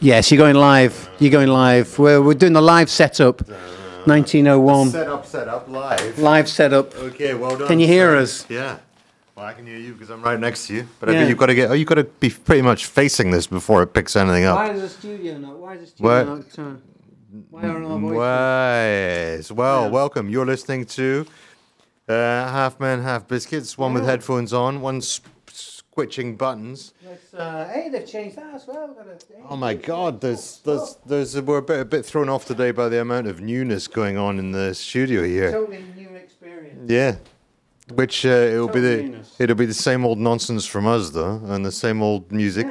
Yes, 0.00 0.30
you're 0.30 0.38
going 0.38 0.56
live. 0.56 1.10
You're 1.18 1.30
going 1.30 1.48
live. 1.48 1.98
We're, 1.98 2.22
we're 2.22 2.34
doing 2.34 2.54
the 2.54 2.62
live 2.62 2.88
setup. 2.90 3.46
1901. 4.06 4.90
Set 4.90 5.08
up, 5.08 5.26
set 5.26 5.46
up, 5.48 5.68
live. 5.68 6.18
Live 6.18 6.48
setup. 6.48 6.94
Okay, 6.94 7.34
well 7.34 7.56
done. 7.58 7.68
Can 7.68 7.80
you 7.80 7.86
hear 7.86 8.12
sir. 8.12 8.18
us? 8.22 8.46
Yeah. 8.48 8.78
Well, 9.36 9.44
I 9.44 9.52
can 9.52 9.66
hear 9.66 9.76
you 9.76 9.92
because 9.92 10.08
I'm 10.10 10.22
right 10.22 10.40
next 10.40 10.66
to 10.68 10.74
you. 10.74 10.88
But 10.98 11.10
I 11.10 11.12
Yeah. 11.12 11.18
mean, 11.20 11.28
you've 11.28 11.38
got 11.38 11.46
to 11.46 11.54
get. 11.54 11.70
Oh, 11.70 11.74
you've 11.74 11.86
got 11.88 11.96
to 11.96 12.04
be 12.04 12.30
pretty 12.30 12.62
much 12.62 12.86
facing 12.86 13.30
this 13.30 13.46
before 13.46 13.82
it 13.82 13.88
picks 13.92 14.16
anything 14.16 14.44
up. 14.44 14.56
Why 14.56 14.70
is 14.70 14.80
the 14.80 14.88
studio 14.88 15.36
not? 15.38 15.58
Why 15.58 15.74
is 15.74 15.92
the 15.92 16.02
What? 16.02 16.22
studio 16.50 16.64
not? 16.64 16.72
Uh, 16.72 16.76
why 17.50 17.62
are 17.64 17.84
our 17.84 17.98
voices? 17.98 19.48
Wise. 19.50 19.52
Well, 19.52 19.84
Yeah. 19.84 19.88
welcome. 19.90 20.30
You're 20.30 20.46
listening 20.46 20.86
to 20.86 21.26
uh, 22.08 22.12
Half 22.14 22.80
Men, 22.80 23.02
Half 23.02 23.28
Biscuits. 23.28 23.76
One 23.76 23.92
with 23.94 24.04
headphones 24.04 24.52
on, 24.54 24.80
one 24.80 25.00
sp- 25.04 25.28
squitching 25.94 26.36
buttons. 26.36 26.92
Let's, 27.04 27.34
uh, 27.34 27.68
hey, 27.72 27.88
they've 27.88 28.06
changed 28.06 28.36
that 28.36 28.54
as 28.54 28.66
well. 28.66 28.88
We've 28.88 28.96
got 28.96 29.06
a- 29.06 29.18
Oh 29.48 29.56
my 29.56 29.74
God! 29.74 30.20
There's, 30.20 30.60
there's, 30.64 30.96
there's. 31.06 31.40
We're 31.40 31.58
a 31.58 31.62
bit, 31.62 31.80
a 31.80 31.84
bit 31.84 32.04
thrown 32.04 32.28
off 32.28 32.44
today 32.46 32.70
by 32.70 32.88
the 32.88 33.00
amount 33.00 33.26
of 33.26 33.40
newness 33.40 33.86
going 33.88 34.16
on 34.16 34.38
in 34.38 34.52
the 34.52 34.74
studio 34.74 35.22
here. 35.24 35.50
Totally 35.50 35.84
new 35.96 36.08
experience. 36.10 36.90
Yeah. 36.90 37.16
Which 37.94 38.24
uh, 38.24 38.28
it'll 38.28 38.68
be 38.68 38.80
the 38.80 38.96
newness. 39.02 39.34
it'll 39.40 39.56
be 39.56 39.66
the 39.66 39.74
same 39.74 40.04
old 40.04 40.18
nonsense 40.18 40.64
from 40.64 40.86
us 40.86 41.10
though, 41.10 41.40
and 41.46 41.64
the 41.66 41.72
same 41.72 42.02
old 42.02 42.30
music. 42.30 42.66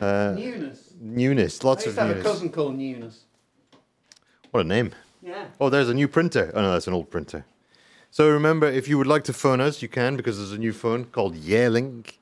Uh, 0.00 0.34
Newness. 0.36 0.92
newness, 1.00 1.64
I 1.64 1.66
lots 1.66 1.84
used 1.86 1.98
of 1.98 2.02
to 2.04 2.08
have 2.08 2.10
a 2.10 2.14
newness. 2.20 2.32
cousin 2.32 2.50
called 2.50 2.76
Newness. 2.76 3.20
What 4.52 4.60
a 4.60 4.64
name! 4.64 4.92
Yeah. 5.22 5.46
Oh, 5.60 5.70
there's 5.70 5.88
a 5.88 5.94
new 5.94 6.06
printer. 6.06 6.52
Oh 6.54 6.62
no, 6.62 6.72
that's 6.72 6.86
an 6.86 6.92
old 6.94 7.10
printer. 7.10 7.44
So 8.12 8.30
remember, 8.30 8.66
if 8.68 8.86
you 8.86 8.96
would 8.96 9.08
like 9.08 9.24
to 9.24 9.32
phone 9.32 9.60
us, 9.60 9.82
you 9.82 9.88
can 9.88 10.16
because 10.16 10.36
there's 10.38 10.52
a 10.52 10.58
new 10.58 10.72
phone 10.72 11.06
called 11.06 11.34
Yealink. 11.34 12.17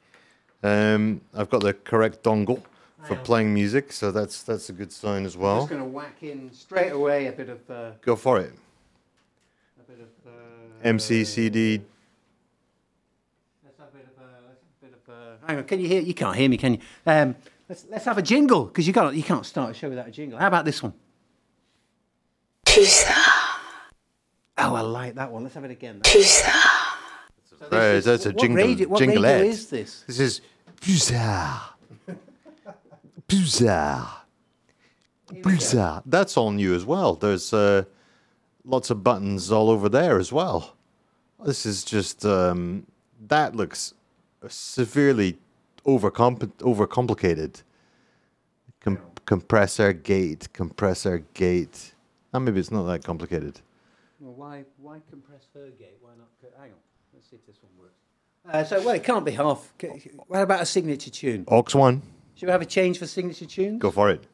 Um, 0.63 1.21
I've 1.35 1.51
got 1.51 1.63
the 1.63 1.75
correct 1.75 2.23
dongle 2.23 2.63
for 3.07 3.15
playing 3.17 3.53
music, 3.55 3.93
so 3.93 4.11
that's 4.11 4.43
that's 4.43 4.69
a 4.69 4.73
good 4.73 4.91
sign 4.93 5.25
as 5.25 5.37
well. 5.37 5.51
I'm 5.53 5.57
well. 5.59 5.67
just 5.67 5.71
going 5.71 5.83
to 5.83 5.89
whack 5.89 6.23
in 6.23 6.53
straight 6.53 6.91
away 6.93 7.27
a 7.27 7.33
bit 7.33 7.49
of. 7.49 7.71
Uh, 7.71 7.91
Go 8.03 8.17
for 8.17 8.41
it. 8.41 8.53
a 9.79 9.91
bit 9.91 10.01
of. 10.01 10.09
Uh, 10.27 10.31
MC, 10.83 11.25
CD. 11.25 11.81
Let's 13.65 13.79
have 13.79 13.89
a 13.89 13.97
bit 13.97 14.07
of. 14.17 14.23
Uh, 14.23 14.27
let's 14.49 14.61
have 14.63 14.83
a 14.83 14.87
bit 14.87 15.01
of. 15.07 15.15
Uh, 15.43 15.47
hang 15.47 15.59
on, 15.59 15.65
can 15.65 15.79
you 15.81 15.87
hear? 15.89 16.01
You 16.01 16.15
can't 16.15 16.37
hear 16.37 16.49
me, 16.49 16.57
can 16.57 16.75
you? 16.75 16.81
Um, 17.07 17.37
let's 17.69 17.87
let's 17.91 18.05
have 18.07 18.19
a 18.19 18.23
jingle 18.23 18.65
because 18.65 18.87
you 18.89 18.93
got 18.93 19.15
you 19.15 19.23
can't 19.23 19.47
start 19.47 19.71
a 19.71 19.75
show 19.75 19.89
without 19.89 20.09
a 20.09 20.11
jingle. 20.11 20.39
How 20.39 20.49
about 20.49 20.65
this 20.65 20.83
one? 20.83 20.93
Oh, 24.59 24.75
I 24.75 24.81
like 24.81 25.15
that 25.17 25.31
one. 25.31 25.43
Let's 25.43 25.55
have 25.55 25.65
it 25.65 25.71
again. 25.71 26.01
So 26.05 26.11
this 26.19 26.43
Right, 27.71 27.83
is- 27.95 28.05
that's 28.05 28.27
a 28.27 28.31
what 28.31 28.39
jingle- 28.39 28.57
Radio, 28.57 28.89
what 28.89 28.99
jinglette. 29.01 29.23
radio 29.41 29.51
is 29.51 29.69
this? 29.71 30.05
This 30.07 30.21
is 30.21 30.41
bizarre. 30.81 31.63
bizarre. 33.27 34.23
Bizarre. 35.43 36.03
That's 36.07 36.37
all 36.37 36.53
new 36.53 36.75
as 36.75 36.85
well. 36.85 37.15
There's 37.15 37.53
uh, 37.53 37.85
lots 38.65 38.91
of 38.91 39.03
buttons 39.03 39.51
all 39.51 39.71
over 39.71 39.89
there 39.89 40.19
as 40.19 40.33
well. 40.33 40.77
This 41.45 41.67
is 41.67 41.85
just 41.85 42.25
um, 42.25 42.87
that 43.29 43.55
looks 43.55 43.95
severely 44.49 45.39
overcomp- 45.85 46.53
overcomplicated. 46.59 47.63
Com- 48.81 48.99
compressor 49.25 49.93
gate, 49.93 50.53
compressor 50.53 51.25
gate. 51.35 51.95
Ah, 52.33 52.39
maybe 52.39 52.61
it's 52.61 52.71
not 52.71 52.85
that 52.85 53.03
complicated. 53.05 53.61
Well, 54.21 54.35
why 54.35 54.65
why 54.79 55.01
compress 55.11 55.49
her 55.55 55.69
gate? 55.71 55.99
Why 56.01 56.11
not? 56.17 56.29
Hang 56.59 56.71
on. 56.71 56.79
Let's 57.13 57.29
see 57.29 57.37
if 57.37 57.47
this 57.47 57.57
one 57.63 57.73
works. 57.79 58.06
Uh, 58.49 58.63
so 58.65 58.79
well, 58.85 58.95
it 58.95 59.03
can't 59.03 59.25
be 59.25 59.33
half. 59.33 59.73
What 60.29 60.43
about 60.43 60.63
a 60.63 60.67
signature 60.67 61.11
tune? 61.11 61.45
Aux 61.49 61.65
one, 61.73 62.03
Should 62.37 62.47
we 62.47 62.53
have 62.53 62.63
a 62.63 62.67
change 62.67 62.99
for 62.99 63.07
signature 63.07 63.47
tunes? 63.47 63.81
go 63.81 63.91
for 63.91 64.11
it. 64.11 64.25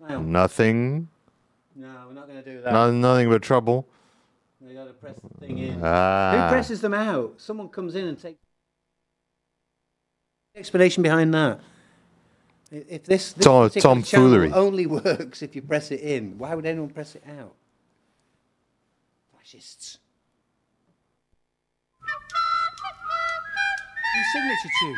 Nothing, 0.00 1.08
No, 1.74 2.04
we're 2.06 2.12
not 2.14 2.28
going 2.28 2.42
to 2.42 2.48
do 2.50 2.60
that. 2.62 2.72
no, 2.72 2.90
nothing 2.92 3.28
but 3.30 3.42
trouble. 3.42 3.86
We 4.60 4.74
got 4.74 4.84
to 4.86 4.92
press 4.92 5.16
the 5.16 5.46
thing 5.46 5.58
in. 5.58 5.80
Ah. 5.82 6.32
Who 6.32 6.52
presses 6.54 6.80
them 6.80 6.94
out? 6.94 7.34
Someone 7.38 7.68
comes 7.68 7.94
in 7.94 8.06
and 8.06 8.20
takes. 8.20 8.38
Explanation 10.54 11.02
behind 11.02 11.32
that. 11.34 11.60
I- 12.72 12.84
If 12.88 13.04
this, 13.04 13.32
this 13.32 13.44
Tom- 13.44 13.68
particular 13.68 13.94
tomfoolery. 14.02 14.52
only 14.52 14.86
works 15.04 15.42
if 15.42 15.54
you 15.54 15.62
press 15.62 15.90
it 15.90 16.00
in, 16.00 16.36
why 16.38 16.54
would 16.54 16.66
anyone 16.66 16.90
press 16.90 17.14
it 17.14 17.22
out? 17.38 17.54
Fascists. 19.36 19.98
New 24.16 24.24
signature 24.32 24.70
tune. 24.80 24.96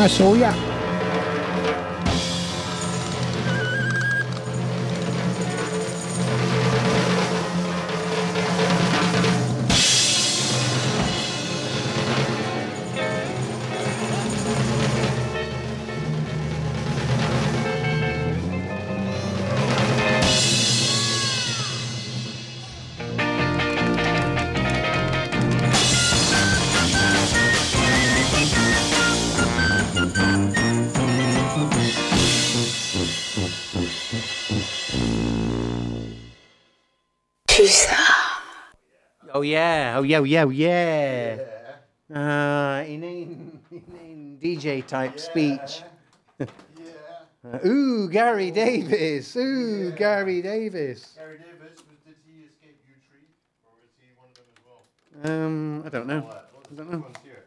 I 0.00 0.08
saw 0.08 0.32
ya. 0.32 0.69
Oh 39.40 39.42
yeah. 39.42 39.94
Oh 39.96 40.02
yeah. 40.02 40.18
Oh 40.18 40.24
yeah. 40.24 40.44
Oh 40.44 40.50
yeah. 40.50 41.38
Uh, 42.14 42.84
inane, 42.86 43.58
inane 43.72 44.38
DJ 44.38 44.86
type 44.86 45.18
speech. 45.18 45.86
Uh, 46.38 46.46
ooh, 47.66 48.10
Gary 48.10 48.50
Davies. 48.50 49.34
Ooh, 49.36 49.92
Gary 49.92 50.42
Davies. 50.42 51.08
Gary 51.16 51.38
Davies, 51.38 51.78
did 52.04 52.16
he 52.26 52.42
escape 52.42 52.76
U 52.86 52.94
Tree, 53.08 53.24
or 53.64 53.80
was 53.80 53.88
he 53.96 54.12
one 54.18 54.28
of 54.28 54.36
them 54.36 54.44
as 54.52 55.30
well? 55.32 55.46
Um, 55.46 55.82
I 55.86 55.88
don't 55.88 56.06
know. 56.06 56.22
I 56.70 56.74
don't 56.76 56.90
know. 56.90 57.02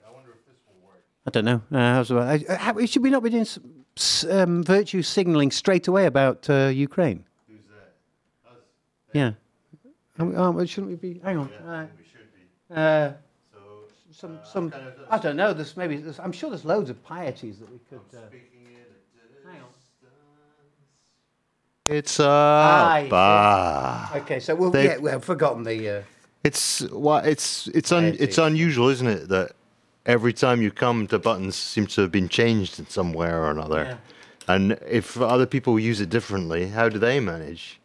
I 0.07 0.11
wonder 0.11 0.31
if 0.31 0.43
this 0.47 0.57
will 0.65 0.87
work. 0.89 1.03
I 1.27 1.29
don't 1.29 1.45
know. 1.45 1.61
Uh, 1.71 1.93
how's 1.93 2.09
about, 2.09 2.49
uh, 2.49 2.57
how, 2.57 2.85
should 2.87 3.03
we 3.03 3.11
not 3.11 3.21
be 3.21 3.29
doing 3.29 3.41
s- 3.41 3.59
s- 3.97 4.25
um, 4.31 4.63
virtue 4.63 5.03
signalling 5.03 5.51
straight 5.51 5.87
away 5.87 6.07
about 6.07 6.49
uh, 6.49 6.69
Ukraine? 6.73 7.23
Who's 7.47 7.59
that? 7.67 8.51
Us. 8.51 8.57
Yeah. 9.11 9.31
We- 10.17 10.67
shouldn't 10.67 10.91
we 10.91 10.95
be? 10.95 11.19
Hang 11.23 11.37
on. 11.37 11.49
Uh, 11.53 11.87
We 11.97 12.03
should 12.05 12.27
be. 12.33 12.75
uh, 12.75 13.11
So, 13.51 13.59
some, 14.11 14.37
uh, 14.37 14.43
some. 14.45 14.69
kind 14.71 14.87
of 14.87 14.93
I 15.09 15.17
don't 15.17 15.35
know. 15.35 15.53
There's 15.53 15.75
maybe. 15.75 15.97
There's, 15.97 16.19
I'm 16.19 16.31
sure 16.31 16.49
there's 16.49 16.65
loads 16.65 16.89
of 16.89 17.03
pieties 17.05 17.59
that 17.59 17.71
we 17.71 17.79
could. 17.89 17.99
Uh, 18.15 18.27
speaking 18.27 18.67
it 18.73 18.91
at 19.45 19.51
Hang 19.51 19.61
on. 19.61 19.67
It's 21.85 22.19
a 22.19 22.99
see. 23.03 23.09
bar. 23.09 24.09
okay, 24.17 24.39
so 24.39 24.55
we'll, 24.55 24.71
They- 24.71 24.85
yeah, 24.85 24.97
we've 24.97 25.23
forgotten 25.23 25.63
the. 25.63 25.89
Uh, 25.97 26.01
It's 26.43 26.81
what 26.91 27.25
it's 27.25 27.67
it's 27.69 27.91
un, 27.91 28.15
it's 28.19 28.37
unusual, 28.37 28.89
isn't 28.89 29.07
it, 29.07 29.29
that 29.29 29.53
every 30.05 30.33
time 30.33 30.61
you 30.61 30.71
come 30.71 31.07
the 31.07 31.17
buttons 31.19 31.55
seem 31.55 31.87
to 31.87 32.01
have 32.01 32.11
been 32.11 32.27
changed 32.29 32.79
in 32.79 32.87
some 32.87 33.13
way 33.13 33.29
or 33.29 33.49
another. 33.49 33.83
Yeah. 33.83 33.97
And 34.53 34.77
if 34.89 35.19
other 35.21 35.45
people 35.45 35.79
use 35.79 36.01
it 36.01 36.09
differently, 36.09 36.67
how 36.67 36.89
do 36.89 36.99
they 36.99 37.19
manage? 37.21 37.79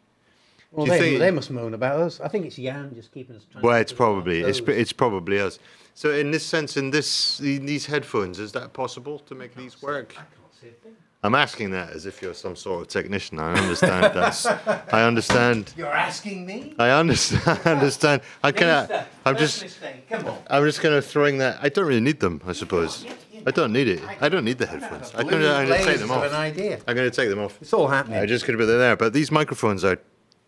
Well, 0.71 0.85
they, 0.85 0.99
think- 0.99 1.19
they 1.19 1.31
must 1.31 1.49
moan 1.51 1.73
about 1.73 1.99
us. 1.99 2.19
I 2.19 2.27
think 2.27 2.45
it's 2.45 2.55
Jan 2.57 2.93
just 2.95 3.11
keeping 3.11 3.35
us. 3.35 3.45
trying 3.51 3.63
Well, 3.63 3.75
keep 3.77 3.81
it's 3.81 3.93
probably 3.93 4.41
it's 4.41 4.59
it's 4.59 4.93
probably 4.93 5.39
us. 5.39 5.59
So 5.95 6.11
in 6.11 6.31
this 6.31 6.45
sense, 6.45 6.77
in 6.77 6.91
this 6.91 7.39
in 7.39 7.65
these 7.65 7.85
headphones, 7.85 8.39
is 8.39 8.51
that 8.53 8.73
possible 8.73 9.19
to 9.19 9.35
make 9.35 9.55
these 9.55 9.81
work? 9.81 10.13
I 10.17 10.21
can't 10.21 10.27
see 10.61 10.67
a 10.67 10.71
thing. 10.71 10.93
I'm 11.21 11.35
asking 11.35 11.71
that 11.71 11.89
as 11.89 12.05
if 12.05 12.21
you're 12.21 12.33
some 12.33 12.55
sort 12.55 12.81
of 12.83 12.87
technician. 12.87 13.39
I 13.39 13.51
understand 13.53 14.03
that's. 14.15 14.45
I 14.45 15.03
understand. 15.05 15.73
You're 15.75 15.87
asking 15.93 16.45
me. 16.45 16.75
I 16.79 16.91
understand. 16.91 17.59
I 17.65 17.71
understand. 17.71 18.21
I 18.41 18.51
kind 18.53 18.71
Mister, 18.89 18.93
of. 18.95 19.07
I'm 19.25 19.37
just. 19.37 19.79
Come 20.09 20.25
on. 20.27 20.37
I'm 20.49 20.63
just 20.63 20.79
kind 20.81 20.95
of 20.95 21.05
throwing 21.05 21.39
that. 21.39 21.59
I 21.61 21.67
don't 21.67 21.85
really 21.85 21.99
need 21.99 22.21
them. 22.21 22.41
I 22.47 22.53
suppose. 22.53 23.05
I 23.45 23.51
don't 23.51 23.73
need 23.73 23.87
it. 23.89 24.01
I 24.21 24.29
don't 24.29 24.45
need 24.45 24.59
the 24.59 24.65
headphones. 24.65 25.11
I'm 25.15 25.27
going 25.27 25.41
to 25.41 25.65
Blue 25.65 25.75
take 25.75 25.83
blazes 25.85 26.01
them 26.01 26.11
of 26.11 26.23
An 26.23 26.29
off. 26.29 26.35
idea. 26.35 26.79
I'm 26.87 26.95
going 26.95 27.09
to 27.09 27.15
take 27.15 27.29
them 27.29 27.39
off. 27.39 27.57
It's 27.61 27.73
all 27.73 27.87
happening. 27.87 28.19
I'm 28.19 28.27
just 28.27 28.45
could 28.45 28.53
have 28.53 28.59
been 28.59 28.77
there, 28.79 28.95
but 28.95 29.11
these 29.11 29.29
microphones 29.31 29.83
are. 29.83 29.97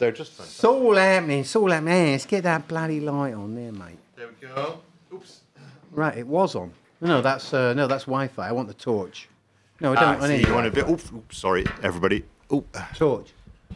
They're 0.01 0.11
just 0.11 0.31
fine. 0.31 0.47
It's 0.47 0.63
all 0.63 0.95
happening. 0.95 1.41
It's 1.41 1.55
all 1.55 1.69
happening. 1.69 2.13
Let's 2.13 2.25
get 2.25 2.41
that 2.41 2.67
bloody 2.67 2.99
light 2.99 3.35
on 3.35 3.53
there, 3.53 3.71
mate. 3.71 3.99
There 4.15 4.29
we 4.29 4.47
go. 4.47 4.79
Oops. 5.13 5.41
Right, 5.91 6.17
it 6.17 6.25
was 6.25 6.55
on. 6.55 6.71
No, 7.01 7.21
that's 7.21 7.53
uh, 7.53 7.75
no, 7.75 7.85
that's 7.85 8.05
Wi-Fi. 8.05 8.49
I 8.49 8.51
want 8.51 8.67
the 8.67 8.73
torch. 8.73 9.29
No, 9.79 9.93
I 9.93 9.95
Ah, 9.97 9.99
don't. 10.13 10.23
I 10.23 10.27
see, 10.27 10.37
need 10.37 10.47
you 10.47 10.53
want 10.55 10.65
a 10.65 10.71
bit. 10.71 10.89
Oops, 10.89 11.11
oops, 11.13 11.37
sorry, 11.37 11.67
everybody. 11.83 12.23
Oop. 12.51 12.75
torch. 12.95 13.29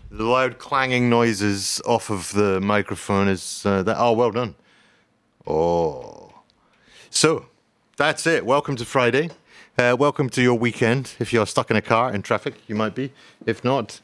The 0.10 0.24
loud 0.24 0.58
clanging 0.58 1.12
noises 1.12 1.80
off 1.86 2.10
of 2.10 2.32
the 2.34 2.60
microphone 2.60 3.28
is 3.28 3.64
uh, 3.64 3.84
that. 3.84 3.98
Oh, 4.00 4.14
well 4.14 4.32
done. 4.32 4.56
Oh, 5.46 6.34
so 7.12 7.46
that's 7.98 8.26
it. 8.26 8.48
Welcome 8.48 8.76
to 8.78 8.86
Friday. 8.86 9.30
Uh, 9.78 9.96
welcome 10.00 10.30
to 10.32 10.42
your 10.42 10.56
weekend. 10.58 11.14
If 11.20 11.32
you're 11.32 11.46
stuck 11.46 11.70
in 11.70 11.78
a 11.78 11.84
car 11.84 12.12
in 12.12 12.24
traffic, 12.24 12.56
you 12.68 12.74
might 12.74 12.96
be. 12.96 13.12
If 13.46 13.64
not, 13.64 14.02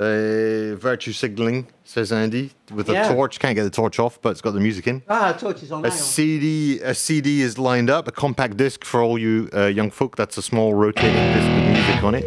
uh, 0.00 0.74
virtue 0.76 1.12
signaling 1.12 1.66
says 1.84 2.10
Andy 2.10 2.50
with 2.74 2.88
a 2.88 2.92
Yeah. 2.94 3.12
torch. 3.12 3.38
Can't 3.38 3.54
get 3.54 3.64
the 3.64 3.70
torch 3.70 3.98
off, 3.98 4.18
but 4.22 4.30
it's 4.30 4.40
got 4.40 4.54
the 4.54 4.60
music 4.60 4.86
in. 4.86 5.02
Ah, 5.08 5.32
torch 5.32 5.62
is 5.62 5.70
on. 5.70 5.84
A. 5.84 5.90
CD, 5.90 6.80
a 6.80 6.94
CD 6.94 7.42
is 7.42 7.58
lined 7.58 7.90
up, 7.90 8.08
a 8.08 8.12
compact 8.12 8.56
disc 8.56 8.84
for 8.84 9.02
all 9.02 9.18
you 9.18 9.48
uh, 9.54 9.66
young 9.66 9.90
folk. 9.90 10.16
That's 10.16 10.38
a 10.38 10.42
small 10.42 10.72
rotating 10.74 11.12
disc 11.34 11.46
with 11.48 11.68
music 11.76 12.02
on 12.02 12.14
it. 12.14 12.24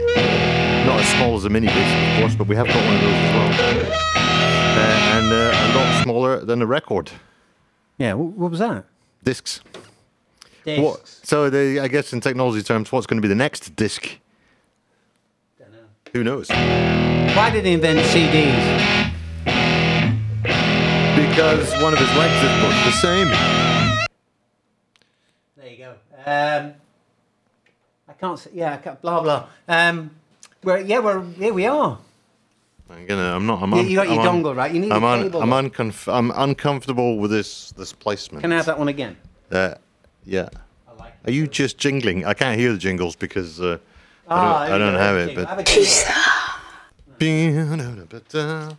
Not 0.85 0.99
as 0.99 1.07
small 1.15 1.35
as 1.35 1.45
a 1.45 1.49
mini 1.49 1.67
disc, 1.67 1.95
of 2.13 2.19
course, 2.19 2.35
but 2.35 2.47
we 2.47 2.55
have 2.55 2.67
got 2.67 2.75
one 2.75 2.95
of 2.95 3.01
those 3.01 3.13
as 3.13 3.33
well. 3.33 3.49
Uh, 4.75 5.17
and 5.17 5.33
uh, 5.33 5.35
a 5.35 5.67
lot 5.75 6.03
smaller 6.03 6.45
than 6.45 6.61
a 6.61 6.65
record. 6.65 7.11
Yeah, 7.97 8.13
what 8.13 8.51
was 8.51 8.59
that? 8.59 8.85
Discs. 9.23 9.61
Discs. 10.65 10.81
What? 10.81 11.07
So, 11.07 11.49
the, 11.49 11.79
I 11.79 11.87
guess 11.87 12.11
in 12.13 12.21
technology 12.21 12.61
terms, 12.63 12.91
what's 12.91 13.05
going 13.07 13.17
to 13.17 13.21
be 13.21 13.27
the 13.27 13.35
next 13.35 13.75
disc? 13.75 14.19
Who 16.13 16.23
knows? 16.23 16.47
Why 16.49 17.49
did 17.51 17.65
he 17.65 17.73
invent 17.73 17.99
CDs? 17.99 19.09
Because 21.15 21.71
one 21.81 21.93
of 21.93 21.99
his 21.99 22.09
legs 22.15 22.35
is 22.43 22.61
both 22.61 22.85
the 22.85 22.91
same. 22.91 23.27
There 25.57 25.67
you 25.69 25.77
go. 25.77 25.91
Um, 26.25 26.73
I 28.07 28.13
can't. 28.19 28.37
See, 28.37 28.51
yeah, 28.53 28.73
I 28.73 28.77
can't, 28.77 29.01
blah 29.01 29.21
blah. 29.21 29.47
Um, 29.67 30.11
we're 30.63 30.79
yeah, 30.81 30.99
we're 30.99 31.23
here. 31.23 31.51
We 31.53 31.65
are. 31.65 31.97
I'm 32.91 33.05
gonna. 33.07 33.35
I'm 33.35 33.47
not. 33.47 33.63
I'm 33.63 33.71
You- 33.71 33.79
un- 33.79 33.89
you 33.89 33.95
got 33.95 34.07
your 34.09 34.19
I'm 34.21 34.27
un- 34.27 34.43
dongle, 34.43 34.55
right? 34.55 34.71
You 34.71 34.79
need 34.81 34.91
I'm, 34.91 35.03
un- 35.03 35.23
cable, 35.23 35.41
I'm, 35.41 35.49
uncomf- 35.49 36.13
I'm 36.13 36.29
uncomfortable 36.35 37.17
with 37.17 37.31
this 37.31 37.71
this 37.71 37.91
placement. 37.91 38.43
Can 38.43 38.51
I 38.53 38.57
have 38.57 38.67
that 38.67 38.77
one 38.77 38.87
again? 38.87 39.17
Uh, 39.51 39.73
yeah. 40.25 40.49
I 40.87 40.93
like 40.93 41.13
Are 41.25 41.31
you 41.31 41.47
just 41.47 41.79
jingling? 41.79 42.23
I 42.23 42.35
can't 42.35 42.59
hear 42.59 42.71
the 42.71 42.77
jingles 42.77 43.15
because 43.15 43.59
uh, 43.59 43.79
Ah, 44.29 44.61
I 44.63 44.69
don't, 44.69 44.81
I 44.81 44.91
don't 44.91 44.99
have 44.99 45.17
it. 45.17 45.35
But 48.09 48.75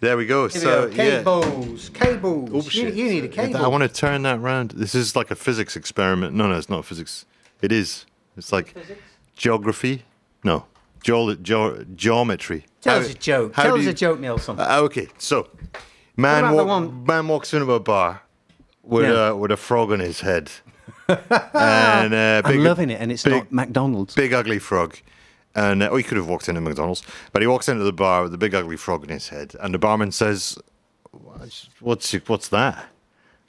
there 0.00 0.16
we 0.16 0.26
go. 0.26 0.48
So 0.48 0.88
go. 0.88 0.94
yeah. 0.94 1.18
Cables, 1.18 1.88
cables. 1.90 2.50
Oh, 2.52 2.56
you, 2.56 2.70
shit. 2.70 2.94
you 2.94 3.04
need 3.08 3.24
a 3.24 3.28
cable. 3.28 3.56
I 3.64 3.68
want 3.68 3.82
to 3.82 3.88
turn 3.88 4.22
that 4.22 4.40
round. 4.40 4.72
This 4.72 4.94
is 4.94 5.16
like 5.16 5.30
a 5.30 5.34
physics 5.34 5.76
experiment. 5.76 6.34
No, 6.34 6.46
no, 6.48 6.56
it's 6.58 6.68
not 6.68 6.84
physics. 6.84 7.24
It 7.62 7.72
is. 7.72 8.04
It's 8.36 8.52
like 8.52 8.68
Physics? 8.74 9.00
geography. 9.34 10.04
No, 10.44 10.66
Geol- 11.02 11.40
geo- 11.42 11.84
geometry. 11.96 12.66
Tell 12.82 12.96
How- 12.96 13.00
us 13.00 13.10
a 13.10 13.14
joke. 13.14 13.54
Tell 13.54 13.74
us 13.76 13.84
you- 13.84 13.90
a 13.90 13.94
joke, 13.94 14.20
Nelson. 14.20 14.60
Uh, 14.60 14.80
okay, 14.82 15.08
so 15.18 15.48
man, 16.16 16.54
walk, 16.54 16.92
man 17.06 17.26
walks 17.28 17.54
into 17.54 17.72
a 17.72 17.80
bar 17.80 18.22
with 18.82 19.04
Yeah. 19.04 19.28
a 19.28 19.36
with 19.36 19.50
a 19.50 19.56
frog 19.56 19.90
on 19.92 20.00
his 20.00 20.20
head, 20.20 20.50
and 21.08 22.14
uh, 22.14 22.42
I'm 22.44 22.64
loving 22.64 22.90
it, 22.90 23.00
and 23.00 23.12
it's 23.12 23.24
big, 23.24 23.34
not 23.34 23.52
McDonald's. 23.52 24.14
big 24.14 24.32
ugly 24.32 24.58
frog. 24.58 24.98
And 25.54 25.82
uh, 25.82 25.88
oh, 25.90 25.96
he 25.96 26.02
could 26.02 26.18
have 26.18 26.28
walked 26.28 26.48
into 26.48 26.60
McDonald's, 26.60 27.02
but 27.32 27.42
he 27.42 27.48
walks 27.48 27.68
into 27.68 27.84
the 27.84 27.92
bar 27.92 28.22
with 28.22 28.32
the 28.32 28.38
big 28.38 28.54
ugly 28.54 28.76
frog 28.76 29.04
in 29.04 29.10
his 29.10 29.28
head, 29.28 29.54
and 29.60 29.72
the 29.72 29.78
barman 29.78 30.12
says, 30.12 30.58
"What's 31.12 31.68
what's, 31.80 32.12
what's 32.28 32.48
that?" 32.48 32.86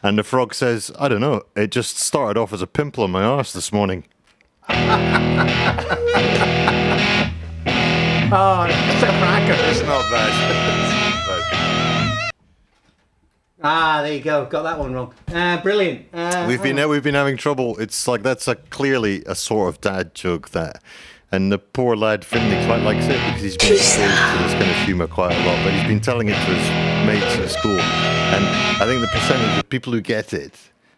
And 0.04 0.18
the 0.18 0.24
frog 0.24 0.53
says, 0.53 0.91
"I 1.00 1.08
don't 1.08 1.22
know. 1.22 1.43
It 1.55 1.72
just 1.72 1.98
started 1.98 2.39
off 2.39 2.53
as 2.53 2.62
a 2.62 2.67
pimple 2.67 3.03
on 3.03 3.12
my 3.12 3.24
arse 3.24 3.53
this 3.53 3.74
morning." 3.74 4.05
Oh, 8.29 8.63
it's 8.67 9.03
a 9.03 9.08
cracker. 9.08 9.55
It's 9.72 9.82
not 9.84 10.03
bad. 10.12 10.84
It's 13.58 13.64
not 13.64 13.70
bad. 13.70 14.00
Ah, 14.00 14.02
there 14.04 14.14
you 14.14 14.22
go. 14.22 14.46
Got 14.46 14.64
that 14.64 14.80
one 14.80 14.94
wrong. 14.94 15.14
Uh, 15.34 15.62
brilliant. 15.62 16.06
Uh, 16.14 16.46
We've 16.48 16.62
been 16.62 16.88
we've 16.90 17.04
been 17.04 17.16
having 17.16 17.38
trouble. 17.38 17.78
It's 17.80 18.08
like 18.08 18.24
that's 18.24 18.48
a 18.48 18.56
clearly 18.56 19.24
a 19.26 19.36
sort 19.36 19.70
of 19.70 19.82
dad 19.82 20.14
joke 20.14 20.50
that, 20.50 20.82
and 21.32 21.52
the 21.52 21.58
poor 21.58 21.96
lad 21.96 22.24
Finley 22.24 22.64
quite 22.66 22.82
likes 22.84 23.06
it 23.06 23.20
because 23.26 23.42
he's 23.42 23.58
been 23.58 23.74
exposed 23.74 23.98
to 23.98 24.44
this 24.44 24.54
kind 24.54 24.70
of 24.70 24.78
humour 24.86 25.08
quite 25.08 25.36
a 25.36 25.46
lot. 25.46 25.64
But 25.64 25.74
he's 25.74 25.88
been 25.88 26.02
telling 26.02 26.30
it 26.30 26.34
to 26.34 26.54
his 26.54 27.08
mates 27.08 27.36
at 27.38 27.50
school, 27.60 27.80
and 27.80 28.46
I 28.82 28.86
think 28.86 29.02
the 29.02 29.08
percentage 29.08 29.60
of 29.60 29.70
people 29.70 29.92
who 29.94 30.02
get 30.02 30.34
it 30.34 30.54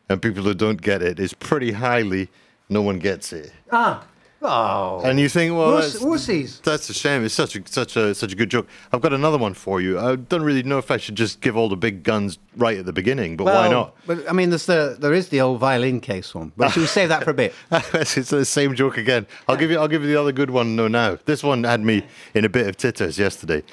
and 0.10 0.22
people 0.22 0.44
who 0.44 0.54
don't 0.54 0.82
get 0.82 1.02
it 1.02 1.20
is 1.20 1.34
pretty 1.34 1.72
highly. 1.72 2.30
No 2.72 2.84
one 2.84 3.00
gets 3.00 3.34
it, 3.34 3.52
ah. 3.72 4.04
Oh. 4.42 5.02
and 5.04 5.20
you 5.20 5.28
think, 5.28 5.54
well, 5.54 5.74
Wuss- 5.74 5.94
that's, 5.94 6.06
wussies. 6.06 6.62
that's 6.62 6.90
a 6.90 6.94
shame. 6.94 7.26
It's 7.26 7.34
such 7.34 7.58
a 7.58 7.62
such 7.68 7.98
a 7.98 8.16
such 8.16 8.32
a 8.32 8.36
good 8.36 8.50
joke. 8.50 8.68
I've 8.94 9.02
got 9.02 9.12
another 9.12 9.38
one 9.38 9.54
for 9.54 9.82
you. 9.82 10.00
I 10.00 10.16
don't 10.16 10.44
really 10.44 10.64
know 10.64 10.78
if 10.78 10.92
I 10.92 10.98
should 10.98 11.16
just 11.16 11.42
give 11.42 11.58
all 11.58 11.68
the 11.68 11.76
big 11.76 12.04
guns 12.04 12.40
right 12.56 12.78
at 12.78 12.86
the 12.86 12.94
beginning, 12.94 13.36
but 13.36 13.46
why 13.46 13.68
Well, 13.68 13.72
not? 13.72 13.96
But 14.08 14.30
I 14.30 14.34
mean, 14.34 14.50
there's 14.50 14.66
the 14.66 14.96
there 14.98 15.14
is 15.14 15.28
the 15.28 15.42
old 15.42 15.60
violin 15.60 16.00
case 16.00 16.34
one. 16.34 16.54
But 16.56 16.70
should 16.70 16.82
we 16.82 16.88
save 16.88 17.10
that 17.10 17.26
for 17.26 17.32
a 17.32 17.34
bit? 17.34 17.54
it's 17.72 18.30
the 18.30 18.46
same 18.46 18.76
joke 18.76 18.98
again. 18.98 19.28
I'll 19.50 19.58
give 19.58 19.72
you. 19.72 19.78
I'll 19.78 19.90
give 19.90 20.04
you 20.04 20.08
the 20.08 20.20
other 20.20 20.32
good 20.32 20.52
one. 20.52 20.76
No, 20.78 20.88
now 20.88 21.18
this 21.26 21.44
one 21.44 21.66
had 21.66 21.82
me 21.82 22.06
in 22.34 22.46
a 22.46 22.50
bit 22.50 22.66
of 22.68 22.78
titters 22.78 23.20
yesterday, 23.20 23.64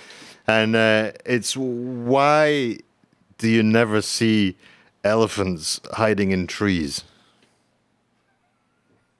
and 0.48 0.74
uh, 0.74 1.12
it's 1.24 1.56
why 1.56 2.78
do 3.38 3.48
you 3.48 3.62
never 3.62 4.02
see 4.02 4.56
elephants 5.04 5.80
hiding 5.92 6.32
in 6.32 6.48
trees? 6.48 7.04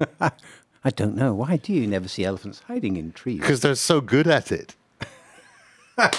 I 0.87 0.91
don't 0.91 1.17
know. 1.17 1.35
Why 1.35 1.57
do 1.57 1.73
you 1.73 1.85
never 1.85 2.07
see 2.07 2.25
elephants 2.25 2.63
hiding 2.69 2.97
in 2.97 3.11
trees? 3.11 3.41
Because 3.41 3.59
they're 3.59 3.75
so 3.75 4.01
good 4.01 4.29
at 4.29 4.53
it. 4.53 4.77
That's 5.97 6.15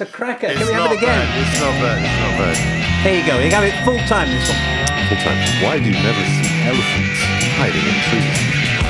a 0.00 0.06
cracker. 0.06 0.46
It's 0.46 0.56
Can 0.58 0.68
we 0.68 0.72
have 0.72 0.90
it 0.90 0.96
again? 0.96 1.20
bad. 1.20 1.52
It's 1.52 1.60
not 1.60 1.74
bad. 1.84 1.98
It's 2.00 2.16
not 2.24 2.38
bad. 2.40 2.56
There 3.04 3.20
you 3.20 3.26
go. 3.26 3.38
You 3.40 3.50
have 3.50 3.64
it 3.64 3.76
full 3.84 3.98
time. 4.08 4.30
This 4.30 4.48
one. 4.48 4.56
Full 5.08 5.18
time. 5.20 5.36
Why 5.62 5.76
do 5.76 5.84
you 5.84 5.92
never 6.00 6.24
see 6.24 6.48
elephants 6.64 7.20
hiding 7.60 7.84
in 7.84 7.92
trees? 8.08 8.81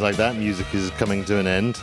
Sounds 0.00 0.16
like 0.18 0.32
that 0.32 0.40
music 0.40 0.74
is 0.74 0.88
coming 0.92 1.26
to 1.26 1.36
an 1.36 1.46
end. 1.46 1.78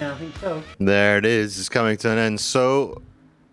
Yeah, 0.00 0.10
I 0.12 0.16
think 0.16 0.36
so. 0.38 0.60
There 0.80 1.18
it 1.18 1.24
is. 1.24 1.56
It's 1.56 1.68
coming 1.68 1.96
to 1.98 2.10
an 2.10 2.18
end. 2.18 2.40
So 2.40 3.00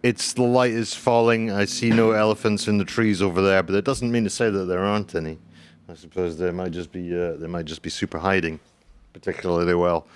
it's 0.02 0.34
the 0.34 0.42
light 0.42 0.72
is 0.72 0.96
falling. 0.96 1.52
I 1.52 1.66
see 1.66 1.92
no 1.92 2.12
elephants 2.24 2.68
in 2.68 2.80
the 2.80 2.84
trees 2.84 3.22
over 3.22 3.44
there, 3.44 3.62
but 3.62 3.76
it 3.76 3.86
doesn't 3.86 4.12
mean 4.12 4.24
to 4.24 4.30
say 4.32 4.50
that 4.50 4.66
there 4.66 4.80
aren't 4.84 5.14
any. 5.14 5.38
I 5.88 5.94
suppose 5.94 6.36
there 6.40 6.52
might 6.52 6.72
just 6.72 6.92
be 6.92 7.14
uh, 7.16 7.34
they 7.34 7.46
might 7.46 7.66
just 7.66 7.84
be 7.84 7.92
super 7.92 8.18
hiding, 8.18 8.60
particularly 9.14 9.76
well. 9.76 10.08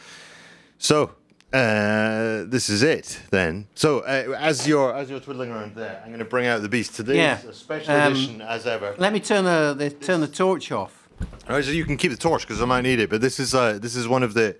So 0.79 1.11
uh, 1.53 2.43
this 2.47 2.69
is 2.69 2.81
it 2.81 3.19
then. 3.29 3.67
So 3.75 3.99
uh, 3.99 4.35
as 4.39 4.67
you're 4.67 4.95
as 4.95 5.11
you're 5.11 5.19
twiddling 5.19 5.51
around 5.51 5.75
there, 5.75 6.01
I'm 6.01 6.07
going 6.09 6.17
to 6.17 6.25
bring 6.25 6.47
out 6.47 6.63
the 6.63 6.69
beast 6.69 6.95
today. 6.95 7.17
Yeah. 7.17 7.37
a 7.47 7.53
special 7.53 7.93
Um, 7.93 8.13
edition 8.13 8.41
as 8.41 8.65
ever. 8.65 8.95
Let 8.97 9.13
me 9.13 9.19
turn 9.19 9.43
the, 9.45 9.75
the 9.77 9.91
turn 9.91 10.21
the 10.21 10.27
torch 10.27 10.71
off. 10.71 11.03
All 11.19 11.55
right, 11.55 11.63
so 11.63 11.71
you 11.71 11.85
can 11.85 11.97
keep 11.97 12.11
the 12.11 12.17
torch 12.17 12.41
because 12.41 12.61
I 12.61 12.65
might 12.65 12.81
need 12.81 12.99
it. 12.99 13.09
But 13.09 13.21
this 13.21 13.39
is 13.39 13.55
uh, 13.55 13.79
this 13.79 13.95
is 13.95 14.07
one 14.07 14.23
of 14.23 14.33
the, 14.33 14.57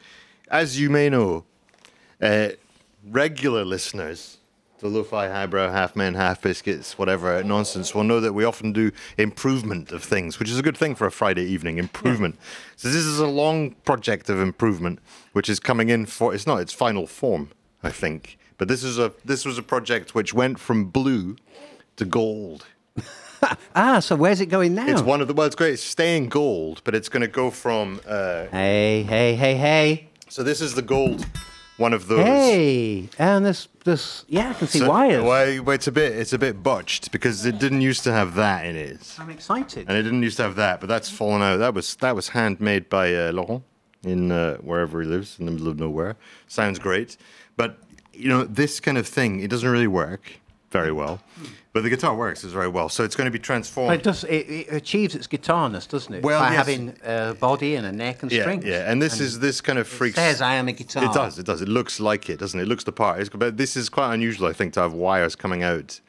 as 0.50 0.80
you 0.80 0.90
may 0.90 1.10
know, 1.10 1.44
uh, 2.22 2.50
regular 3.06 3.66
listeners, 3.66 4.38
the 4.80 4.88
Lo-Fi 4.88 5.28
Highbrow, 5.28 5.72
Half 5.72 5.96
Men, 5.96 6.14
Half 6.14 6.42
Biscuits, 6.42 6.98
whatever 6.98 7.44
nonsense, 7.44 7.94
will 7.94 8.04
know 8.04 8.20
that 8.20 8.34
we 8.34 8.46
often 8.46 8.72
do 8.72 8.92
improvement 9.18 9.92
of 9.92 10.04
things, 10.04 10.40
which 10.40 10.50
is 10.50 10.58
a 10.58 10.62
good 10.62 10.78
thing 10.78 10.96
for 10.96 11.06
a 11.06 11.12
Friday 11.12 11.44
evening. 11.44 11.78
Improvement. 11.78 12.38
So 12.76 12.88
this 12.88 13.04
is 13.04 13.20
a 13.20 13.28
long 13.28 13.72
project 13.86 14.30
of 14.30 14.40
improvement, 14.40 15.00
which 15.34 15.50
is 15.50 15.60
coming 15.60 15.90
in 15.90 16.06
for. 16.06 16.34
It's 16.34 16.48
not 16.48 16.62
its 16.62 16.74
final 16.74 17.06
form, 17.06 17.52
I 17.84 17.90
think, 17.90 18.38
but 18.58 18.68
this 18.68 18.84
is 18.84 18.98
a 18.98 19.14
this 19.26 19.46
was 19.46 19.58
a 19.58 19.64
project 19.64 20.16
which 20.16 20.34
went 20.34 20.60
from 20.60 20.86
blue 20.86 21.36
to 21.98 22.06
gold. 22.06 22.66
Ah, 23.76 24.00
so 24.00 24.16
where's 24.16 24.42
it 24.42 24.48
going 24.48 24.74
now? 24.74 24.88
It's 24.88 25.02
one 25.02 25.22
of 25.22 25.28
the 25.28 25.34
well, 25.36 25.46
it's 25.46 25.56
great. 25.56 25.74
It's 25.74 25.84
staying 25.84 26.30
gold, 26.30 26.82
but 26.84 26.96
it's 26.96 27.10
going 27.10 27.22
to 27.22 27.28
go 27.28 27.52
from. 27.52 28.00
Uh, 28.08 28.48
Hey, 28.48 29.04
hey, 29.04 29.36
hey, 29.36 29.56
hey. 29.56 30.10
so 30.30 30.42
this 30.44 30.62
is 30.62 30.74
the 30.74 30.82
gold, 30.82 31.24
one 31.78 31.94
of 31.94 32.08
those. 32.08 32.26
Hey, 32.26 33.08
and 33.20 33.46
this, 33.46 33.68
this, 33.84 34.26
yeah, 34.28 34.50
I 34.50 34.54
can 34.54 34.68
see 34.68 34.80
So- 34.80 34.90
wires. 34.90 35.24
Well, 35.24 35.64
well, 35.64 35.76
it's 35.76 35.86
a 35.88 35.92
bit, 35.92 36.14
it's 36.14 36.34
a 36.34 36.40
bit 36.40 36.64
botched 36.64 37.12
because 37.12 37.46
it 37.46 37.60
didn't 37.60 37.82
used 37.82 38.04
to 38.06 38.12
have 38.12 38.34
that 38.36 38.66
in 38.66 38.76
it, 38.76 39.16
I'm 39.20 39.30
excited. 39.30 39.86
and 39.88 39.96
it 39.96 40.02
didn't 40.04 40.24
used 40.24 40.38
to 40.38 40.44
have 40.44 40.56
that, 40.56 40.80
but 40.80 40.88
that's 40.90 41.10
fallen 41.10 41.44
out. 41.44 41.58
That 41.58 41.76
was 41.76 41.96
that 41.98 42.16
was 42.16 42.30
handmade 42.30 42.90
by 42.90 43.14
uh, 43.14 43.32
Laurent 43.32 43.64
in 44.04 44.32
uh, 44.32 44.58
wherever 44.58 45.02
he 45.02 45.08
lives 45.08 45.38
in 45.40 45.46
the 45.46 45.52
middle 45.52 45.68
of 45.68 45.78
nowhere. 45.80 46.16
Sounds 46.48 46.80
great, 46.80 47.16
but 47.56 47.78
you 48.12 48.28
know 48.30 48.44
this 48.44 48.80
kind 48.80 48.98
of 48.98 49.08
thing, 49.08 49.40
it 49.42 49.50
doesn't 49.52 49.70
really 49.70 49.86
work 49.88 50.24
very 50.72 50.92
well. 50.92 51.22
But 51.74 51.84
the 51.84 51.90
guitar 51.90 52.16
works 52.16 52.44
is 52.44 52.52
very 52.54 52.68
well, 52.68 52.90
so 52.90 53.04
it's 53.04 53.16
going 53.16 53.26
to 53.26 53.32
be 53.32 53.40
transformed. 53.40 53.90
But 53.90 54.00
it 54.00 54.04
does. 54.04 54.24
It, 54.24 54.50
it 54.50 54.74
achieves 54.74 55.14
its 55.16 55.28
guitarness, 55.28 55.88
doesn't 55.88 56.14
it? 56.14 56.24
Well, 56.24 56.40
by 56.40 56.48
yes. 56.50 56.58
having 56.58 56.96
a 57.06 57.36
body 57.36 57.76
and 57.76 57.86
a 57.86 57.92
neck 57.92 58.24
and 58.24 58.32
yeah, 58.32 58.42
strings. 58.42 58.66
yeah, 58.66 58.90
and 58.92 59.02
this 59.02 59.20
is 59.20 59.40
this 59.40 59.62
kind 59.62 59.78
of 59.80 59.88
freaks. 59.88 60.16
says 60.16 60.42
I 60.42 60.56
am 60.56 60.68
a 60.68 60.72
guitar. 60.74 61.06
It 61.06 61.14
does. 61.14 61.38
It 61.40 61.46
does. 61.46 61.62
It 61.62 61.70
looks 61.70 62.00
like 62.00 62.30
it, 62.30 62.40
doesn't 62.40 62.60
it? 62.60 62.64
It 62.64 62.68
looks 62.68 62.84
the 62.84 62.92
part. 62.92 63.20
It's, 63.20 63.30
but 63.30 63.58
this 63.58 63.78
is 63.78 63.90
quite 63.90 64.14
unusual, 64.14 64.48
I 64.48 64.54
think, 64.54 64.74
to 64.74 64.82
have 64.82 64.94
wires 64.94 65.36
coming 65.36 65.64
out 65.64 66.00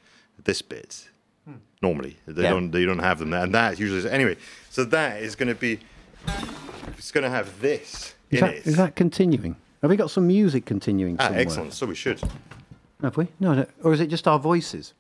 this 0.44 0.62
bit. 0.62 1.08
Normally, 1.82 2.16
they 2.26 2.32
Hmm. 2.32 2.40
Yeah. 2.42 2.50
don't. 2.50 2.70
They 2.72 2.84
don't 2.84 2.98
have 2.98 3.18
them, 3.20 3.32
and 3.34 3.54
that 3.54 3.78
usually. 3.78 3.98
Is, 4.00 4.06
anyway, 4.06 4.36
so 4.70 4.84
that 4.84 5.22
is 5.22 5.36
going 5.36 5.48
to 5.48 5.54
be. 5.54 5.78
It's 6.96 7.12
going 7.12 7.24
to 7.24 7.30
have 7.30 7.60
this 7.60 8.14
Is 8.30 8.40
in 8.40 8.46
that, 8.46 8.54
it. 8.54 8.66
is 8.66 8.76
that 8.76 8.96
continuing? 8.96 9.54
Have 9.82 9.90
we 9.90 9.96
got 9.96 10.10
some 10.10 10.26
music 10.26 10.64
continuing 10.64 11.16
ah, 11.20 11.24
somewhere? 11.24 11.40
excellent. 11.42 11.72
So 11.74 11.86
we 11.86 11.94
should. 11.94 12.20
Have 13.02 13.16
we? 13.16 13.28
No, 13.38 13.54
no, 13.54 13.66
or 13.82 13.92
is 13.92 14.00
it 14.00 14.08
just 14.08 14.26
our 14.26 14.38
voices? 14.38 14.94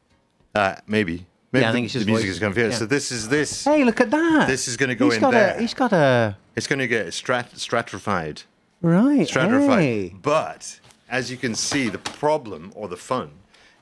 Uh, 0.54 0.76
maybe. 0.86 1.26
Maybe 1.50 1.64
I 1.64 1.72
think 1.72 1.82
the- 1.82 1.84
it's 1.86 1.92
just 1.94 2.06
the 2.06 2.12
music 2.12 2.26
voices. 2.26 2.36
is 2.36 2.40
going 2.40 2.52
to 2.52 2.56
be. 2.60 2.62
Yeah. 2.68 2.70
So 2.76 2.86
this 2.86 3.10
is 3.10 3.28
this. 3.28 3.64
Hey, 3.64 3.84
look 3.84 4.00
at 4.00 4.10
that. 4.10 4.46
This 4.46 4.68
is 4.68 4.76
gonna 4.76 4.94
go 4.94 5.06
He's 5.06 5.14
in 5.14 5.20
got 5.20 5.30
there. 5.32 5.56
A, 5.56 5.60
he's 5.60 5.74
got 5.74 5.92
a 5.92 6.36
It's 6.54 6.66
going 6.66 6.78
to 6.78 6.86
get 6.86 7.06
strat, 7.08 7.56
stratified. 7.56 8.42
right. 8.82 9.26
stratified. 9.26 9.78
Hey. 9.80 10.14
But 10.22 10.78
as 11.08 11.30
you 11.30 11.36
can 11.36 11.54
see, 11.54 11.88
the 11.88 11.98
problem 11.98 12.72
or 12.76 12.86
the 12.88 12.96
fun 12.96 13.30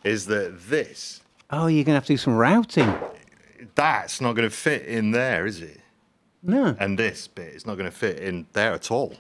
is 0.05 0.27
that 0.27 0.69
this 0.71 1.21
Oh, 1.51 1.67
you're 1.67 1.85
gonna 1.85 1.97
have 1.97 2.05
to 2.07 2.13
do 2.13 2.17
some 2.17 2.37
routing. 2.37 2.93
that's 3.75 4.21
not 4.21 4.33
going 4.35 4.49
to 4.49 4.55
fit 4.55 4.83
in 4.87 5.11
there, 5.11 5.45
is 5.47 5.61
it? 5.61 5.81
No, 6.43 6.77
And 6.79 6.99
this 6.99 7.27
bit 7.27 7.55
is 7.55 7.67
not 7.67 7.75
going 7.77 7.91
to 7.91 7.97
fit 7.97 8.19
in 8.19 8.47
there 8.53 8.73
at 8.73 8.91
all. 8.91 9.15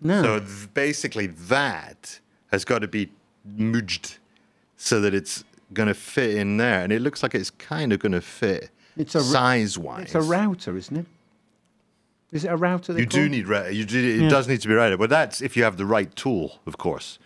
no. 0.00 0.22
So 0.22 0.38
th- 0.40 0.72
basically, 0.74 1.26
that 1.26 2.20
has 2.52 2.64
got 2.64 2.80
to 2.80 2.88
be 2.88 3.10
mudged 3.56 4.16
so 4.76 5.00
that 5.00 5.14
it's 5.14 5.44
going 5.72 5.88
to 5.88 5.94
fit 5.94 6.34
in 6.36 6.56
there, 6.56 6.82
and 6.82 6.92
it 6.92 7.00
looks 7.00 7.22
like 7.22 7.34
it's 7.34 7.50
kind 7.50 7.92
of 7.92 7.98
going 8.00 8.12
to 8.12 8.20
fit 8.20 8.70
It's 8.96 9.14
a, 9.14 9.20
size-wise. 9.20 10.04
it's 10.06 10.14
a 10.14 10.20
router, 10.22 10.76
isn't 10.76 10.96
it? 10.96 11.06
Is 12.32 12.44
it 12.44 12.48
a 12.48 12.56
router? 12.56 12.92
they 12.92 13.00
You 13.00 13.06
do 13.06 13.20
call? 13.22 13.28
need 13.28 13.48
ra- 13.48 13.66
you 13.66 13.84
do, 13.84 13.98
it 13.98 14.22
Yeah. 14.22 14.28
does 14.28 14.46
need 14.48 14.60
to 14.62 14.68
be 14.68 14.74
routed, 14.74 14.98
but 14.98 15.10
that's 15.10 15.40
if 15.42 15.56
you 15.56 15.64
have 15.64 15.76
the 15.76 15.86
right 15.86 16.14
tool, 16.16 16.58
of 16.66 16.78
course. 16.78 17.18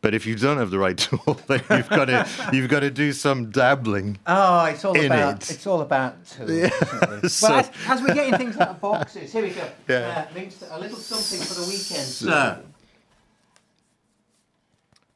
But 0.00 0.14
if 0.14 0.26
you 0.26 0.34
don't 0.34 0.58
have 0.58 0.70
the 0.70 0.78
right 0.80 0.98
tool, 1.06 1.38
then 1.46 1.62
you've 1.70 1.88
got 1.88 2.06
to 2.06 2.26
you've 2.52 2.68
got 2.68 2.80
to 2.80 2.90
do 2.90 3.12
some 3.12 3.50
dabbling. 3.52 4.18
Oh, 4.26 4.64
it's 4.64 4.84
all 4.84 4.94
in 4.98 5.06
about 5.06 5.42
it. 5.44 5.50
it's 5.54 5.66
all 5.66 5.80
about 5.80 6.24
tools. 6.26 6.50
isn't 6.50 7.24
it? 7.24 7.30
So- 7.30 7.54
as, 7.56 7.70
as 7.86 8.02
we're 8.02 8.14
getting 8.14 8.36
things 8.36 8.56
out 8.56 8.68
of 8.70 8.80
boxes, 8.80 9.32
here 9.32 9.42
we 9.42 9.50
go. 9.50 9.68
Yeah. 9.88 10.26
Uh, 10.30 10.34
links 10.34 10.56
to- 10.56 10.76
a 10.76 10.78
little 10.78 10.96
something 10.98 11.40
for 11.46 11.54
the 11.60 11.66
weekend. 11.68 12.06
So 12.06 12.62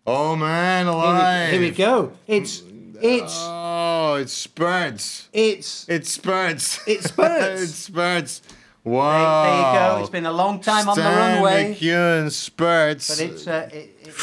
Oh 0.06 0.36
man, 0.36 0.86
here 0.86 0.94
alive! 0.94 1.46
we, 1.52 1.58
here 1.58 1.60
we 1.60 1.70
go. 1.72 2.12
It's 2.26 2.62
it's 3.00 3.34
Oh, 3.38 4.14
it 4.20 4.28
spurts! 4.30 5.28
it's. 5.32 5.88
It 5.88 6.06
spurts! 6.06 6.80
It 6.86 7.02
spurts. 7.02 7.62
it 7.62 7.68
spurts! 7.68 8.38
There, 8.40 8.94
Wow! 8.94 9.42
there 9.42 9.56
you 9.58 9.78
go. 9.96 10.00
It's 10.02 10.10
been 10.10 10.26
a 10.26 10.32
long 10.32 10.60
time 10.60 10.88
on 10.88 10.96
the 10.96 11.02
Stan 11.02 11.34
runway, 11.42 11.75
McEwen 11.75 12.30
spurts. 12.30 13.08
but 13.08 13.20
it's 13.25 13.46
uh, 13.48 13.68
it, 13.72 13.75
it, 13.75 14.08
it, 14.08 14.14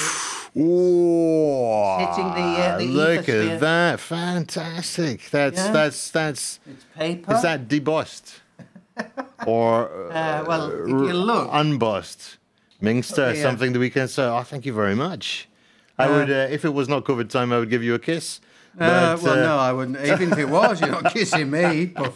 Whoa! 0.54 1.98
hitting 2.00 2.32
the, 2.34 2.62
uh, 2.62 2.78
the 2.78 2.86
Look 2.88 3.28
at 3.30 3.60
that! 3.60 4.00
Fantastic! 4.00 5.30
That's 5.32 5.58
Yeah. 5.58 5.72
that's 5.72 6.12
that's. 6.12 6.60
it's 6.66 6.86
paper. 6.96 7.34
Is 7.34 7.42
that 7.42 7.68
debossed? 7.68 8.40
or 9.46 9.90
Uh, 10.12 10.46
well, 10.48 10.72
if 10.72 10.88
you 10.88 11.08
r- 11.08 11.14
look- 11.14 11.50
unbossed? 11.52 12.38
Mingster, 12.82 13.36
Yeah. 13.36 13.42
something 13.42 13.74
that 13.74 13.80
we 13.80 13.90
can 13.90 14.08
say. 14.08 14.24
Oh, 14.24 14.44
thank 14.44 14.66
you 14.66 14.74
very 14.74 14.96
much. 14.96 15.48
I 15.98 16.06
Uh, 16.08 16.12
would, 16.20 16.30
uh, 16.32 16.48
if 16.50 16.66
it 16.66 16.74
was 16.74 16.90
not 16.90 17.04
COVID 17.04 17.30
time, 17.30 17.52
I 17.54 17.60
would 17.60 17.70
give 17.70 17.84
you 17.84 17.94
a 17.94 18.00
kiss. 18.00 18.40
Uh, 18.80 19.16
But, 19.16 19.22
well, 19.24 19.34
uh, 19.34 19.36
no, 19.36 19.58
I 19.60 19.72
wouldn't. 19.74 19.98
Even 20.06 20.32
if 20.32 20.38
it 20.40 20.50
was, 20.50 20.82
you're 20.82 20.90
not 20.90 21.14
kissing 21.14 21.52
me, 21.52 21.94
up. 21.96 22.16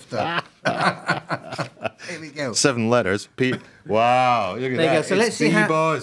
Here 2.10 2.20
we 2.20 2.30
go. 2.30 2.54
Seven 2.54 2.90
letters. 2.90 3.28
P. 3.36 3.54
Wow, 3.86 4.56
look 4.56 4.58
at 4.58 4.62
There 4.62 4.72
you 4.72 4.78
that. 4.78 4.94
go. 4.96 5.02
So 5.04 5.16
it's 5.16 5.24
let's 5.24 5.36
see 5.36 5.50
how-. 5.50 6.00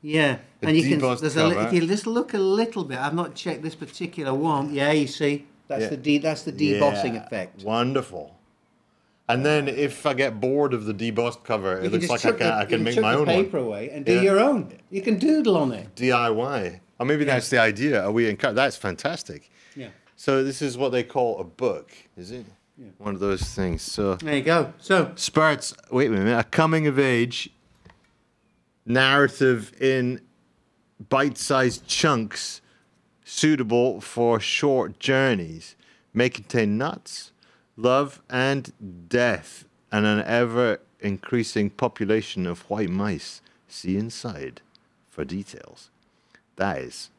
Yeah, 0.00 0.38
The 0.60 0.68
and 0.68 0.76
you 0.76 0.88
can. 0.88 1.00
There's 1.00 1.36
a, 1.36 1.66
if 1.66 1.72
you 1.72 1.86
just 1.86 2.06
look 2.06 2.32
a 2.34 2.38
little 2.38 2.84
bit. 2.84 2.98
I've 2.98 3.14
not 3.14 3.34
checked 3.34 3.62
this 3.62 3.74
particular 3.74 4.32
one. 4.32 4.72
Yeah, 4.72 4.92
you 4.92 5.08
see, 5.08 5.46
that's 5.66 5.82
Yeah. 5.82 5.88
the 5.90 5.96
de- 5.96 6.18
that's 6.18 6.42
the 6.42 6.52
debossing 6.52 7.14
Yeah, 7.14 7.26
effect. 7.26 7.64
Wonderful. 7.64 8.36
And 9.28 9.44
then 9.44 9.66
if 9.68 10.06
I 10.06 10.14
get 10.14 10.40
bored 10.40 10.72
of 10.72 10.84
the 10.86 10.94
debossed 10.94 11.42
cover, 11.44 11.80
You 11.80 11.86
it 11.86 11.92
looks 11.92 12.08
like 12.08 12.24
I 12.24 12.30
can, 12.30 12.38
the- 12.38 12.44
I 12.54 12.60
you 12.62 12.66
can 12.68 12.84
make 12.84 13.00
my 13.00 13.12
the 13.12 13.18
own 13.18 13.26
paper 13.26 13.58
one. 13.58 13.66
away 13.66 13.90
and 13.90 14.04
do 14.06 14.14
Yeah. 14.14 14.20
your 14.22 14.38
own. 14.40 14.72
You 14.90 15.02
can 15.02 15.18
doodle 15.18 15.56
on 15.56 15.72
it. 15.72 15.94
DIY. 15.96 16.80
Or 16.98 17.06
maybe 17.06 17.24
that's 17.24 17.48
the 17.48 17.58
idea. 17.58 18.02
Are 18.04 18.10
we 18.10 18.28
in, 18.28 18.36
that's 18.36 18.76
fantastic. 18.76 19.50
Yeah. 19.76 19.88
So 20.16 20.42
this 20.42 20.60
is 20.62 20.76
what 20.76 20.90
they 20.90 21.04
call 21.04 21.38
a 21.38 21.44
book, 21.44 21.92
is 22.16 22.32
it? 22.32 22.44
Yeah. 22.76 22.88
One 22.98 23.14
of 23.14 23.20
those 23.20 23.42
things. 23.42 23.82
So 23.82 24.16
There 24.16 24.36
you 24.36 24.42
go. 24.42 24.72
So 24.78 25.12
Sparts. 25.14 25.74
Wait 25.90 26.08
a 26.08 26.10
minute. 26.10 26.38
A 26.38 26.44
coming 26.44 26.86
of 26.86 26.98
age 26.98 27.50
narrative 28.84 29.72
in 29.80 30.20
bite-sized 31.08 31.86
chunks, 31.86 32.60
suitable 33.24 34.00
for 34.00 34.40
short 34.40 34.98
journeys. 34.98 35.76
May 36.14 36.30
contain 36.30 36.78
nuts, 36.78 37.30
love, 37.76 38.20
and 38.28 38.72
death, 39.08 39.64
and 39.92 40.06
an 40.06 40.24
ever-increasing 40.24 41.70
population 41.70 42.46
of 42.46 42.62
white 42.62 42.90
mice. 42.90 43.40
See 43.68 43.96
inside 43.96 44.62
for 45.10 45.24
details. 45.24 45.90
That 46.58 46.78
is. 46.78 47.10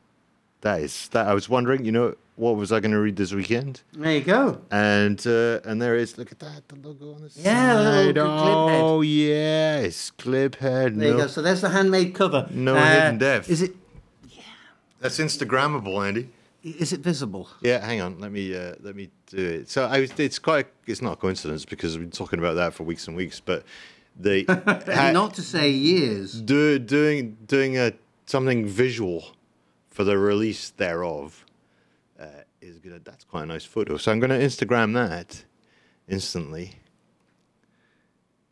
That 0.62 0.82
is 0.82 1.08
that. 1.10 1.28
I 1.28 1.34
was 1.34 1.48
wondering, 1.50 1.86
you 1.86 1.92
know, 1.92 2.16
what 2.36 2.56
was 2.58 2.72
I 2.72 2.80
going 2.82 2.92
to 2.92 3.00
read 3.00 3.16
this 3.16 3.34
weekend? 3.34 3.82
there 3.94 4.12
you 4.14 4.22
go. 4.22 4.62
And 4.72 5.20
uh, 5.26 5.60
and 5.66 5.82
there 5.82 5.96
is 5.96 6.18
look 6.18 6.32
at 6.32 6.40
that 6.40 6.68
the 6.68 6.76
logo 6.76 7.14
on 7.16 7.22
the 7.22 7.32
Yeah, 7.36 7.76
side. 7.84 8.06
head. 8.06 8.18
Oh 8.20 9.02
yes, 9.02 10.12
clip 10.12 10.56
head. 10.56 10.96
There 11.00 11.12
you 11.12 11.18
go. 11.18 11.28
So 11.28 11.42
there's 11.42 11.62
the 11.62 11.70
handmade 11.70 12.14
cover. 12.14 12.46
Uh, 12.50 12.52
No 12.54 12.76
hidden 12.76 13.18
depth. 13.18 13.50
Is 13.50 13.62
it 13.62 13.74
Yeah. 14.30 14.42
that's 15.02 15.18
Instagrammable, 15.20 16.06
Andy. 16.06 16.30
is 16.64 16.92
it 16.92 17.00
visible? 17.00 17.48
Yeah, 17.62 17.80
hang 17.86 18.02
on. 18.02 18.20
Let 18.20 18.32
me 18.34 18.54
uh, 18.56 18.76
let 18.82 18.96
me 18.96 19.10
do 19.28 19.38
it. 19.62 19.70
So 19.70 19.86
I 19.86 20.02
was, 20.02 20.12
it's 20.20 20.40
quite 20.40 20.68
it's 20.88 21.02
not 21.02 21.14
a 21.14 21.16
coincidence 21.16 21.64
because 21.66 21.98
we've 21.98 22.08
been 22.10 22.12
talking 22.26 22.40
about 22.40 22.56
that 22.56 22.74
for 22.74 22.84
weeks 22.84 23.08
and 23.08 23.16
weeks. 23.16 23.40
But 23.40 23.64
they 24.20 24.44
Not 25.14 25.34
to 25.36 25.42
say 25.42 25.72
years. 25.72 26.42
do, 26.42 26.78
doing 26.80 27.38
doing 27.48 27.78
a 27.78 27.94
something 28.30 28.66
visual 28.66 29.36
for 29.90 30.04
the 30.04 30.18
release 30.18 30.70
thereof 30.72 31.46
uh, 32.20 32.26
is 32.62 32.80
gonna. 32.80 33.00
That's 33.00 33.24
quite 33.24 33.44
a 33.44 33.46
nice 33.48 33.66
photo. 33.66 33.98
So 33.98 34.12
I'm 34.12 34.20
gonna 34.20 34.38
Instagram 34.40 34.94
that 34.94 35.44
instantly. 36.08 36.76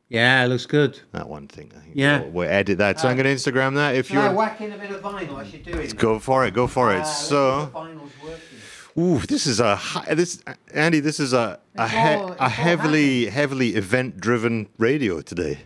Yeah, 0.10 0.46
it 0.46 0.48
looks 0.48 0.66
good. 0.66 1.02
That 1.12 1.28
one 1.28 1.48
thing. 1.50 1.70
I 1.76 1.80
think 1.82 1.92
Yeah. 1.96 2.22
We'll, 2.22 2.30
we'll 2.32 2.50
edit 2.50 2.78
that. 2.78 2.98
So 3.00 3.10
I'm 3.10 3.18
going 3.18 3.26
to 3.26 3.34
Instagram 3.52 3.76
that 3.76 3.94
if 3.96 4.10
you're. 4.10 4.32
whack 4.32 4.62
in 4.62 4.72
a 4.72 4.78
bit 4.78 4.92
of 4.92 5.02
vinyl? 5.02 5.36
I 5.36 5.46
should 5.46 5.64
do 5.64 5.72
it. 5.74 5.98
Go 5.98 6.18
for 6.18 6.46
it. 6.46 6.54
Go 6.54 6.66
for 6.66 6.94
it. 6.94 7.00
let's 7.00 7.10
see 7.18 7.24
if 7.26 7.28
So. 7.28 7.66
the 7.66 7.72
vinyl's 7.72 8.12
working. 8.24 9.04
Ooh, 9.04 9.20
this 9.20 9.46
is 9.46 9.60
a 9.60 9.76
hi- 9.76 10.16
this 10.16 10.42
Andy. 10.74 11.02
This 11.02 11.20
is 11.20 11.34
a 11.34 11.60
a, 11.78 11.84
It's 11.84 11.92
he- 11.92 11.98
all- 11.98 12.32
a 12.32 12.38
all 12.40 12.50
heavily 12.50 13.26
heavily 13.26 13.76
event 13.76 14.18
driven 14.22 14.70
radio 14.78 15.20
today. 15.22 15.60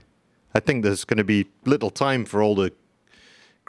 I 0.56 0.60
think 0.60 0.84
there's 0.84 1.06
going 1.06 1.19
to 1.19 1.24
be 1.24 1.45
little 1.65 1.91
time 1.91 2.26
for 2.26 2.41
all 2.41 2.56
the 2.56 2.74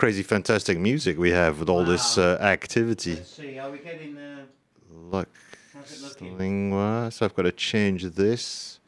crazy 0.02 0.24
fantastic 0.24 0.80
music 0.80 1.16
we 1.16 1.30
have 1.30 1.60
with 1.60 1.68
all 1.68 1.84
this 1.84 2.18
uh, 2.18 2.36
activity. 2.40 3.14
Let's 3.14 3.36
see. 3.36 3.56
Are 3.60 3.70
we 3.70 3.78
getting? 3.78 4.18
Uh, 4.18 4.46
Look, 4.90 5.28
how's 5.72 5.92
it 5.92 6.02
looking? 6.02 6.36
Lingua. 6.36 7.08
So 7.12 7.24
I've 7.24 7.36
got 7.36 7.42
to 7.42 7.52
change 7.52 8.02
this. 8.02 8.80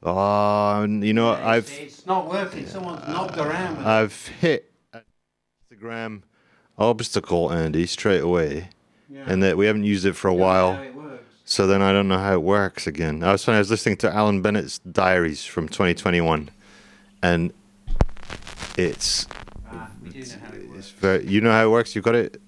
Oh, 0.00 0.84
you 0.84 1.12
know 1.12 1.32
Yeah, 1.32 1.48
I've 1.48 1.68
it's, 1.72 2.06
not 2.06 2.28
working. 2.30 2.68
Someone's 2.68 3.04
knocked 3.08 3.36
around. 3.36 3.78
With. 3.78 3.86
I've 3.88 4.26
hit 4.28 4.70
an 4.92 5.02
Instagram 5.72 6.22
obstacle, 6.78 7.50
Andy, 7.52 7.84
straight 7.86 8.20
away, 8.22 8.68
Yeah. 9.10 9.24
and 9.26 9.42
that 9.42 9.56
we 9.56 9.66
haven't 9.66 9.86
used 9.86 10.06
it 10.06 10.12
for 10.14 10.28
a 10.28 10.34
while. 10.34 10.74
it. 10.74 10.94
So 11.46 11.66
then 11.66 11.82
I 11.82 11.90
don't 11.90 12.06
know 12.06 12.18
how 12.18 12.34
it 12.34 12.42
works 12.42 12.86
again. 12.86 13.24
I 13.24 13.32
was 13.32 13.44
funny, 13.44 13.56
I 13.56 13.58
was 13.58 13.72
listening 13.72 13.96
to 13.96 14.14
Alan 14.14 14.40
Bennett's 14.40 14.78
diaries 14.78 15.44
from 15.44 15.66
2021, 15.68 16.48
and 17.24 17.52
it's 18.76 19.26
We 20.18 20.24
know 20.68 20.74
it's 20.76 20.90
very. 20.90 21.26
You 21.26 21.40
know 21.40 21.52
how 21.52 21.64
it 21.64 21.70
works. 21.70 21.94
You've 21.94 22.04
got 22.04 22.14
it. 22.14 22.40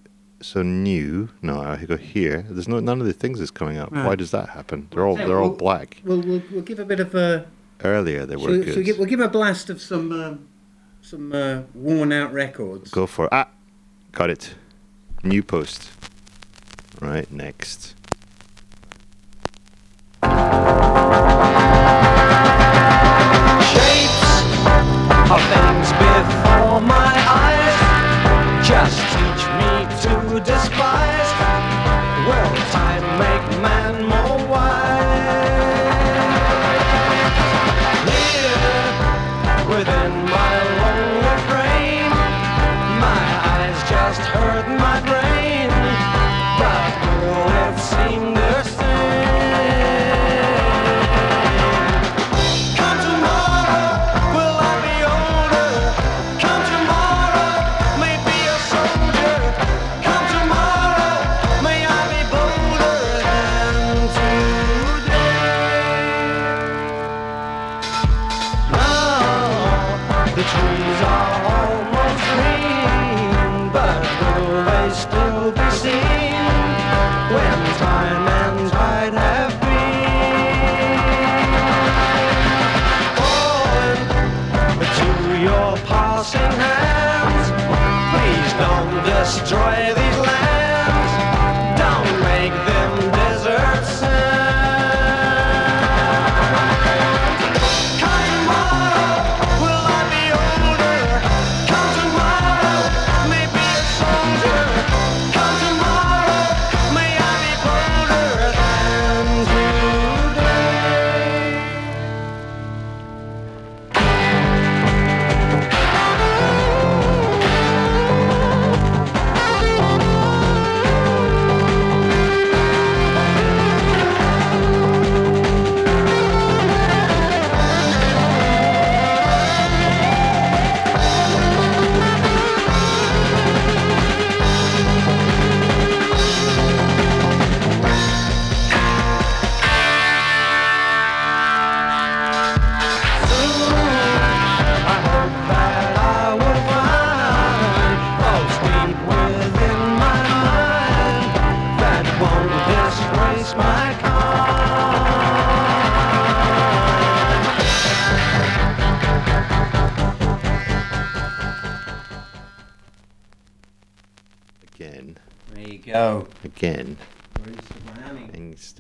So 0.43 0.63
new. 0.63 1.29
No, 1.43 1.61
I 1.61 1.85
go 1.85 1.97
here. 1.97 2.47
There's 2.49 2.67
no 2.69 2.81
none 2.81 3.01
of 3.01 3.07
the 3.07 3.13
things 3.13 3.41
is 3.41 3.51
coming 3.51 3.77
up. 3.77 3.93
Why 3.93 4.15
does 4.15 4.31
that 4.31 4.49
happen? 4.51 4.89
They're 4.91 5.07
all 5.07 5.17
Hey, 5.17 5.27
they're 5.27 5.41
all 5.41 5.51
black. 5.51 6.01
We'll, 6.05 6.23
we'll, 6.23 6.43
we'll 6.51 6.63
give 6.63 6.79
a 6.79 6.85
bit 6.85 7.01
of 7.01 7.15
a. 7.15 7.47
Earlier 7.83 8.27
they 8.27 8.37
were 8.37 8.43
Shall, 8.43 8.57
good. 8.57 8.67
shall 8.69 8.77
we 8.77 8.83
give, 8.83 8.99
we'll 8.99 9.07
give 9.07 9.21
a 9.21 9.29
blast 9.29 9.71
of 9.71 9.81
some 9.81 10.13
um, 10.13 10.49
some 11.03 11.33
uh, 11.33 11.63
worn 11.75 12.13
out 12.13 12.33
records. 12.33 12.91
Go 12.91 13.07
for 13.07 13.27
it. 13.27 13.31
Ah, 13.33 13.49
got 14.13 14.31
it. 14.31 14.55
New 15.23 15.43
post. 15.43 15.91
Right 17.01 17.31
next. 17.31 17.95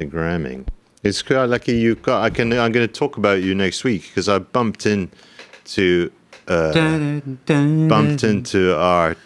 Instagramming. 0.00 0.64
Instagramming. 0.64 0.66
It's 1.02 1.22
quite 1.22 1.44
lucky 1.44 1.76
you 1.76 1.94
got. 1.94 2.22
I 2.22 2.30
can. 2.30 2.52
I'm 2.52 2.72
going 2.72 2.86
to 2.86 2.92
talk 2.92 3.16
about 3.16 3.42
you 3.42 3.54
next 3.54 3.84
week 3.84 4.02
because 4.02 4.28
I 4.28 4.38
bumped 4.38 4.86
into. 4.86 6.12
Uh, 6.46 7.20
bumped 7.46 8.24
into 8.24 8.76
our. 8.76 9.16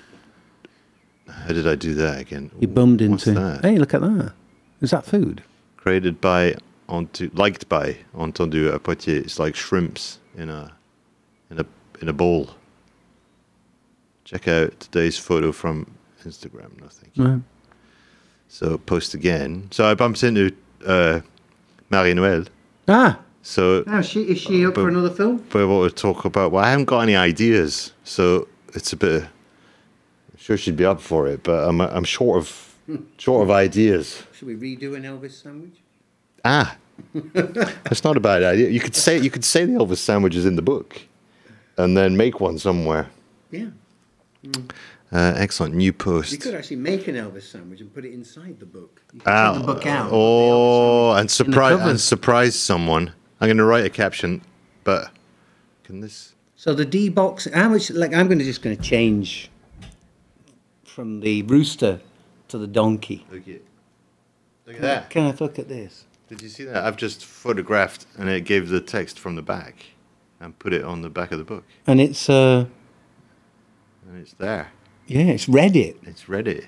How 1.28 1.52
did 1.52 1.66
I 1.66 1.74
do 1.74 1.94
that 1.94 2.20
again? 2.20 2.50
You 2.60 2.68
bummed 2.68 3.00
What's 3.00 3.26
into. 3.26 3.40
that? 3.40 3.64
Hey, 3.64 3.76
look 3.76 3.92
at 3.92 4.00
that. 4.02 4.32
Is 4.80 4.90
that 4.90 5.04
food? 5.04 5.42
Created 5.76 6.20
by, 6.20 6.54
onto 6.88 7.30
liked 7.34 7.68
by, 7.68 7.98
entendu 8.16 8.72
à 8.72 8.82
Poitiers. 8.82 9.24
It's 9.24 9.38
like 9.38 9.56
shrimps 9.56 10.18
in 10.36 10.48
a, 10.48 10.72
in 11.50 11.58
a 11.58 11.66
in 12.00 12.08
a 12.08 12.12
bowl. 12.12 12.50
Check 14.24 14.48
out 14.48 14.78
today's 14.80 15.18
photo 15.18 15.52
from 15.52 15.90
Instagram. 16.24 16.80
Nothing. 16.80 17.10
Right. 17.16 17.42
So 18.48 18.78
post 18.78 19.14
again. 19.14 19.68
So 19.70 19.86
I 19.90 19.94
bumped 19.94 20.22
into 20.22 20.54
uh, 20.86 21.20
Marie 21.90 22.14
Noël. 22.14 22.46
Ah, 22.88 23.18
So 23.42 23.84
now 23.86 23.98
is 23.98 24.06
she 24.08 24.22
is 24.22 24.38
she 24.38 24.64
up 24.66 24.74
but- 24.74 24.82
for 24.82 24.88
another 24.88 25.10
film? 25.10 25.42
but 25.50 25.66
what 25.68 25.88
to 25.88 25.94
talk 25.94 26.24
about? 26.24 26.52
Well, 26.52 26.64
I 26.64 26.70
haven't 26.70 26.86
got 26.86 27.00
any 27.00 27.16
ideas, 27.16 27.92
so 28.04 28.48
it's 28.74 28.92
a 28.92 28.96
bit. 28.96 29.22
I'm 29.22 30.38
sure 30.38 30.56
she'd 30.56 30.76
be 30.76 30.84
up 30.84 31.00
for 31.00 31.26
it, 31.28 31.42
but 31.42 31.68
I'm 31.68 31.80
I'm 31.80 32.04
short 32.04 32.38
of 32.38 32.74
short 33.18 33.42
of 33.44 33.50
ideas. 33.50 34.22
Should 34.32 34.48
we 34.48 34.56
redo 34.56 34.94
an 34.96 35.02
Elvis 35.04 35.42
sandwich? 35.42 35.76
Ah, 36.44 36.76
that's 37.84 38.04
not 38.04 38.16
a 38.16 38.20
bad 38.20 38.42
idea. 38.42 38.68
You 38.70 38.80
could 38.80 38.96
say 38.96 39.18
you 39.18 39.30
could 39.30 39.44
say 39.44 39.64
the 39.66 39.72
Elvis 39.72 39.98
sandwiches 39.98 40.44
in 40.46 40.56
the 40.56 40.62
book, 40.62 41.00
and 41.76 41.96
then 41.96 42.16
make 42.16 42.40
one 42.40 42.58
somewhere. 42.58 43.08
Yeah. 43.50 43.68
Uh, 45.14 45.32
excellent 45.36 45.72
new 45.76 45.92
post. 45.92 46.32
You 46.32 46.38
could 46.38 46.54
actually 46.56 46.74
make 46.76 47.06
an 47.06 47.14
Elvis 47.14 47.42
sandwich 47.44 47.80
and 47.80 47.94
put 47.94 48.04
it 48.04 48.12
inside 48.12 48.58
the 48.58 48.66
book. 48.66 49.00
You 49.12 49.20
could 49.20 49.28
Ah, 49.28 49.52
the 49.56 49.64
book 49.64 49.86
out. 49.86 50.08
oh, 50.12 51.12
and 51.12 51.30
surprise 51.30 51.80
and 51.80 52.00
surprise 52.00 52.58
someone. 52.58 53.12
I'm 53.40 53.46
going 53.46 53.58
to 53.58 53.64
write 53.64 53.84
a 53.84 53.90
caption, 53.90 54.42
but 54.82 55.12
can 55.84 56.00
this? 56.00 56.34
So 56.56 56.74
the 56.74 56.84
D 56.84 57.08
box, 57.10 57.46
how 57.54 57.68
much? 57.68 57.90
Like 57.90 58.12
I'm 58.12 58.26
going 58.26 58.40
to 58.40 58.44
just 58.44 58.60
going 58.60 58.76
to 58.76 58.82
change 58.82 59.50
from 60.84 61.20
the 61.20 61.42
rooster 61.42 62.00
to 62.48 62.58
the 62.58 62.66
donkey. 62.66 63.24
Look 63.30 63.46
at, 63.48 63.60
look 64.66 64.76
at 64.76 64.82
that. 64.82 65.10
Can 65.10 65.26
I 65.26 65.34
look 65.38 65.58
at 65.60 65.68
this? 65.68 66.06
Did 66.28 66.42
you 66.42 66.48
see 66.48 66.64
that? 66.64 66.82
I've 66.84 66.96
just 66.96 67.24
photographed, 67.24 68.06
and 68.18 68.28
it 68.28 68.44
gave 68.44 68.68
the 68.68 68.80
text 68.80 69.18
from 69.20 69.36
the 69.36 69.42
back. 69.42 69.86
and 70.40 70.58
put 70.58 70.72
it 70.72 70.82
on 70.82 71.02
the 71.02 71.08
back 71.10 71.30
of 71.30 71.38
the 71.38 71.44
book, 71.44 71.62
And 71.86 72.00
it's 72.00 72.28
uh, 72.28 72.66
and 74.08 74.20
it's 74.20 74.32
there. 74.34 74.72
Yeah, 75.06 75.22
it's 75.24 75.46
Reddit. 75.46 75.96
It's 76.06 76.24
Reddit. 76.24 76.66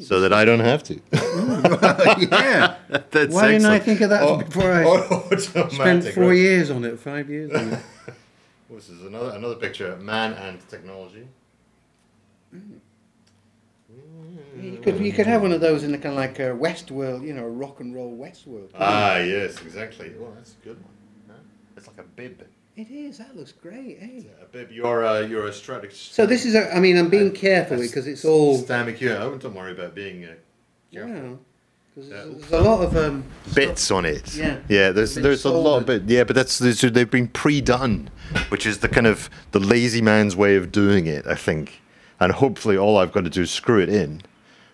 so 0.00 0.20
that 0.20 0.32
I 0.32 0.44
don't 0.44 0.60
have 0.60 0.82
to. 0.84 0.94
Mm. 0.96 2.30
yeah. 2.30 2.76
That's 3.10 3.34
Why 3.34 3.52
didn't 3.52 3.66
I 3.66 3.76
excellent. 3.76 3.84
think 3.84 4.00
of 4.02 4.10
that 4.10 4.22
Oh, 4.22 4.38
before 4.38 4.72
I 4.72 4.84
oh, 4.84 5.28
automatic, 5.32 5.70
spent 5.72 6.04
four 6.14 6.28
right. 6.28 6.36
years 6.36 6.70
on 6.70 6.84
it, 6.84 6.98
five 6.98 7.30
years 7.30 7.52
on 7.52 7.74
it? 7.74 7.80
This 8.70 8.88
is 8.88 9.02
another 9.04 9.30
another 9.36 9.54
picture 9.54 9.86
of 9.92 10.00
man 10.02 10.32
and 10.32 10.58
technology. 10.68 11.28
Mm. 12.52 12.80
You 14.60 14.78
could 14.82 14.98
you 14.98 15.12
could 15.12 15.26
have 15.26 15.42
one 15.42 15.52
of 15.52 15.60
those 15.60 15.84
in 15.84 15.92
the 15.92 15.98
kind 15.98 16.14
of 16.14 16.18
like 16.18 16.40
uh, 16.40 16.54
a 16.54 16.56
Westworld, 16.56 17.24
you 17.24 17.34
know, 17.34 17.44
a 17.44 17.48
rock 17.50 17.78
and 17.80 17.94
roll 17.94 18.16
Westworld. 18.16 18.70
Ah, 18.74 19.18
yes, 19.18 19.60
exactly. 19.62 20.12
Well, 20.18 20.32
that's 20.34 20.54
a 20.60 20.64
good 20.66 20.76
one. 20.82 20.92
Huh? 21.28 21.34
It's 21.76 21.86
like 21.86 21.98
a 21.98 22.02
bib. 22.02 22.42
It 22.76 22.90
is. 22.90 23.18
That 23.18 23.36
looks 23.36 23.52
great. 23.52 23.98
Eh? 24.00 24.22
A 24.42 24.46
bib. 24.46 24.72
You're 24.72 25.02
a 25.04 25.26
you're 25.26 25.46
a 25.46 25.52
strategy. 25.52 25.94
So 25.94 26.26
this 26.26 26.44
is. 26.44 26.54
A, 26.56 26.74
I 26.74 26.80
mean, 26.80 26.96
I'm 26.96 27.08
being 27.08 27.30
careful 27.32 27.76
because 27.78 28.06
it's 28.08 28.24
all. 28.24 28.58
Stand 28.58 28.88
McEwen. 28.88 29.16
I 29.16 29.38
don't 29.38 29.54
worry 29.54 29.72
about 29.72 29.94
being 29.94 30.24
uh, 30.24 30.32
Yeah. 30.90 31.06
careful. 31.06 31.38
'Cause 31.94 32.08
Yeah. 32.08 32.14
there's, 32.24 32.36
there's 32.48 32.52
a 32.52 32.60
lot 32.60 32.80
of 32.82 32.96
um. 32.96 33.22
bits 33.54 33.90
on 33.92 34.04
it. 34.04 34.34
Yeah. 34.34 34.58
yeah. 34.68 34.90
There's 34.90 35.14
Been 35.14 35.22
there's 35.22 35.44
a 35.44 35.50
lot 35.52 35.78
of 35.78 35.86
bit. 35.86 36.02
Yeah, 36.06 36.24
but 36.24 36.34
that's 36.34 36.58
there's- 36.58 36.80
they've 36.80 37.08
been 37.10 37.28
pre-done, 37.28 38.10
which 38.48 38.66
is 38.66 38.78
the 38.78 38.88
kind 38.88 39.06
of 39.06 39.30
the 39.52 39.60
lazy 39.60 40.02
man's 40.02 40.34
way 40.34 40.56
of 40.56 40.72
doing 40.72 41.06
it, 41.06 41.24
I 41.28 41.36
think. 41.36 41.80
And 42.18 42.32
hopefully, 42.32 42.76
all 42.76 42.96
I've 42.98 43.12
got 43.12 43.22
to 43.24 43.30
do 43.30 43.42
is 43.42 43.52
screw 43.52 43.80
it 43.80 43.88
in, 43.88 44.22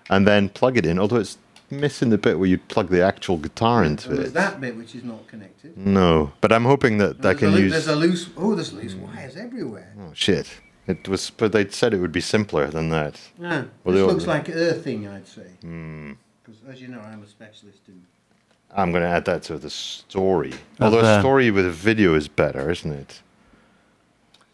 and 0.09 0.27
then 0.27 0.49
plug 0.49 0.79
it 0.79 0.87
in. 0.87 0.99
Although 0.99 1.17
it's 1.17 1.37
missing 1.71 2.11
the 2.11 2.19
bit 2.19 2.39
where 2.39 2.49
you 2.49 2.59
plug 2.59 2.89
the 2.89 3.03
actual 3.03 3.37
guitar 3.37 3.85
into 3.85 4.09
And 4.11 4.19
there's 4.19 4.29
it. 4.29 4.35
that 4.35 4.61
bit 4.61 4.77
which 4.77 4.95
is 4.95 5.05
not 5.05 5.27
connected. 5.27 5.77
No, 5.77 6.33
but 6.41 6.53
I'm 6.53 6.65
hoping 6.65 6.99
that 6.99 7.25
I 7.25 7.35
can 7.35 7.49
a, 7.49 7.51
loo- 7.53 7.61
use. 7.63 7.73
there's 7.73 7.89
a 7.89 7.97
loose. 7.97 8.29
Oh, 8.37 8.55
there's 8.55 8.73
loose 8.73 8.95
wires 8.95 9.37
everywhere. 9.37 9.93
Oh 10.01 10.11
shit! 10.15 10.61
It 10.87 11.09
was, 11.09 11.31
but 11.31 11.53
they 11.53 11.69
said 11.69 11.95
it 11.95 11.99
would 11.99 12.13
be 12.13 12.21
simpler 12.21 12.67
than 12.69 12.89
that. 12.91 13.21
Yeah. 13.39 13.65
Well, 13.85 13.95
this 13.95 13.95
they 13.95 14.01
all- 14.03 14.09
looks 14.13 14.27
like 14.27 14.49
earthing, 14.51 15.07
I'd 15.09 15.27
say. 15.29 15.47
Hmm. 15.63 16.13
Because 16.43 16.61
as 16.69 16.81
you 16.81 16.89
know, 16.89 17.01
I'm 17.01 17.23
a 17.23 17.27
specialist 17.27 17.81
in. 17.89 18.03
I'm 18.73 18.93
going 18.93 19.03
to 19.03 19.09
add 19.09 19.25
that 19.25 19.43
to 19.45 19.59
the 19.59 19.69
story. 19.71 20.53
Although 20.81 21.01
uh, 21.01 21.17
a 21.17 21.21
story 21.21 21.51
with 21.51 21.67
a 21.67 21.71
video 21.71 22.15
is 22.15 22.29
better, 22.29 22.71
isn't 22.71 22.93
it? 22.93 23.21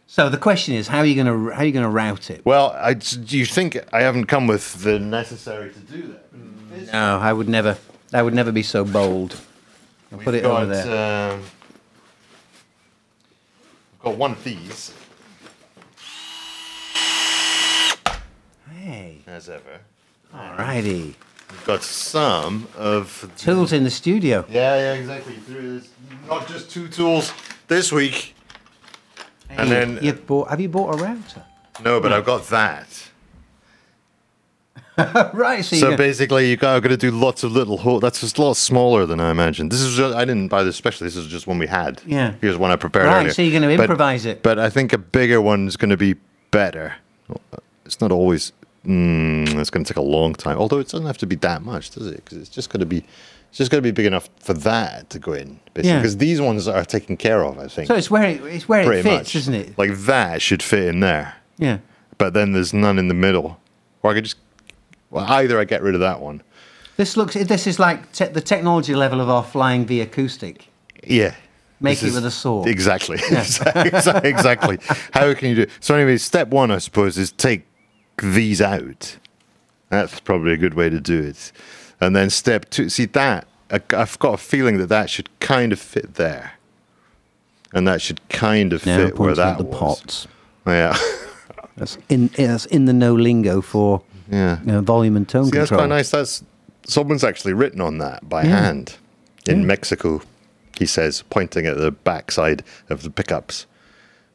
So 0.06 0.30
the 0.30 0.38
question 0.38 0.74
is, 0.74 0.88
how 0.88 1.00
are 1.00 1.04
you 1.04 1.14
going 1.22 1.26
to 1.26 1.52
how 1.54 1.60
are 1.60 1.64
you 1.66 1.72
going 1.72 1.82
to 1.84 1.90
route 1.90 2.30
it? 2.30 2.40
Well, 2.46 2.70
I, 2.78 2.94
do 2.94 3.36
you 3.38 3.44
think 3.44 3.76
I 3.92 4.00
haven't 4.02 4.24
come 4.26 4.46
with 4.46 4.82
the 4.82 4.98
necessary 4.98 5.70
to 5.72 5.78
do 5.80 6.02
that? 6.08 6.26
This- 6.76 6.92
No, 6.92 7.18
I 7.18 7.32
would 7.32 7.48
never. 7.48 7.78
I 8.12 8.22
would 8.22 8.34
never 8.34 8.52
be 8.52 8.62
so 8.62 8.84
bold. 8.84 9.36
I'll 10.12 10.18
put 10.18 10.26
We've 10.34 10.36
it 10.36 10.44
over 10.44 10.66
got, 10.66 10.84
there. 10.84 11.32
Um, 11.32 11.42
I've 13.94 14.02
got 14.04 14.16
one 14.16 14.30
of 14.32 14.44
these, 14.44 14.92
hey, 18.72 19.18
as 19.26 19.48
ever. 19.48 19.80
alrighty. 20.34 21.14
We've 21.50 21.64
got 21.64 21.82
some 21.82 22.68
of 22.76 23.20
the- 23.20 23.28
Tools 23.42 23.72
in 23.72 23.84
the 23.84 23.90
studio. 23.90 24.44
Yeah, 24.48 24.76
yeah, 24.76 24.92
exactly. 24.94 25.34
Not 26.28 26.46
just 26.48 26.70
two 26.70 26.88
tools 26.88 27.32
this 27.68 27.90
week. 27.92 28.34
And 29.48 29.68
Hey, 29.68 29.74
then- 29.74 29.98
you've 30.02 30.26
bought. 30.26 30.48
Have 30.50 30.60
you 30.60 30.68
bought 30.68 30.94
a 30.94 31.02
router? 31.02 31.44
No, 31.82 32.00
but 32.00 32.12
I've 32.12 32.24
got 32.24 32.48
that. 32.48 32.88
right. 35.34 35.64
So, 35.64 35.76
So 35.76 35.96
basically, 35.96 36.48
you 36.50 36.56
got, 36.56 36.80
got 36.82 36.88
to 36.88 36.96
do 36.96 37.10
lots 37.10 37.42
of 37.44 37.52
little 37.52 37.76
holes. 37.78 38.00
That's 38.02 38.20
just 38.20 38.38
a 38.38 38.42
lot 38.42 38.56
smaller 38.56 39.04
than 39.06 39.20
I 39.20 39.30
imagined. 39.30 39.70
This 39.70 39.80
is 39.82 39.96
just, 39.96 40.14
I 40.14 40.24
didn't 40.24 40.48
buy 40.48 40.62
this 40.62 40.76
specially. 40.76 41.06
This 41.06 41.16
is 41.16 41.26
just 41.26 41.46
one 41.46 41.58
we 41.58 41.66
had. 41.66 42.00
Yeah. 42.06 42.34
Here's 42.40 42.56
one 42.56 42.70
I 42.70 42.76
prepared 42.76 43.06
Right, 43.06 43.18
earlier. 43.20 43.32
so 43.32 43.42
you're 43.42 43.52
gonna 43.60 43.74
But- 43.76 43.82
improvise 43.84 44.24
it. 44.26 44.42
But 44.42 44.58
I 44.58 44.70
think 44.70 44.92
a 44.92 44.98
bigger 44.98 45.40
one's 45.40 45.76
going 45.76 45.90
to 45.90 45.96
be 45.96 46.14
better. 46.50 46.94
It's 47.84 48.00
not 48.00 48.10
always. 48.12 48.52
Mm, 48.86 49.58
it's 49.58 49.70
going 49.70 49.84
to 49.84 49.92
take 49.92 49.96
a 49.98 50.02
long 50.02 50.34
time. 50.34 50.58
Although 50.58 50.78
it 50.78 50.88
doesn't 50.88 51.06
have 51.06 51.18
to 51.18 51.26
be 51.26 51.34
that 51.36 51.62
much, 51.62 51.90
does 51.90 52.06
it? 52.06 52.24
Because 52.24 52.38
it's 52.38 52.48
just 52.48 52.70
going 52.70 52.80
to 52.80 52.86
be. 52.86 53.04
It's 53.48 53.58
just 53.58 53.70
going 53.70 53.82
to 53.82 53.86
be 53.86 53.90
big 53.90 54.06
enough 54.06 54.28
for 54.38 54.54
that 54.54 55.08
to 55.10 55.18
go 55.18 55.32
in, 55.32 55.58
basically. 55.74 55.90
Yeah. 55.90 55.98
Because 55.98 56.16
these 56.18 56.40
ones 56.40 56.68
are 56.68 56.84
taken 56.84 57.16
care 57.16 57.42
of, 57.44 57.58
I 57.58 57.68
think. 57.68 57.88
so 57.88 57.94
it's 57.94 58.10
where 58.10 58.24
it, 58.24 58.42
it's 58.44 58.68
where 58.68 58.92
it 58.92 59.02
fits, 59.02 59.06
much. 59.06 59.36
isn't 59.36 59.54
it? 59.54 59.78
Like 59.78 59.94
that 59.94 60.42
should 60.42 60.62
fit 60.62 60.84
in 60.88 61.00
there 61.00 61.34
Yeah. 61.58 61.78
but 62.18 62.34
then 62.34 62.52
there's 62.52 62.74
none 62.74 62.98
in 62.98 63.08
the 63.08 63.14
middle. 63.14 63.58
Or 64.02 64.10
I 64.10 64.14
could 64.14 64.24
just, 64.24 64.36
well, 65.10 65.24
either 65.32 65.58
I 65.58 65.64
get 65.64 65.82
rid 65.82 65.94
of 65.94 66.00
that 66.00 66.20
one. 66.20 66.42
This 66.96 67.16
looks. 67.16 67.34
This 67.34 67.66
is 67.66 67.78
like 67.78 68.12
te- 68.12 68.26
the 68.28 68.40
technology 68.40 68.94
level 68.94 69.20
of 69.20 69.28
our 69.28 69.44
flying 69.44 69.84
V 69.86 70.00
acoustic. 70.00 70.68
Yeah. 71.06 71.34
Make 71.78 72.02
it 72.02 72.06
is- 72.08 72.14
with 72.14 72.24
a 72.24 72.30
saw. 72.30 72.64
Exactly. 72.64 73.18
exactly. 73.30 74.78
How 75.12 75.34
can 75.34 75.50
you 75.50 75.54
do 75.56 75.62
it? 75.62 75.70
So, 75.80 75.94
anyway, 75.94 76.16
step 76.16 76.48
one, 76.48 76.70
I 76.70 76.78
suppose, 76.78 77.18
is 77.18 77.32
take 77.32 77.66
these 78.22 78.62
out. 78.62 79.18
That's 79.90 80.20
probably 80.20 80.52
a 80.52 80.56
good 80.56 80.74
way 80.74 80.88
to 80.88 80.98
do 81.00 81.22
it. 81.22 81.52
And 82.00 82.16
then 82.16 82.30
step 82.30 82.70
two, 82.70 82.88
see 82.88 83.04
that, 83.06 83.46
I- 83.70 83.80
I've 83.90 84.18
got 84.18 84.34
a 84.34 84.38
feeling 84.38 84.78
that 84.78 84.88
that 84.88 85.10
should 85.10 85.28
kind 85.40 85.72
of 85.72 85.78
fit 85.78 86.14
there. 86.14 86.52
And 87.74 87.86
that 87.86 88.00
should 88.00 88.26
kind 88.30 88.72
of 88.72 88.86
Now 88.86 88.96
fit 89.06 89.18
where 89.18 89.34
that 89.34 89.58
the 89.58 89.64
was. 89.64 89.78
pots. 89.78 90.26
Yeah. 90.66 90.96
That's 91.76 91.98
in. 92.08 92.28
That's 92.28 92.64
in 92.66 92.86
the 92.86 92.94
no 92.94 93.14
lingo 93.14 93.60
for 93.60 94.00
yeah. 94.30 94.60
you 94.60 94.66
know, 94.66 94.80
volume 94.80 95.16
and 95.16 95.28
tone 95.28 95.46
See, 95.46 95.58
that's 95.58 95.70
quite 95.70 95.88
nice. 95.88 96.10
That's 96.10 96.42
someone's 96.86 97.24
actually 97.24 97.52
written 97.52 97.80
on 97.80 97.98
that 97.98 98.28
by 98.28 98.42
Yeah. 98.44 98.60
hand 98.60 98.96
in 99.48 99.66
Mexico. 99.66 100.22
He 100.78 100.86
says, 100.86 101.22
pointing 101.30 101.66
at 101.66 101.78
the 101.78 101.90
backside 101.90 102.62
of 102.90 103.02
the 103.02 103.10
pickups 103.10 103.66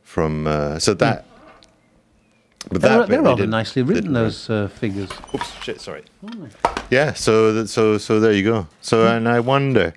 from. 0.04 0.48
Uh, 0.48 0.80
so 0.80 0.94
that. 0.96 1.26
But 2.70 2.82
They're, 2.82 2.98
that 3.00 3.10
they're 3.10 3.22
rather 3.22 3.38
didn't- 3.38 3.50
nicely 3.52 3.82
written. 3.82 4.14
Those 4.14 4.50
uh, 4.50 4.68
figures. 4.68 5.10
Oops, 5.34 5.64
shit. 5.64 5.82
Sorry. 5.82 6.04
Yeah. 6.92 7.14
So 7.14 7.54
that, 7.54 7.68
so 7.70 7.98
so 7.98 8.20
there 8.20 8.34
you 8.34 8.44
go. 8.44 8.68
So 8.82 9.08
and 9.08 9.28
I 9.28 9.40
wonder. 9.40 9.94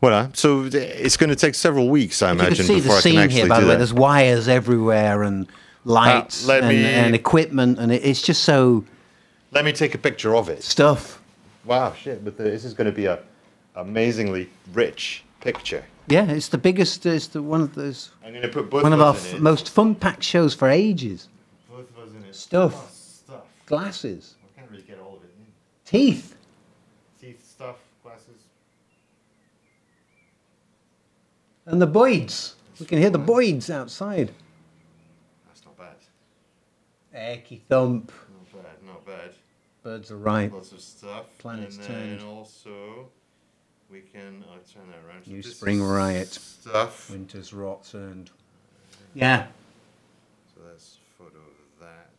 Well, 0.00 0.14
uh, 0.14 0.28
so 0.32 0.64
it's 0.72 1.16
going 1.16 1.30
to 1.30 1.36
take 1.36 1.54
several 1.56 1.88
weeks, 1.88 2.22
I 2.22 2.30
imagine. 2.30 2.50
You 2.52 2.56
can 2.56 2.64
imagine, 2.64 2.66
see 2.66 2.80
before 2.82 2.88
the 2.88 2.98
I 2.98 3.02
can 3.02 3.10
scene 3.10 3.18
actually 3.18 3.40
here, 3.40 3.48
by 3.48 3.60
the 3.60 3.66
way. 3.66 3.72
that. 3.72 3.78
There's 3.78 3.92
wires 3.94 4.46
everywhere 4.46 5.24
and 5.24 5.48
lights 5.84 6.46
let 6.46 6.60
and, 6.62 6.68
me- 6.68 6.84
and 6.84 7.14
equipment, 7.16 7.78
and 7.80 7.90
it, 7.90 8.04
it's 8.04 8.22
just 8.22 8.44
so 8.44 8.84
Let 9.50 9.64
me 9.64 9.72
take 9.72 9.94
a 9.94 9.98
picture 9.98 10.34
of 10.36 10.48
it. 10.48 10.62
stuff. 10.62 11.20
Wow, 11.64 11.92
shit! 11.92 12.24
But 12.24 12.36
the, 12.36 12.44
this 12.44 12.64
is 12.64 12.74
going 12.74 12.86
to 12.86 12.92
be 12.92 13.06
a 13.06 13.18
amazingly 13.74 14.48
rich 14.72 15.24
picture. 15.40 15.84
Yeah, 16.06 16.30
it's 16.30 16.48
the 16.48 16.58
biggest. 16.58 17.04
It's 17.04 17.26
the 17.28 17.42
one 17.42 17.60
of 17.60 17.74
those. 17.74 18.10
I'm 18.24 18.30
going 18.32 18.42
to 18.42 18.48
put 18.48 18.70
both 18.70 18.82
One 18.82 18.92
of 18.94 19.00
our 19.00 19.14
f- 19.14 19.38
most 19.38 19.68
fun-packed 19.70 20.22
shows 20.22 20.54
for 20.54 20.68
ages. 20.68 21.28
Both 21.70 21.90
of 21.90 21.98
us 22.08 22.14
in 22.14 22.24
it. 22.24 22.34
Stuff. 22.34 22.74
Oh, 22.74 22.88
stuff. 22.90 23.42
Glasses, 23.66 24.36
I 24.42 24.58
can't 24.60 24.70
really 24.70 24.84
get 24.84 24.98
all 24.98 25.16
of 25.16 25.22
it 25.24 25.30
in. 25.38 25.46
teeth. 25.84 26.34
Teeth, 27.20 27.46
stuff, 27.46 27.76
glasses. 28.02 28.40
And 31.66 31.82
the 31.82 31.86
Boyds. 31.86 32.54
We 32.80 32.86
can 32.86 32.98
hear 32.98 33.10
the 33.10 33.18
Boyds 33.18 33.68
outside. 33.68 34.30
That's 35.46 35.62
not 35.66 35.76
bad. 35.76 35.96
Ecky 37.14 37.60
thump. 37.68 38.10
Not 38.54 38.62
bad, 38.64 38.86
not 38.86 39.04
bad. 39.04 39.30
Birds 39.88 40.10
are 40.10 40.18
right. 40.18 40.52
Lots 40.52 40.72
of 40.72 40.82
stuff. 40.82 41.24
Planets 41.38 41.76
and 41.76 41.84
then 41.86 42.18
turned. 42.18 42.22
also, 42.22 43.08
we 43.90 44.00
can. 44.00 44.44
I'll 44.52 44.58
turn 44.58 44.82
that 44.90 45.08
around. 45.08 45.24
So 45.24 45.30
New 45.30 45.40
this 45.40 45.56
spring 45.56 45.80
is 45.80 45.86
riot. 45.86 46.28
Stuff. 46.28 47.10
Winter's 47.10 47.54
rot 47.54 47.88
turned. 47.90 48.30
Yeah. 49.14 49.46
So 50.54 50.60
that's 50.68 50.98
a 50.98 51.22
photo 51.22 51.38
of 51.38 51.80
that. 51.80 52.10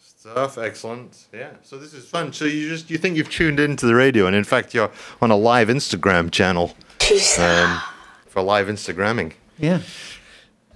Stuff, 0.00 0.58
excellent. 0.58 1.26
Yeah. 1.32 1.50
So 1.62 1.78
this 1.78 1.94
is 1.94 2.08
fun. 2.08 2.32
So 2.32 2.44
you 2.44 2.68
just 2.68 2.90
you 2.90 2.98
think 2.98 3.16
you've 3.16 3.30
tuned 3.30 3.60
into 3.60 3.86
the 3.86 3.94
radio, 3.94 4.26
and 4.26 4.34
in 4.34 4.42
fact 4.42 4.74
you're 4.74 4.90
on 5.22 5.30
a 5.30 5.36
live 5.36 5.68
Instagram 5.68 6.32
channel 6.32 6.74
um, 7.38 7.80
for 8.26 8.42
live 8.42 8.66
Instagramming. 8.66 9.34
Yeah. 9.58 9.78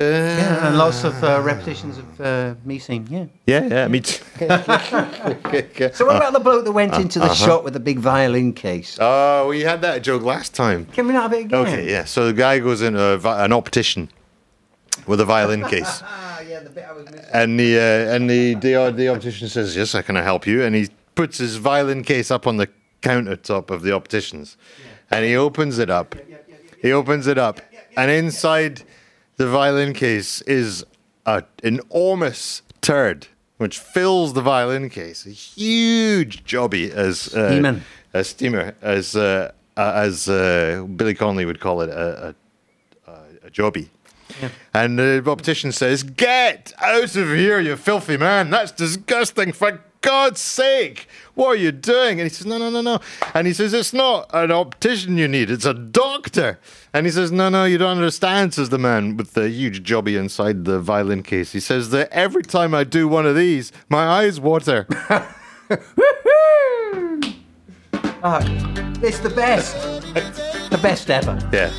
Uh, 0.01 0.05
Yeah, 0.05 0.67
and 0.69 0.79
lots 0.79 1.03
of 1.05 1.15
uh, 1.25 1.41
repetitions 1.43 1.99
of 1.99 2.21
uh, 2.21 2.55
me 2.65 2.79
saying, 2.79 3.09
yeah. 3.11 3.27
yeah, 3.47 3.67
yeah, 3.67 3.89
me 3.89 4.01
too. 4.01 4.23
So 5.95 6.07
what 6.07 6.17
about 6.17 6.33
the 6.33 6.41
bloke 6.41 6.65
that 6.65 6.73
went 6.73 6.95
into 6.95 7.19
the 7.19 7.35
shop 7.35 7.65
with 7.65 7.73
the 7.73 7.81
big 7.81 7.99
violin 7.99 8.53
case? 8.53 8.97
Oh, 9.01 9.49
we 9.49 9.61
had 9.63 9.83
that 9.83 10.03
joke 10.03 10.23
last 10.23 10.55
time. 10.55 10.87
Can 10.87 11.07
we 11.09 11.13
not 11.15 11.23
have 11.23 11.33
it 11.33 11.47
again? 11.47 11.59
Okay, 11.67 11.91
yeah. 11.91 12.05
So 12.05 12.27
the 12.27 12.33
guy 12.33 12.61
goes 12.61 12.81
in 12.83 12.95
a, 12.97 13.17
vi- 13.19 13.45
an 13.45 13.53
optician 13.53 14.09
with 15.07 15.21
a 15.21 15.25
violin 15.25 15.65
case, 15.75 16.03
Ah, 16.05 16.41
yeah, 16.49 16.61
the 16.61 16.71
bit 16.71 16.85
I 16.89 16.93
was 16.93 17.05
missing. 17.11 17.25
and 17.33 17.59
the 17.59 17.79
uh, 17.79 18.15
and 18.15 18.31
the, 18.31 18.55
the 18.55 18.93
the 18.95 19.09
optician 19.09 19.49
says, 19.49 19.75
"Yes, 19.77 19.95
I 19.95 20.03
can 20.03 20.17
help 20.17 20.47
you," 20.47 20.63
and 20.63 20.75
he 20.77 20.89
puts 21.15 21.39
his 21.39 21.57
violin 21.57 22.03
case 22.05 22.31
up 22.31 22.47
on 22.47 22.57
the 22.59 22.69
countertop 23.03 23.71
of 23.71 23.83
the 23.83 23.93
optician's, 23.93 24.57
and 25.11 25.25
he 25.25 25.35
opens 25.37 25.79
it 25.79 25.89
up. 25.91 26.15
He 26.83 26.93
opens 26.93 27.27
it 27.27 27.39
up, 27.39 27.61
and 27.97 28.11
inside 28.11 28.83
the 29.39 29.49
violin 29.49 29.95
case 29.95 30.43
is 30.43 30.85
a 31.25 31.45
enormous 31.63 32.63
turd. 32.83 33.29
Which 33.57 33.81
fills 33.81 34.35
the 34.35 34.41
violin 34.41 34.89
case, 34.89 35.27
a 35.27 35.31
huge 35.31 36.45
jobby, 36.45 36.91
as 36.91 37.35
uh, 37.35 37.81
a 38.15 38.23
steamer, 38.23 38.77
as 38.81 39.17
uh, 39.17 39.51
uh, 39.77 39.93
as 39.97 40.29
uh, 40.29 40.87
Billy 40.95 41.13
Connolly 41.13 41.45
would 41.45 41.59
call 41.59 41.81
it, 41.81 41.91
a, 41.91 42.37
a, 43.07 43.13
a, 43.45 43.51
jobby. 43.51 43.89
And 44.73 44.97
the 44.97 45.25
optician 45.27 45.73
says, 45.73 46.05
Get 46.05 46.73
out 46.79 47.17
of 47.17 47.29
here, 47.29 47.59
you 47.59 47.75
filthy 47.75 48.17
man. 48.17 48.51
That's 48.51 48.71
disgusting. 48.71 49.51
For 49.51 49.81
God's 50.01 50.41
sake, 50.41 51.09
what 51.35 51.49
are 51.49 51.57
you 51.57 51.73
doing? 51.73 52.21
And 52.21 52.29
he 52.29 52.35
says, 52.35 52.47
No, 52.47 52.59
no, 52.59 52.71
no, 52.71 52.81
no. 52.81 53.01
And 53.35 53.47
he 53.47 53.53
says, 53.53 53.73
It's 53.75 53.93
not 53.93 54.31
an 54.33 54.51
optician 54.51 55.19
you 55.19 55.29
need, 55.29 55.51
it's 55.51 55.65
a 55.65 55.75
doctor. 55.75 56.59
And 56.93 57.07
he 57.07 57.13
says, 57.13 57.33
No, 57.33 57.49
no, 57.49 57.65
you 57.65 57.79
don't 57.79 57.97
understand, 57.97 58.55
says 58.55 58.69
the 58.71 58.79
man 58.79 59.17
with 59.17 59.35
the 59.35 59.49
huge 59.49 59.83
jobby 59.89 60.19
inside 60.19 60.65
the 60.65 60.81
violin 60.81 61.23
case. 61.23 61.53
He 61.53 61.61
says 61.61 61.91
that 61.91 62.11
every 62.13 62.43
time 62.43 62.75
I 62.75 62.85
do 62.85 63.09
one 63.09 63.27
of 63.27 63.37
these, 63.37 63.73
my 63.89 64.07
eyes 64.07 64.41
water. 64.41 64.87
Ah, 68.21 68.43
it's 69.01 69.21
the 69.21 69.31
best. 69.31 69.77
the 70.71 70.79
best 70.83 71.09
ever. 71.09 71.39
Yeah. 71.53 71.71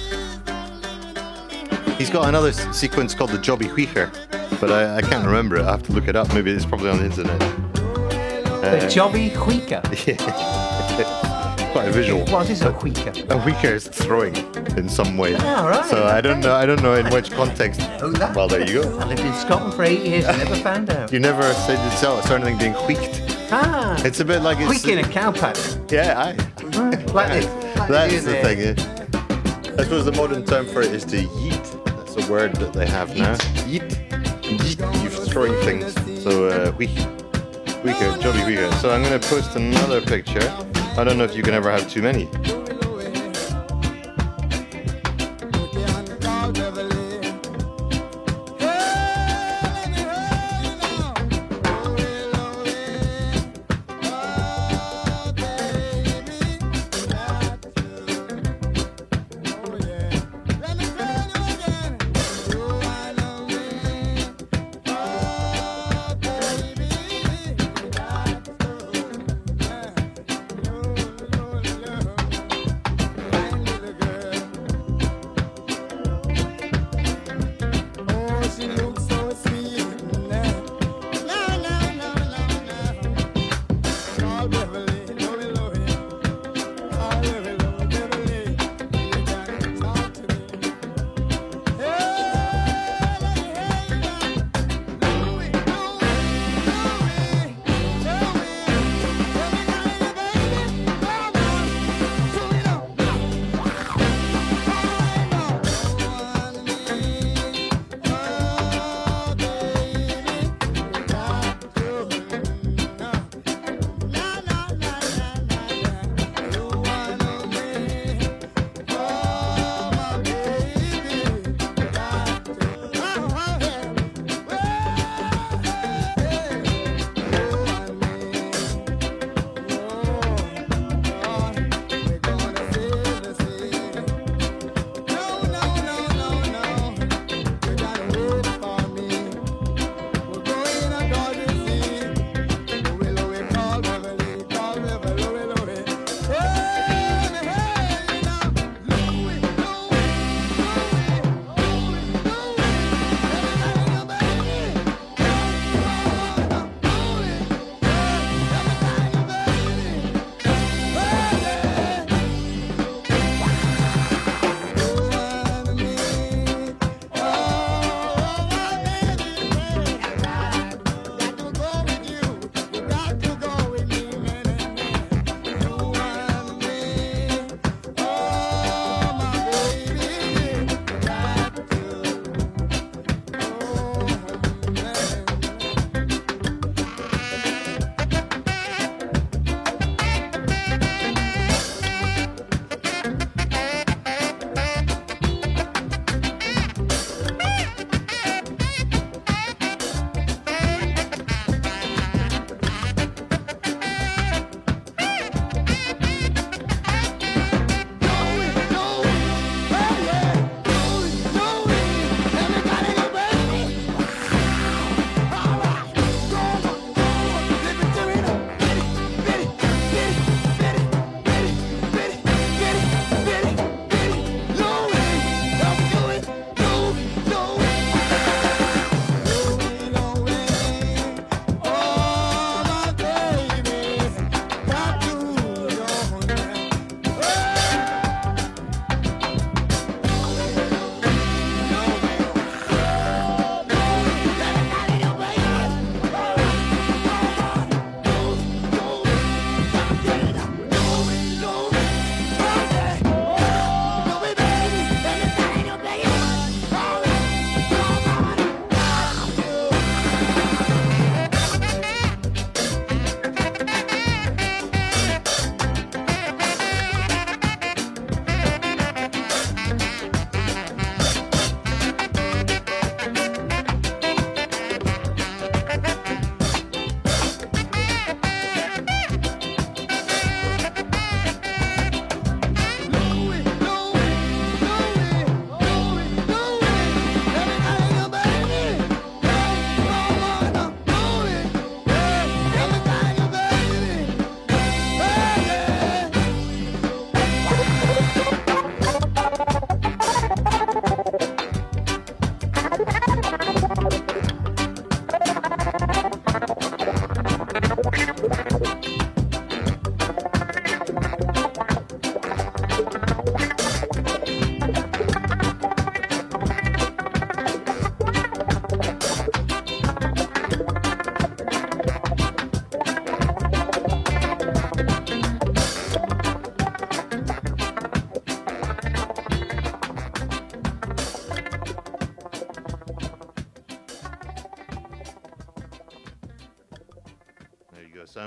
He's 1.97 2.09
got 2.09 2.29
another 2.29 2.53
sequence 2.53 3.13
called 3.13 3.31
the 3.31 3.37
Jobby 3.37 3.67
Huicher, 3.67 4.09
but 4.61 4.71
I, 4.71 4.97
I 4.97 5.01
can't 5.01 5.25
remember 5.25 5.57
it. 5.57 5.63
I 5.63 5.71
have 5.71 5.83
to 5.83 5.91
look 5.91 6.07
it 6.07 6.15
up. 6.15 6.33
Maybe 6.33 6.51
it's 6.51 6.65
probably 6.65 6.89
on 6.89 6.99
the 6.99 7.05
internet. 7.05 7.68
The 8.61 8.87
Jobby 8.87 9.31
Huica. 9.31 9.81
Quite 11.71 11.87
a 11.87 11.91
visual. 11.91 12.25
What 12.25 12.49
is 12.49 12.61
a 12.61 12.71
Huica? 12.73 13.09
A 13.29 13.39
Huicher 13.39 13.73
is 13.75 13.87
throwing 13.87 14.35
in 14.75 14.89
some 14.89 15.17
way. 15.17 15.35
Ah, 15.37 15.67
right, 15.67 15.85
So 15.85 16.05
I 16.05 16.19
don't 16.19 16.39
know. 16.41 16.55
I 16.55 16.65
don't 16.65 16.81
know 16.81 16.95
in 16.95 17.07
which 17.09 17.31
context. 17.31 17.79
Oh, 18.01 18.11
that. 18.13 18.35
Well, 18.35 18.47
there 18.47 18.65
you 18.67 18.81
go. 18.83 18.97
I 18.99 19.05
lived 19.05 19.21
in 19.21 19.33
Scotland 19.35 19.75
for 19.75 19.83
eight 19.83 20.01
years 20.01 20.25
and 20.25 20.37
never 20.39 20.55
found 20.55 20.89
out. 20.89 21.11
You 21.13 21.19
never 21.19 21.53
said 21.53 21.83
you 21.83 21.91
saw 21.97 22.19
saw 22.21 22.35
anything 22.35 22.57
being 22.57 22.73
wheeked. 22.87 23.21
Ah, 23.51 23.95
It's 24.03 24.19
a 24.19 24.25
bit 24.25 24.41
like 24.41 24.57
it's. 24.59 24.83
Huica 24.83 24.91
in 24.93 24.99
a 24.99 25.07
cow 25.07 25.31
paddock. 25.31 25.91
Yeah, 25.91 26.19
aye. 26.19 26.35
Like 27.13 27.29
this. 27.41 27.45
Like 27.77 27.87
That's 27.89 28.23
the 28.25 28.33
thing. 28.43 28.59
Yeah. 28.59 29.75
I 29.79 29.83
suppose 29.83 30.05
the 30.05 30.11
modern 30.13 30.43
term 30.45 30.65
for 30.67 30.81
it 30.81 30.91
is 30.91 31.05
to 31.05 31.17
yeet. 31.17 31.85
That's 31.85 32.27
a 32.27 32.31
word 32.31 32.55
that 32.55 32.73
they 32.73 32.87
have 32.87 33.15
now. 33.15 33.35
Yeet. 33.67 33.89
Yeet. 34.41 35.03
You're 35.03 35.11
throwing 35.27 35.53
things. 35.63 35.93
So, 36.23 36.47
uh. 36.49 36.71
Weaker. 37.83 38.17
Jolly 38.17 38.43
weaker. 38.45 38.69
So 38.73 38.91
I'm 38.91 39.01
going 39.03 39.17
to 39.17 39.27
post 39.29 39.55
another 39.55 40.01
picture. 40.01 40.41
I 40.97 41.05
don't 41.05 41.17
know 41.17 41.23
if 41.23 41.35
you 41.35 41.43
can 41.43 41.53
ever 41.53 41.71
have 41.71 41.89
too 41.89 42.01
many. 42.01 42.27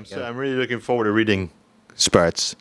I'm, 0.03 0.07
so 0.07 0.25
I'm 0.25 0.37
really 0.37 0.57
looking 0.57 0.81
forward 0.81 1.05
to 1.05 1.13
reading 1.13 1.51
Spurts. 1.95 2.57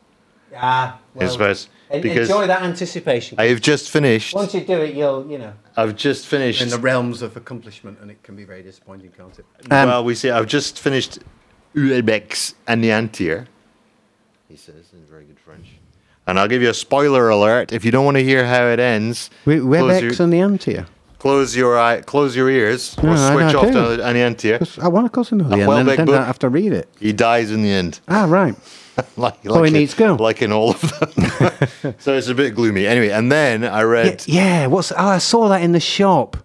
Ah, 0.56 1.00
in 1.16 1.28
Spurts 1.30 1.70
en- 1.90 2.02
because 2.02 2.30
enjoy 2.30 2.48
that 2.48 2.62
anticipation. 2.62 3.40
I 3.40 3.48
have 3.48 3.62
just 3.62 3.90
finished. 3.90 4.36
Once 4.36 4.54
you 4.54 4.62
do 4.62 4.80
it, 4.82 4.94
you'll, 4.94 5.28
you 5.30 5.38
know. 5.40 5.54
I've 5.76 5.96
just 5.96 6.28
finished. 6.28 6.62
In 6.62 6.70
the 6.70 6.78
realms 6.78 7.22
of 7.22 7.36
accomplishment, 7.36 8.00
and 8.00 8.12
it 8.12 8.22
can 8.22 8.36
be 8.36 8.44
very 8.44 8.62
disappointing, 8.62 9.12
can't 9.18 9.40
it? 9.40 9.46
well, 9.70 10.04
we 10.04 10.14
see. 10.14 10.30
I've 10.30 10.46
just 10.48 10.80
finished 10.80 11.20
Houellebecq's 11.76 12.54
and 12.68 12.84
the 12.84 12.92
Antier. 12.92 13.48
He 14.48 14.56
says 14.56 14.92
in 14.94 15.04
very 15.06 15.26
good 15.26 15.40
French. 15.40 15.68
And 16.28 16.40
I'll 16.40 16.48
give 16.48 16.62
you 16.62 16.70
a 16.70 16.74
spoiler 16.74 17.30
alert. 17.30 17.74
If 17.74 17.84
you 17.84 17.92
don't 17.92 18.06
want 18.06 18.18
to 18.18 18.24
hear 18.24 18.46
how 18.46 18.68
it 18.68 18.80
ends, 18.80 19.32
Houellebecq's 19.46 20.20
your, 20.20 20.24
and 20.26 20.34
the 20.34 20.38
Antia. 20.38 20.86
Close 21.22 21.56
your 21.56 21.78
eye, 21.78 22.02
close 22.02 22.36
your 22.36 22.50
ears, 22.50 22.98
or 22.98 23.04
No, 23.04 23.32
switch 23.32 23.54
off 23.54 23.72
to 23.72 24.04
an 24.04 24.16
Antier. 24.16 24.60
I 24.82 24.88
want 24.88 25.06
to 25.06 25.12
course 25.12 25.32
I 25.32 25.36
the 25.38 25.44
end, 25.44 25.62
Houellebecq 25.62 25.80
and 25.80 25.88
then 25.90 26.06
book. 26.08 26.16
I 26.20 26.26
have 26.26 26.40
to 26.40 26.50
read 26.50 26.74
it. 26.74 26.90
He 27.00 27.14
dies 27.14 27.52
in 27.52 27.62
the 27.62 27.70
end. 27.70 28.00
Ah, 28.08 28.26
right. 28.28 28.56
like, 29.18 29.36
Oh, 29.46 29.62
he 29.62 29.70
needs 29.70 29.92
to 29.92 30.00
go. 30.00 30.16
Like 30.16 30.42
in 30.42 30.52
all 30.52 30.72
of 30.72 30.82
them. 30.82 31.96
so 32.00 32.18
it's 32.18 32.28
a 32.28 32.34
bit 32.34 32.56
gloomy. 32.56 32.88
Anyway, 32.88 33.10
and 33.10 33.32
then 33.32 33.64
I 33.64 33.84
read. 33.84 34.24
yeah, 34.26 34.66
what's? 34.66 34.92
Oh, 34.92 34.96
I 34.98 35.20
saw 35.20 35.48
that 35.50 35.62
in 35.62 35.74
the 35.74 35.80
shop. 35.80 36.38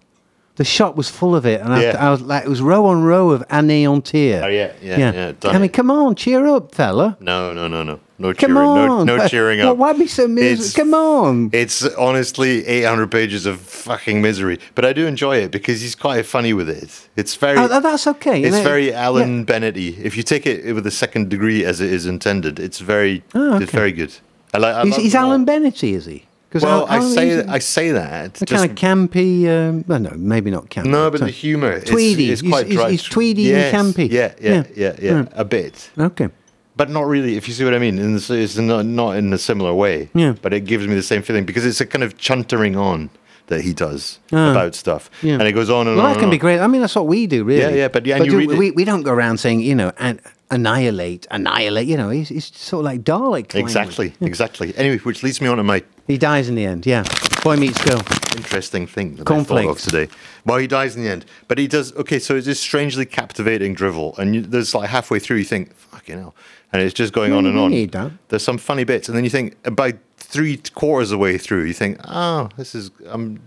The 0.57 0.63
shop 0.63 0.95
was 0.95 1.09
full 1.09 1.35
of 1.35 1.47
it, 1.47 1.59
and 1.61 1.73
I, 1.73 1.81
Yeah. 1.81 2.07
I 2.07 2.11
was 2.11 2.21
like, 2.21 2.45
it 2.45 2.49
was 2.49 2.61
row 2.61 2.85
on 2.85 3.01
row 3.01 3.31
of 3.31 3.47
anéantir. 3.47 4.43
Oh, 4.43 4.47
yeah, 4.47 4.73
yeah, 4.79 4.97
yeah, 5.11 5.31
done 5.39 5.55
I 5.55 5.57
mean, 5.57 5.65
it. 5.65 5.73
come 5.73 5.89
on, 5.89 6.13
cheer 6.13 6.45
up, 6.45 6.75
fella. 6.75 7.17
No, 7.19 7.51
no, 7.51 7.67
no, 7.67 7.81
no. 7.81 7.99
No 8.19 8.33
Come 8.33 8.51
cheering. 8.53 8.57
on. 8.57 9.05
No, 9.05 9.15
no 9.17 9.27
cheering 9.29 9.59
Well, 9.59 9.71
up. 9.71 9.77
why 9.77 9.93
be 9.93 10.07
so 10.07 10.27
miserable? 10.27 10.71
Come 10.75 10.93
on. 10.95 11.49
It's 11.53 11.83
honestly 11.95 12.65
800 12.65 13.11
pages 13.11 13.45
of 13.45 13.59
fucking 13.59 14.21
misery, 14.21 14.59
but 14.73 14.85
I 14.85 14.93
do 14.93 15.05
enjoy 15.05 15.37
it 15.37 15.51
because 15.51 15.81
he's 15.81 15.93
quite 15.95 16.25
funny 16.25 16.51
with 16.53 16.67
it. 16.69 17.07
It's 17.15 17.35
very, 17.35 17.57
Oh, 17.59 17.67
that's 17.67 18.07
okay. 18.07 18.41
it's 18.41 18.57
know, 18.57 18.63
very 18.63 18.89
yeah. 18.89 19.03
Alan 19.05 19.45
Bennetty. 19.45 19.99
If 19.99 20.17
you 20.17 20.23
take 20.23 20.47
it 20.47 20.73
with 20.73 20.87
a 20.87 20.91
second 20.91 21.29
degree 21.29 21.63
as 21.63 21.79
it 21.79 21.91
is 21.93 22.05
intended, 22.07 22.59
it's 22.59 22.79
very, 22.79 23.23
Oh, 23.35 23.57
it's 23.61 23.71
very 23.71 23.91
good. 23.91 24.13
I 24.53 24.57
like. 24.59 24.75
I 24.75 24.83
He's, 24.85 24.95
he's. 24.95 25.15
Alan 25.15 25.45
Bennetty, 25.45 25.93
is 25.93 26.05
he? 26.05 26.23
Well, 26.53 26.85
I 26.87 26.95
Alan- 26.97 27.11
say 27.11 27.29
he's 27.35 27.45
I 27.47 27.59
say 27.59 27.91
that. 27.91 28.33
just- 28.35 28.47
kind 28.51 28.71
of 28.71 28.75
campy. 28.77 29.45
Um, 29.47 29.83
well, 29.87 29.99
no, 29.99 30.11
maybe 30.15 30.49
not 30.49 30.69
campy. 30.69 30.87
no, 30.89 31.11
but 31.11 31.21
uh, 31.21 31.25
the 31.25 31.31
humour, 31.31 31.71
it's, 31.73 31.91
Tweedy. 31.91 32.31
it's 32.31 32.41
He's- 32.41 32.51
quite 32.51 32.65
he's- 32.67 32.79
dry. 32.81 32.89
he's 32.91 33.03
tweedy 33.03 33.53
and 33.53 33.75
campy. 33.75 34.09
Yeah, 34.09 34.33
yeah, 34.41 34.49
Yeah. 34.51 34.63
yeah, 34.75 34.95
yeah, 34.99 35.11
Yeah. 35.11 35.25
a 35.33 35.45
bit. 35.45 35.91
okay. 35.99 36.29
But 36.77 36.89
not 36.89 37.05
really. 37.07 37.35
If 37.37 37.47
you 37.47 37.53
see 37.53 37.63
what 37.65 37.73
I 37.73 37.79
mean, 37.79 37.97
in 37.99 38.13
the, 38.15 38.33
it's 38.43 38.57
not 38.57 38.85
not 38.85 39.17
in 39.17 39.33
a 39.33 39.37
similar 39.37 39.73
way. 39.73 40.09
Yeah. 40.13 40.35
But 40.41 40.53
it 40.53 40.61
gives 40.61 40.87
me 40.87 40.95
the 40.95 41.03
same 41.03 41.21
feeling 41.23 41.45
because 41.45 41.65
it's 41.65 41.81
a 41.81 41.85
kind 41.85 42.03
of 42.03 42.17
chuntering 42.17 42.77
on 42.79 43.09
that 43.47 43.61
he 43.61 43.73
does 43.73 44.19
Ah. 44.33 44.51
about 44.51 44.75
stuff, 44.75 45.09
Yeah. 45.23 45.35
and 45.35 45.43
it 45.43 45.53
goes 45.53 45.69
on 45.69 45.87
and 45.87 45.91
on. 45.91 45.97
Well, 45.97 46.05
on. 46.07 46.11
that 46.13 46.15
can 46.19 46.25
and 46.25 46.31
be 46.31 46.37
great. 46.37 46.59
I 46.59 46.67
mean, 46.67 46.81
that's 46.81 46.95
what 46.95 47.07
we 47.07 47.27
do, 47.27 47.43
really. 47.45 47.61
Yeah, 47.61 47.69
yeah, 47.69 47.87
but 47.87 48.05
yeah, 48.05 48.17
and 48.17 48.25
you 48.25 48.45
do- 48.45 48.57
we, 48.57 48.71
we 48.71 48.83
don't 48.83 49.03
go 49.03 49.11
around 49.13 49.37
saying, 49.39 49.61
you 49.61 49.73
know, 49.73 49.93
an, 49.99 50.19
annihilate, 50.51 51.27
annihilate. 51.31 51.87
You 51.87 51.95
know, 51.97 52.09
he's, 52.09 52.29
he's 52.29 52.45
sort 52.55 52.81
of 52.81 52.85
like 52.85 53.03
Dalek. 53.03 53.55
Exactly, 53.55 54.13
exactly. 54.19 54.75
Anyway, 54.75 54.97
which 54.97 55.23
leads 55.23 55.39
me 55.39 55.47
on 55.47 55.57
to 55.57 55.63
my 55.63 55.81
He 56.07 56.17
dies 56.17 56.49
in 56.49 56.55
the 56.55 56.65
end. 56.65 56.85
Yeah. 56.85 57.03
Boy 57.43 57.55
meets 57.55 57.81
girl. 57.85 58.01
interesting 58.35 58.85
thing 58.85 59.15
that 59.15 59.31
I 59.31 59.43
thought 59.43 59.65
of 59.65 59.79
today. 59.79 60.09
Well, 60.45 60.57
he 60.57 60.67
dies 60.67 60.95
in 60.97 61.03
the 61.03 61.09
end, 61.09 61.25
but 61.47 61.57
he 61.57 61.67
does. 61.67 61.93
Okay, 61.95 62.19
so 62.19 62.35
it's 62.35 62.45
this 62.47 62.59
strangely 62.59 63.05
captivating 63.05 63.73
drivel, 63.75 64.13
and 64.17 64.35
you, 64.35 64.41
there's 64.41 64.75
like 64.75 64.89
halfway 64.89 65.19
through, 65.19 65.37
you 65.37 65.45
think, 65.45 65.71
"Fucking 66.07 66.21
hell," 66.21 66.35
and 66.71 66.81
it's 66.81 66.93
just 66.93 67.13
going 67.13 67.33
on 67.33 67.45
and 67.45 67.57
on. 67.57 67.71
need 67.71 67.91
that. 67.91 68.11
There's 68.29 68.43
some 68.43 68.57
funny 68.57 68.83
bits, 68.83 69.07
and 69.09 69.17
then 69.17 69.23
you 69.23 69.29
think, 69.29 69.55
by 69.75 69.93
three 70.17 70.57
quarters 70.73 71.11
of 71.11 71.17
the 71.19 71.23
way 71.23 71.37
through, 71.37 71.63
you 71.63 71.73
think, 71.73 71.99
"Oh, 72.05 72.49
this 72.57 72.73
is." 72.75 72.91
Um, 73.07 73.39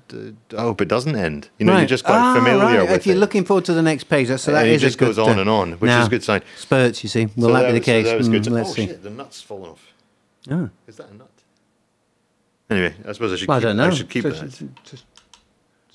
I 0.57 0.61
hope 0.61 0.81
it 0.81 0.89
doesn't 0.89 1.17
end. 1.17 1.49
You 1.59 1.67
know, 1.67 1.77
you're 1.79 1.87
just 1.87 2.05
quite 2.05 2.19
Ah, 2.19 2.35
familiar 2.35 2.65
right. 2.65 2.83
with 2.83 2.91
If 2.93 3.07
you're 3.07 3.17
it. 3.17 3.21
looking 3.21 3.45
forward 3.45 3.65
to 3.67 3.73
the 3.75 3.83
next 3.83 4.05
page, 4.05 4.29
that's 4.29 4.43
so 4.43 4.53
that 4.53 4.63
And 4.63 4.69
it 4.71 4.75
is 4.75 4.83
a 4.83 4.87
just 4.87 4.99
goes 4.99 5.19
on 5.19 5.39
and 5.39 5.49
on, 5.49 5.73
which 5.73 5.91
is 5.91 6.07
a 6.07 6.11
good 6.11 6.23
sign. 6.25 6.43
Spurts, 6.57 7.03
you 7.03 7.09
see. 7.09 7.27
Will 7.37 7.49
So 7.49 7.53
that, 7.55 7.67
be 7.67 7.73
the 7.73 7.79
was- 7.79 7.87
so 7.87 7.93
case? 7.93 8.07
that 8.07 8.19
was 8.19 8.29
good. 8.29 8.43
Mm, 8.45 8.51
let's 8.53 8.71
oh 8.71 8.73
see. 8.75 8.87
shit, 8.87 9.03
the 9.03 9.11
nut's 9.11 9.41
fallen 9.43 9.71
off. 9.71 9.87
Oh. 10.51 10.71
Is 10.87 10.97
that 10.97 11.11
a 11.11 11.15
nut? 11.17 11.27
Anyway, 12.71 12.95
I 13.07 13.13
suppose 13.13 13.33
I 13.33 13.37
should. 13.37 13.49
Well, 13.49 13.57
I 13.59 13.61
don't 13.61 13.77
know. 13.77 13.87
I 13.89 13.91
should 13.91 14.09
keep 14.09 14.23
Just- 14.23 14.41
that. 14.61 14.85
just 14.85 15.05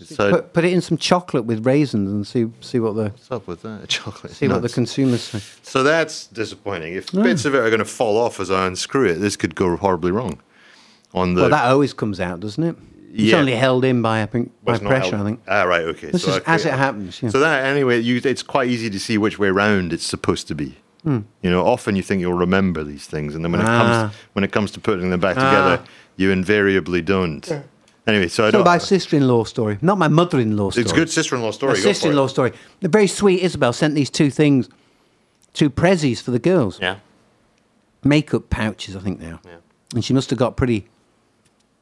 So 0.04 0.30
put, 0.30 0.54
put 0.54 0.66
it 0.66 0.74
in 0.74 0.82
some 0.82 0.98
chocolate 0.98 1.46
with 1.46 1.66
raisins 1.66 2.12
and 2.12 2.28
see 2.28 2.48
see 2.60 2.80
what 2.80 2.96
the 2.96 3.04
what's 3.10 3.32
up 3.32 3.48
with 3.48 3.62
that? 3.62 3.88
Chocolate. 3.88 4.34
see 4.34 4.48
what 4.48 4.62
the 4.62 4.70
consumers 4.70 5.22
say. 5.24 5.40
So 5.64 5.84
that's 5.84 6.28
disappointing. 6.28 6.94
If 6.96 7.12
bits 7.14 7.46
of 7.46 7.56
it 7.56 7.60
are 7.60 7.70
going 7.70 7.80
to 7.80 7.86
fall 7.86 8.18
off 8.18 8.40
as 8.40 8.52
I 8.52 8.68
unscrew 8.68 9.06
it, 9.10 9.16
this 9.16 9.36
could 9.38 9.56
go 9.56 9.76
horribly 9.78 10.12
wrong. 10.12 10.42
On 11.14 11.34
the 11.34 11.42
Well, 11.42 11.50
that 11.52 11.66
always 11.72 11.94
comes 11.94 12.20
out, 12.20 12.42
doesn't 12.42 12.62
it? 12.64 12.76
It's 13.14 13.24
Yeah. 13.32 13.38
only 13.38 13.54
held 13.56 13.86
in 13.86 14.02
by 14.02 14.22
I 14.22 14.26
think 14.26 14.52
by 14.66 14.78
pressure. 14.78 15.16
out- 15.16 15.22
I 15.22 15.24
think. 15.24 15.40
Ah, 15.48 15.64
right. 15.64 15.84
Okay. 15.86 16.12
This 16.12 16.24
so 16.24 16.32
is 16.32 16.38
okay. 16.40 16.52
as 16.52 16.66
it 16.66 16.74
happens. 16.74 17.22
Yeah. 17.24 17.30
So 17.30 17.40
that 17.40 17.64
anyway, 17.64 18.00
you, 18.02 18.20
it's 18.22 18.44
quite 18.44 18.68
easy 18.68 18.90
to 18.90 19.00
see 19.00 19.18
which 19.18 19.40
way 19.40 19.50
round 19.50 19.94
it's 19.94 20.06
supposed 20.06 20.50
to 20.50 20.56
be. 20.56 20.76
Hmm. 21.04 21.20
You 21.42 21.52
know, 21.52 21.66
often 21.66 21.96
you 21.96 22.02
think 22.02 22.20
you'll 22.20 22.34
remember 22.34 22.84
these 22.84 23.06
things, 23.06 23.34
and 23.36 23.46
then 23.46 23.54
when 23.54 23.62
it 23.62 23.68
Ah. 23.70 23.80
comes 24.10 24.16
when 24.34 24.44
it 24.44 24.52
comes 24.52 24.72
to 24.72 24.82
putting 24.82 25.10
them 25.12 25.22
back 25.22 25.36
together, 25.36 25.80
Ah. 25.82 25.88
you 26.18 26.32
invariably 26.32 27.02
don't. 27.02 27.50
Anyway, 28.08 28.28
so 28.28 28.44
I 28.46 28.48
So 28.50 28.52
don't. 28.52 28.66
my 28.66 28.78
sister-in-law 28.78 29.46
story, 29.46 29.78
not 29.82 29.98
my 29.98 30.08
mother-in-law 30.08 30.70
story. 30.72 30.84
it's 30.84 30.92
a 30.92 30.96
good 30.96 31.10
sister-in-law 31.10 31.52
story. 31.52 31.72
My 31.74 31.78
go 31.78 31.82
for 31.84 31.90
it. 31.90 31.94
sister-in-law 31.96 32.28
story. 32.28 32.52
The 32.82 32.88
very 32.88 33.08
sweet 33.08 33.42
Isabel 33.42 33.74
sent 33.74 33.96
these 33.96 34.12
two 34.12 34.30
things, 34.30 34.70
two 35.54 35.70
prezzies 35.72 36.22
for 36.22 36.30
the 36.32 36.38
girls. 36.40 36.80
Yeah. 36.80 36.98
Makeup 38.04 38.50
pouches, 38.52 38.96
I 38.96 39.00
think 39.00 39.20
they 39.20 39.28
are. 39.32 39.40
Yeah. 39.44 39.56
And 39.96 40.06
she 40.06 40.14
must 40.14 40.30
have 40.30 40.38
got 40.38 40.56
pretty. 40.56 40.88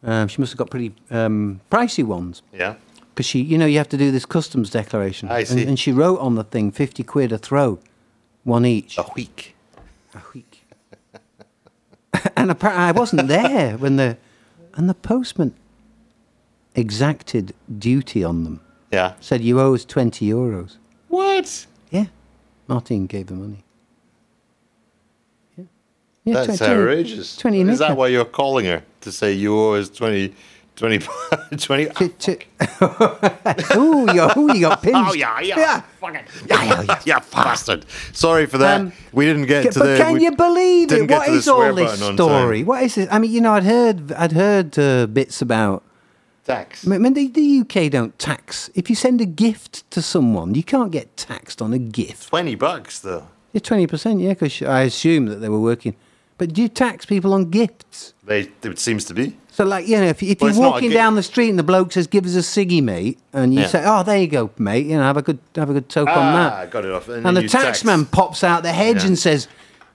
Um, 0.05 0.27
she 0.29 0.39
must 0.41 0.51
have 0.53 0.57
got 0.57 0.69
pretty 0.69 0.93
um, 1.11 1.59
pricey 1.71 2.03
ones 2.03 2.41
Yeah. 2.53 2.75
because 3.13 3.25
she, 3.25 3.41
you 3.41 3.57
know, 3.57 3.65
you 3.65 3.77
have 3.77 3.89
to 3.89 3.97
do 3.97 4.11
this 4.11 4.25
customs 4.25 4.69
declaration. 4.69 5.29
I 5.29 5.39
And- 5.39 5.47
see. 5.47 5.65
And, 5.65 5.77
she 5.79 5.91
wrote 5.91 6.19
on 6.19 6.35
the 6.35 6.43
thing 6.45 6.71
fifty 6.71 7.03
quid 7.03 7.31
a 7.33 7.37
throw, 7.37 7.79
one 8.45 8.65
each. 8.65 8.97
A 8.97 9.05
week. 9.15 9.55
A 10.15 10.21
week. 10.33 10.65
and 12.37 12.49
apparently 12.51 12.83
I 12.85 12.91
wasn't 12.91 13.27
there 13.27 13.77
when 13.77 13.95
the 13.97 14.17
and 14.75 14.89
the 14.89 14.93
postman 14.93 15.53
exacted 16.75 17.53
duty 17.79 18.23
on 18.23 18.43
them. 18.43 18.59
Yeah. 18.91 19.13
Said 19.19 19.41
you 19.41 19.59
owe 19.59 19.73
us 19.73 19.85
twenty 19.85 20.29
euros. 20.29 20.77
What? 21.07 21.67
Yeah. 21.91 22.05
Martin 22.67 23.05
gave 23.07 23.27
the 23.27 23.33
money. 23.35 23.63
Yeah. 25.57 25.65
yeah 26.23 26.33
That's 26.45 26.57
20 26.57 26.73
outrageous. 26.73 27.37
20 27.37 27.61
Is 27.61 27.79
that 27.79 27.95
why 27.97 28.07
you're 28.07 28.25
calling 28.25 28.65
her 28.65 28.83
to 29.01 29.11
say 29.11 29.33
you 29.33 29.55
owe 29.57 29.73
us 29.73 29.89
20, 29.89 30.33
20, 30.75 30.99
20 31.57 31.85
T- 31.85 32.07
t- 32.09 32.37
ooh, 33.75 34.11
you, 34.11 34.27
ooh, 34.37 34.53
you 34.55 34.61
got 34.61 34.81
pinched. 34.81 34.97
Oh 34.97 35.13
yeah, 35.13 35.39
yeah, 35.41 35.59
Yeah. 35.59 35.81
fucking, 35.99 36.21
yeah, 36.47 36.63
yeah, 36.63 36.81
yeah, 36.81 36.99
you 37.05 37.25
bastard. 37.31 37.85
Sorry 38.13 38.45
for 38.47 38.57
that. 38.59 38.81
Um, 38.81 38.93
we 39.11 39.25
didn't 39.25 39.45
get 39.45 39.71
to 39.73 39.79
but 39.79 39.85
the. 39.85 39.97
can 39.97 40.19
you 40.19 40.31
believe 40.35 40.91
it? 40.91 41.09
What 41.11 41.25
to 41.27 41.31
is 41.33 41.47
all 41.47 41.73
this 41.75 41.99
story? 41.99 42.63
What 42.63 42.81
is 42.83 42.97
it? 42.97 43.09
I 43.11 43.19
mean, 43.19 43.31
you 43.31 43.41
know, 43.41 43.53
I'd 43.53 43.63
heard, 43.65 44.11
I'd 44.13 44.31
heard 44.31 44.79
uh, 44.79 45.05
bits 45.07 45.41
about. 45.41 45.83
Tax? 46.43 46.85
I 46.87 46.97
mean, 46.97 47.13
the, 47.13 47.27
the 47.27 47.59
UK 47.61 47.91
don't 47.91 48.17
tax. 48.19 48.69
If 48.75 48.89
you 48.89 48.95
send 48.95 49.21
a 49.21 49.25
gift 49.25 49.89
to 49.91 50.01
someone, 50.01 50.55
you 50.55 50.63
can't 50.63 50.91
get 50.91 51.15
taxed 51.17 51.61
on 51.61 51.73
a 51.73 51.79
gift. 51.79 52.29
Twenty 52.29 52.55
bucks 52.55 52.99
though. 52.99 53.27
Yeah, 53.53 53.59
twenty 53.61 53.87
percent. 53.87 54.19
Yeah, 54.19 54.33
because 54.33 54.61
I 54.61 54.81
assume 54.83 55.25
that 55.27 55.35
they 55.37 55.49
were 55.49 55.59
working. 55.59 55.95
But 56.39 56.53
do 56.53 56.61
you 56.63 56.67
tax 56.67 57.05
people 57.05 57.33
on 57.33 57.51
gifts? 57.51 58.13
They 58.23 58.49
it 58.63 58.79
seems 58.79 59.05
to 59.05 59.13
be. 59.13 59.37
So, 59.51 59.63
like, 59.65 59.87
you 59.87 59.97
know, 59.97 60.05
if, 60.07 60.23
if 60.23 60.41
Well, 60.41 60.47
you're 60.47 60.49
it's 60.49 60.57
not 60.59 60.65
a 60.67 60.71
walking 60.71 60.89
down 60.89 61.13
the 61.13 61.21
street 61.21 61.49
and 61.51 61.59
the 61.59 61.63
bloke 61.63 61.91
says, 61.91 62.07
"Give 62.07 62.25
us 62.25 62.33
a 62.35 62.39
ciggy, 62.39 62.81
mate," 62.81 63.19
and 63.33 63.53
you 63.53 63.61
Yeah. 63.61 63.67
say, 63.67 63.83
"Oh, 63.85 64.01
there 64.01 64.17
you 64.17 64.25
go, 64.27 64.49
mate," 64.57 64.87
you 64.87 64.97
know, 64.97 65.03
have 65.03 65.15
a 65.17 65.21
good, 65.21 65.37
have 65.55 65.69
a 65.69 65.73
good 65.73 65.89
toke 65.89 66.09
on 66.09 66.17
Ah, 66.17 66.49
that. 66.61 66.71
got 66.71 66.85
it 66.85 66.91
off. 66.91 67.07
And, 67.07 67.25
And 67.27 67.37
the 67.37 67.43
you 67.43 67.49
tax. 67.49 67.83
taxman 67.83 68.09
pops 68.09 68.43
out 68.43 68.63
the 68.63 68.71
hedge 68.73 69.01
Yeah. 69.03 69.09
and 69.09 69.19
says, 69.19 69.47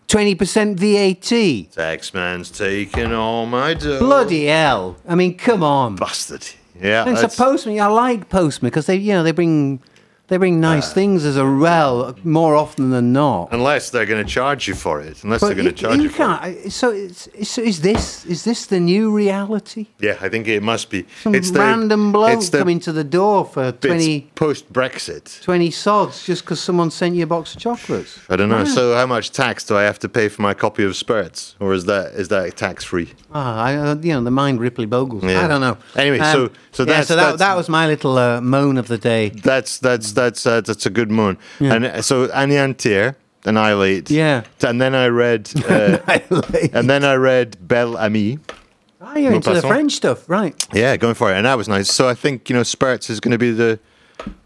20% 0.09 0.77
VAT. 0.77 1.73
Taxman's 1.73 2.51
taking 2.51 3.13
all 3.13 3.47
my 3.47 3.75
dough. 3.75 3.99
Bloody 3.99 4.47
hell. 4.47 4.97
I 5.07 5.15
mean, 5.15 5.37
come 5.37 5.63
on. 5.63 5.97
bastard. 5.97 6.47
Yeah, 6.81 7.05
And 7.07 7.17
it's 7.19 7.35
a 7.35 7.37
postman. 7.37 7.79
I 7.81 7.87
like 7.89 8.29
postmen 8.29 8.71
because 8.71 8.87
they, 8.87 8.97
you 8.97 9.13
know, 9.13 9.23
they 9.23 9.33
bring 9.33 9.81
they 10.29 10.37
bring 10.37 10.57
Ah. 10.65 10.75
nice 10.75 10.93
things 10.93 11.25
as 11.25 11.37
a 11.37 11.45
well 11.51 12.15
more 12.25 12.55
often 12.55 12.91
than 12.91 13.13
not. 13.13 13.49
unless 13.53 13.91
they're 13.91 14.07
going 14.07 14.25
to 14.25 14.31
charge 14.31 14.69
you 14.69 14.75
for 14.75 15.01
it. 15.01 15.25
Unless 15.25 15.41
they're 15.41 15.55
going 15.55 15.67
to 15.67 15.73
charge 15.73 15.97
you, 15.97 16.05
you 16.05 16.09
for 16.11 16.17
can't. 16.19 16.45
it. 16.45 16.71
So, 16.73 17.09
so 17.09 17.63
is 17.63 17.81
this 17.81 18.25
is 18.27 18.45
this 18.45 18.67
the 18.67 18.79
new 18.81 19.11
reality? 19.11 19.87
Yeah, 19.99 20.17
I 20.21 20.29
think 20.29 20.47
it 20.49 20.63
must 20.63 20.91
be. 20.91 21.07
Some 21.23 21.35
it's 21.35 21.51
the, 21.51 21.61
random 21.61 22.13
bloke 22.13 22.39
it's 22.39 22.51
the 22.51 22.59
coming 22.59 22.81
to 22.81 22.93
the 22.93 23.05
door 23.05 23.45
for 23.45 23.73
20, 23.73 24.31
post 24.35 24.73
Brexit. 24.73 25.43
20 25.43 25.71
sods 25.71 26.25
just 26.27 26.43
because 26.45 26.61
someone 26.61 26.91
sent 26.91 27.15
you 27.15 27.25
a 27.25 27.27
box 27.27 27.55
of 27.55 27.61
chocolates. 27.61 28.19
I 28.29 28.37
don't 28.37 28.49
know. 28.49 28.65
So, 28.65 28.95
how 28.95 29.07
much 29.07 29.31
tax 29.33 29.65
do 29.65 29.77
I 29.77 29.83
have 29.83 29.99
to 30.01 30.09
pay 30.09 30.29
for 30.29 30.43
my 30.43 30.55
copy 30.55 30.85
of 30.85 30.95
Spirits, 30.97 31.55
or 31.61 31.73
is 31.73 31.85
that 31.87 32.13
is 32.15 32.29
that 32.29 32.57
tax 32.57 32.85
free? 32.85 33.13
Ah, 33.33 33.63
I, 33.63 33.77
uh, 33.77 33.95
you 33.97 34.13
know, 34.15 34.23
the 34.23 34.31
mind 34.31 34.59
Ripley 34.61 34.87
Bogles. 34.87 35.23
Yeah. 35.23 35.45
I 35.45 35.49
don't 35.49 35.61
know. 35.61 35.73
Um, 35.73 35.79
Anyway, 35.97 36.19
so- 36.19 36.51
so 36.73 36.85
yeah, 36.85 37.03
so 37.03 37.15
that, 37.17 37.23
that's- 37.23 37.39
that 37.41 37.57
was 37.57 37.69
my 37.69 37.87
little 37.87 38.17
uh, 38.17 38.41
moan 38.41 38.79
of 38.79 38.89
the 38.89 38.97
day. 38.99 39.29
That's 39.31 39.79
that's 39.79 40.13
that's 40.13 40.47
uh, 40.47 40.61
that's 40.63 40.87
a 40.87 40.91
good 40.91 41.11
moon. 41.11 41.37
And 41.61 41.85
uh, 41.85 42.03
so 42.03 42.29
Anéantir, 42.29 43.15
Annihilate. 43.45 44.11
Yeah. 44.11 44.45
And 44.63 44.81
then 44.81 44.95
I 44.95 45.09
read, 45.09 45.51
uh, 45.69 45.99
and 46.73 46.89
then 46.89 47.05
I 47.05 47.15
read 47.15 47.57
Bel 47.61 47.97
Ami. 47.97 48.39
Ah, 49.01 49.17
you're 49.17 49.33
into 49.33 49.53
the 49.55 49.63
French 49.63 49.93
stuff, 49.93 50.29
right? 50.29 50.55
Yeah, 50.73 50.97
going 50.97 51.15
for 51.15 51.31
it, 51.31 51.37
and 51.37 51.45
that 51.47 51.57
was 51.57 51.69
nice. 51.69 51.93
So 51.93 52.09
I 52.09 52.15
think 52.15 52.49
you 52.51 52.57
know 52.57 52.63
Spirits 52.65 53.11
is 53.11 53.21
going 53.21 53.33
to 53.33 53.39
be 53.39 53.53
the 53.53 53.79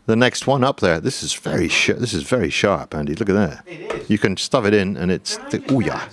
The 0.06 0.16
next 0.16 0.46
one 0.48 0.64
up 0.64 0.80
there. 0.80 1.00
This 1.00 1.22
is 1.22 1.32
very 1.32 1.68
sh- 1.68 1.96
This 1.98 2.12
is 2.12 2.22
very 2.24 2.50
sharp, 2.50 2.94
Andy. 2.94 3.14
Look 3.14 3.28
at 3.30 3.34
that. 3.36 3.64
It 3.66 3.80
is. 4.02 4.10
You 4.10 4.18
can 4.18 4.36
stuff 4.36 4.64
it 4.66 4.74
in, 4.74 4.96
and 4.96 5.10
it's. 5.12 5.38
oh 5.70 5.80
yeah. 5.80 6.08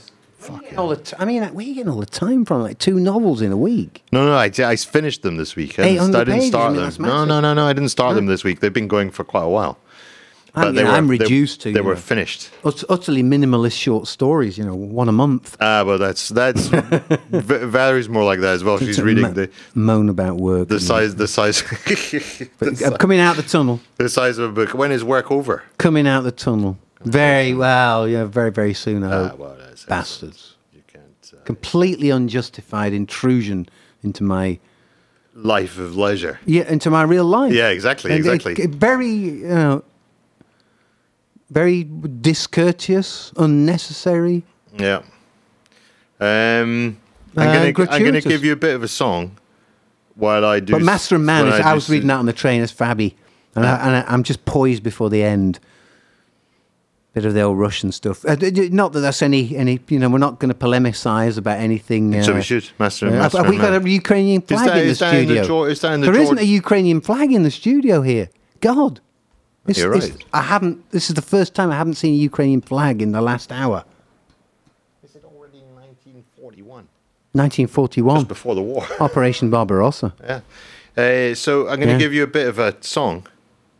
Fuck 0.51 0.71
yeah. 0.71 0.77
All 0.77 0.87
the 0.89 0.95
t- 0.97 1.15
I 1.19 1.25
mean, 1.25 1.41
where 1.43 1.57
are 1.57 1.61
you 1.61 1.75
getting 1.75 1.89
all 1.91 1.99
the 1.99 2.05
time 2.05 2.45
from? 2.45 2.61
Like 2.63 2.79
two 2.79 2.99
novels 2.99 3.41
in 3.41 3.51
a 3.51 3.57
week. 3.57 4.03
No, 4.11 4.25
no, 4.25 4.33
I, 4.33 4.51
I 4.59 4.75
finished 4.75 5.21
them 5.21 5.37
this 5.37 5.55
week. 5.55 5.79
I 5.79 5.83
didn't, 5.93 6.15
I 6.15 6.19
didn't 6.19 6.33
pages, 6.35 6.47
start 6.49 6.71
I 6.73 6.75
mean, 6.81 6.89
them. 6.91 7.05
No, 7.05 7.25
no, 7.25 7.39
no, 7.41 7.53
no. 7.53 7.65
I 7.67 7.73
didn't 7.73 7.89
start 7.89 8.15
them 8.15 8.25
this 8.27 8.43
week. 8.43 8.59
They've 8.59 8.73
been 8.73 8.87
going 8.87 9.11
for 9.11 9.23
quite 9.23 9.43
a 9.43 9.49
while. 9.49 9.77
I'm, 10.55 10.75
you 10.75 10.83
know, 10.83 10.89
I'm 10.89 11.07
reduced 11.07 11.63
they, 11.63 11.69
to 11.71 11.73
They 11.75 11.81
were 11.81 11.93
know, 11.93 11.99
finished. 11.99 12.49
ut- 12.65 12.83
utterly 12.89 13.21
minimalist 13.21 13.77
short 13.79 14.07
stories. 14.07 14.57
You 14.57 14.65
know, 14.65 14.73
one 14.73 15.07
a 15.07 15.11
month. 15.11 15.55
Ah, 15.61 15.83
well, 15.85 15.99
that's 15.99 16.29
that's. 16.29 16.65
V- 16.67 17.65
Valerie's 17.67 18.09
more 18.09 18.23
like 18.23 18.39
that 18.39 18.55
as 18.55 18.63
well. 18.63 18.79
She's 18.79 18.95
To 18.97 19.03
reading 19.03 19.23
mo- 19.25 19.31
the 19.31 19.51
moan 19.75 20.09
about 20.09 20.37
work. 20.37 20.67
the 20.67 20.79
size 20.79 21.15
the 21.15 21.27
size 21.27 21.61
the, 21.85 22.49
I'm 22.61 22.75
si- 22.75 22.97
coming 22.97 23.19
out 23.19 23.35
the 23.35 23.43
tunnel. 23.43 23.79
the 23.97 24.09
size 24.09 24.37
of 24.39 24.49
a 24.49 24.53
book. 24.53 24.73
When 24.73 24.91
is 24.91 25.03
work 25.03 25.29
over? 25.31 25.63
Coming 25.77 26.07
out 26.07 26.21
the 26.23 26.31
tunnel. 26.31 26.77
Very 27.01 27.53
well. 27.53 28.07
Yeah, 28.07 28.25
very 28.25 28.51
very 28.51 28.73
soon. 28.73 29.03
I 29.03 29.11
Ah, 29.13 29.27
hope. 29.29 29.39
well, 29.39 29.57
Bastards. 29.87 30.55
You 30.73 30.81
can't. 30.87 31.03
Uh, 31.33 31.43
Completely 31.45 32.09
unjustified 32.09 32.93
intrusion 32.93 33.67
into 34.03 34.23
my 34.23 34.59
life 35.33 35.77
of 35.77 35.95
leisure. 35.95 36.39
yeah 36.45 36.63
into 36.69 36.89
my 36.89 37.03
real 37.03 37.25
life. 37.25 37.53
Yeah, 37.53 37.69
exactly, 37.69 38.11
And 38.11 38.19
exactly. 38.19 38.53
it- 38.61 38.71
very 38.71 39.07
you 39.07 39.47
know, 39.47 39.83
very 41.49 41.87
discourteous, 42.21 43.31
unnecessary. 43.37 44.43
Yeah. 44.77 45.01
Um, 46.19 46.97
I'm 47.37 47.47
Uh, 47.47 47.71
gonna 47.71 48.03
gonna 48.03 48.21
give 48.21 48.43
you 48.43 48.51
a 48.53 48.57
bit 48.57 48.75
of 48.75 48.83
a 48.83 48.87
song 48.87 49.37
while 50.15 50.43
I 50.45 50.59
do. 50.59 50.73
But 50.73 50.81
Master 50.81 51.15
and 51.15 51.25
Man 51.25 51.47
is. 51.47 51.55
do 51.55 51.61
I 51.63 51.73
was 51.73 51.89
reading 51.89 52.07
that 52.07 52.17
on 52.17 52.25
the 52.25 52.33
train 52.33 52.61
as 52.61 52.71
Fabby, 52.73 53.15
and, 53.55 53.65
I, 53.65 53.75
and 53.87 53.95
I, 53.97 54.03
I'm 54.13 54.23
just 54.23 54.43
poised 54.45 54.83
before 54.83 55.09
the 55.09 55.23
end. 55.23 55.59
Bit 57.13 57.25
of 57.25 57.33
the 57.33 57.41
old 57.41 57.57
Russian 57.57 57.91
stuff. 57.91 58.23
Uh, 58.23 58.35
not 58.71 58.93
that 58.93 58.99
that's 58.99 59.23
any 59.23 59.55
any. 59.57 59.79
You 59.87 59.97
know, 59.99 60.09
we're 60.09 60.19
not 60.19 60.37
going 60.39 60.53
to 60.53 60.57
polemicize 60.57 61.39
about 61.39 61.59
anything. 61.59 62.15
Uh, 62.15 62.21
So 62.21 62.35
we 62.35 62.43
should, 62.43 62.69
Master, 62.77 63.07
uh, 63.07 63.11
Master 63.11 63.39
have 63.39 63.49
we 63.49 63.57
got 63.57 63.73
a 63.83 63.89
Ukrainian 63.89 64.41
flag 64.41 64.67
that- 64.67 64.77
in 64.77 64.87
the 64.89 64.93
that 64.93 65.13
in 65.15 65.27
the 65.27 65.43
studio? 65.43 65.43
Geor- 65.47 65.71
is 65.71 65.81
that 65.81 65.93
in 65.93 66.01
the 66.01 66.11
There 66.11 66.21
isn't 66.21 66.37
a 66.39 66.43
Ukrainian 66.45 67.01
flag 67.01 67.31
in 67.31 67.41
the 67.43 67.49
studio 67.51 68.01
here. 68.03 68.29
God, 68.61 68.99
This- 69.65 69.79
You're 69.79 69.93
this- 69.95 70.11
right. 70.11 70.23
I 70.33 70.41
haven't. 70.43 70.89
This 70.91 71.09
is 71.09 71.15
the 71.15 71.21
first 71.35 71.53
time 71.55 71.69
I 71.71 71.77
haven't 71.81 71.95
seen 71.95 72.13
a 72.13 72.17
Ukrainian 72.31 72.61
flag 72.61 73.01
in 73.01 73.11
the 73.11 73.21
last 73.21 73.51
hour. 73.51 73.83
Is 75.03 75.15
it 75.15 75.23
already 75.25 75.61
1941? 75.75 76.87
1941, 77.33 78.15
Just 78.17 78.27
before 78.27 78.53
the 78.55 78.61
war. 78.61 78.85
Operation 78.99 79.49
Barbarossa. 79.49 80.13
yeah. 80.23 80.41
Uh, 80.97 81.33
so 81.35 81.67
I'm 81.69 81.77
going 81.77 81.87
to 81.87 81.93
Yeah. 81.93 81.97
give 82.05 82.13
you 82.13 82.23
a 82.23 82.27
bit 82.39 82.47
of 82.47 82.57
a 82.59 82.75
song. 82.81 83.25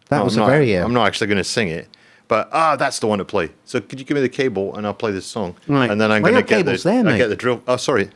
That 0.09 0.17
No, 0.19 0.23
was 0.25 0.35
I'm 0.37 0.43
a 0.43 0.45
not, 0.47 0.51
very. 0.51 0.77
Uh, 0.77 0.83
I'm 0.85 0.93
not 0.93 1.05
actually 1.07 1.27
going 1.27 1.37
to 1.37 1.43
sing 1.43 1.67
it, 1.67 1.87
but 2.29 2.47
ah, 2.53 2.77
that's 2.77 2.99
the 2.99 3.07
one 3.07 3.19
to 3.19 3.25
play. 3.25 3.49
So 3.65 3.81
could 3.81 3.99
you 3.99 4.05
give 4.05 4.15
me 4.15 4.21
the 4.21 4.29
cable 4.29 4.73
and 4.75 4.87
I'll 4.87 4.93
play 4.93 5.11
this 5.11 5.25
song, 5.25 5.55
Right. 5.67 5.89
and 5.91 5.99
then 5.99 6.09
I'm 6.13 6.21
Well, 6.21 6.31
going 6.31 6.45
to 6.45 6.49
get 6.49 6.65
the 6.65 6.77
there, 6.81 7.05
I 7.05 7.17
get 7.17 7.27
the 7.27 7.35
drill. 7.35 7.61
Oh, 7.67 7.75
sorry. 7.75 8.09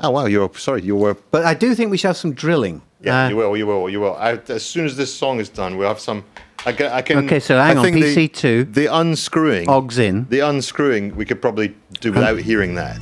Oh 0.00 0.10
wow, 0.10 0.26
you're 0.26 0.50
sorry. 0.56 0.82
You 0.82 0.96
were 0.96 1.14
But 1.30 1.44
I 1.44 1.54
do 1.54 1.74
think 1.74 1.90
we 1.90 1.96
should 1.98 2.08
have 2.08 2.16
some 2.16 2.32
drilling. 2.32 2.82
Yeah, 3.00 3.26
Uh, 3.26 3.28
you 3.28 3.36
will, 3.36 3.56
you 3.56 3.66
will, 3.66 3.88
you 3.90 4.00
will. 4.00 4.16
I, 4.16 4.40
as 4.48 4.64
soon 4.64 4.84
as 4.86 4.96
this 4.96 5.12
song 5.14 5.38
is 5.40 5.48
done, 5.48 5.76
we'll 5.76 5.88
have 5.88 6.00
some. 6.00 6.24
I 6.66 6.72
can. 6.72 6.86
I 6.90 7.02
can 7.02 7.18
Okay, 7.26 7.38
so 7.40 7.56
hang 7.56 7.76
I 7.76 7.80
on, 7.80 7.84
think 7.84 7.96
the- 7.96 8.14
PC2. 8.28 8.74
The, 8.74 8.86
unscrewing. 8.86 9.68
Ogs 9.68 9.98
in. 9.98 10.26
The 10.30 10.40
unscrewing, 10.40 11.14
we 11.14 11.24
could 11.24 11.40
probably 11.40 11.74
do 12.00 12.12
without 12.12 12.38
hearing 12.38 12.74
that. 12.74 13.00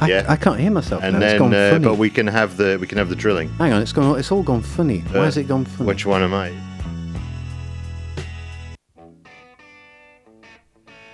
I, 0.00 0.08
yeah. 0.08 0.24
I 0.28 0.36
can't 0.36 0.58
hear 0.58 0.70
myself. 0.70 1.02
and 1.02 1.18
now. 1.18 1.48
then, 1.48 1.54
uh, 1.54 1.78
but 1.78 1.98
we 1.98 2.08
can 2.08 2.26
have 2.26 2.56
the 2.56 2.78
we 2.80 2.86
can 2.86 2.96
have 2.98 3.08
the 3.10 3.16
drilling. 3.16 3.48
Hang 3.58 3.72
on, 3.72 3.82
it's 3.82 3.92
gone. 3.92 4.18
It's 4.18 4.32
all 4.32 4.42
gone 4.42 4.62
funny. 4.62 5.00
Why 5.12 5.20
Uh, 5.20 5.24
has 5.24 5.36
it 5.36 5.46
gone 5.48 5.64
funny? 5.66 5.86
Which 5.88 6.06
one 6.06 6.22
am 6.22 6.32
I? 6.34 6.52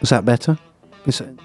Was 0.00 0.10
that 0.10 0.24
better? 0.24 0.58
Is 1.06 1.20
it- 1.20 1.38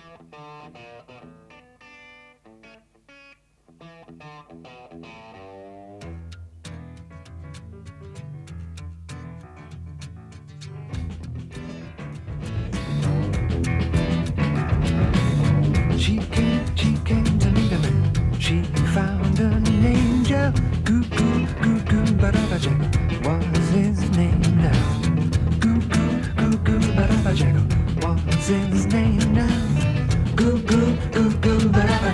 found 18.96 19.40
an 19.40 19.86
angel. 19.86 20.52
Goo 20.86 21.04
goo 21.04 21.46
goo 21.62 21.80
goo 21.90 22.06
Barabajagal 22.22 22.80
was 22.80 22.95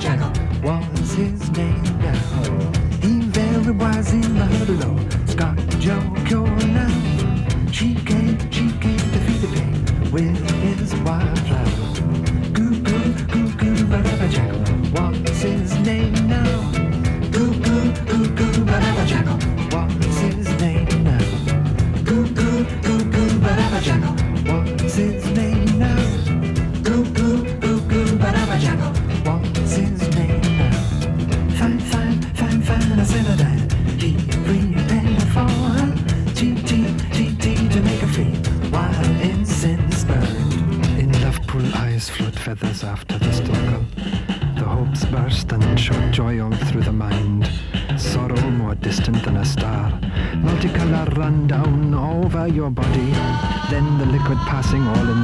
jago 0.01 0.31
was 0.63 1.13
his 1.13 1.51
name 1.51 1.83
now. 1.99 2.71
He 3.01 3.21
very 3.29 3.71
wise 3.71 4.11
in 4.13 4.21
the 4.21 4.65
below. 4.65 4.97
Scott 5.27 5.57
Joe 5.79 6.45
now. 6.45 7.71
She 7.71 7.95
came, 7.95 8.37
she 8.51 8.71
came 8.79 8.97
to 8.97 9.19
feed 9.25 9.41
the 9.41 9.47
pig 9.53 10.11
with 10.11 10.49
his 10.63 10.95
wildflower. 11.05 12.51
Goo 12.53 12.81
goo 12.81 13.13
goo 13.27 13.49
goo 13.57 13.85
Barabajagal. 13.85 14.51
What's 14.51 14.60
passing 54.61 54.87
all 54.87 55.09
into 55.09 55.20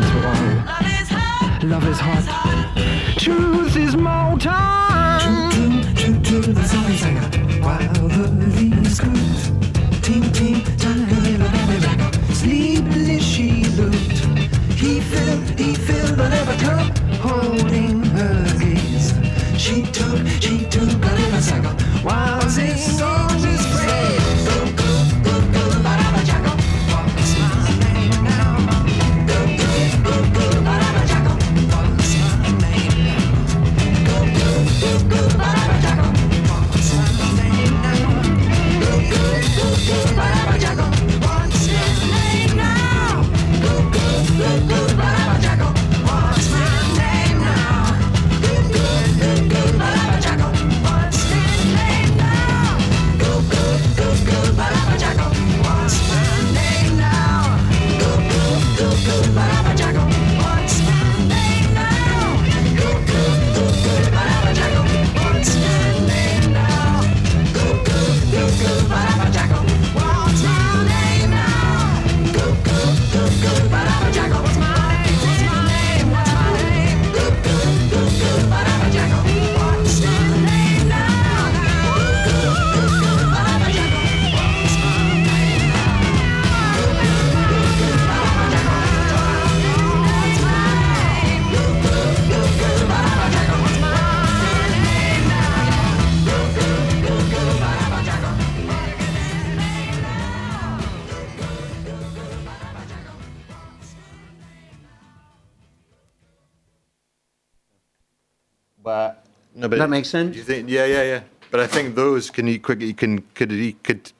but 109.78 109.86
that 109.86 109.90
make 109.90 110.06
sense? 110.06 110.36
You 110.36 110.44
think? 110.44 110.70
Yeah, 110.70 110.86
yeah, 110.86 111.04
yeah. 111.04 111.22
But 111.52 111.60
I 111.62 111.68
think 111.68 111.96
those 111.96 112.30
can 112.30 112.48
you 112.48 112.60
quick 112.60 112.82
you 112.82 112.94
can 112.94 113.22
could 113.34 113.52
he 113.52 113.74
could 113.74 114.12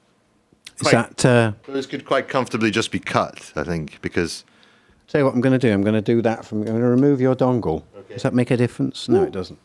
Is 0.80 0.82
quite- 0.88 1.16
that? 1.16 1.24
Uh, 1.24 1.52
those 1.72 1.86
could 1.86 2.04
quite 2.04 2.28
comfortably 2.28 2.70
just 2.70 2.90
be 2.90 2.98
cut. 2.98 3.52
I 3.56 3.64
think 3.64 4.00
because 4.00 4.44
tell 5.08 5.20
you 5.20 5.24
what 5.24 5.34
I'm 5.34 5.40
going 5.40 5.58
to 5.58 5.58
do. 5.58 5.72
I'm 5.72 5.82
going 5.82 5.94
to 5.94 6.00
do 6.00 6.22
that 6.22 6.44
from. 6.44 6.60
I'm 6.60 6.66
going 6.68 6.80
to 6.80 6.86
remove 6.88 7.20
your 7.20 7.34
dongle. 7.34 7.82
Does 8.08 8.22
that 8.22 8.32
make 8.34 8.50
a 8.50 8.56
difference? 8.56 9.08
No, 9.08 9.22
it 9.24 9.32
doesn't. 9.32 9.58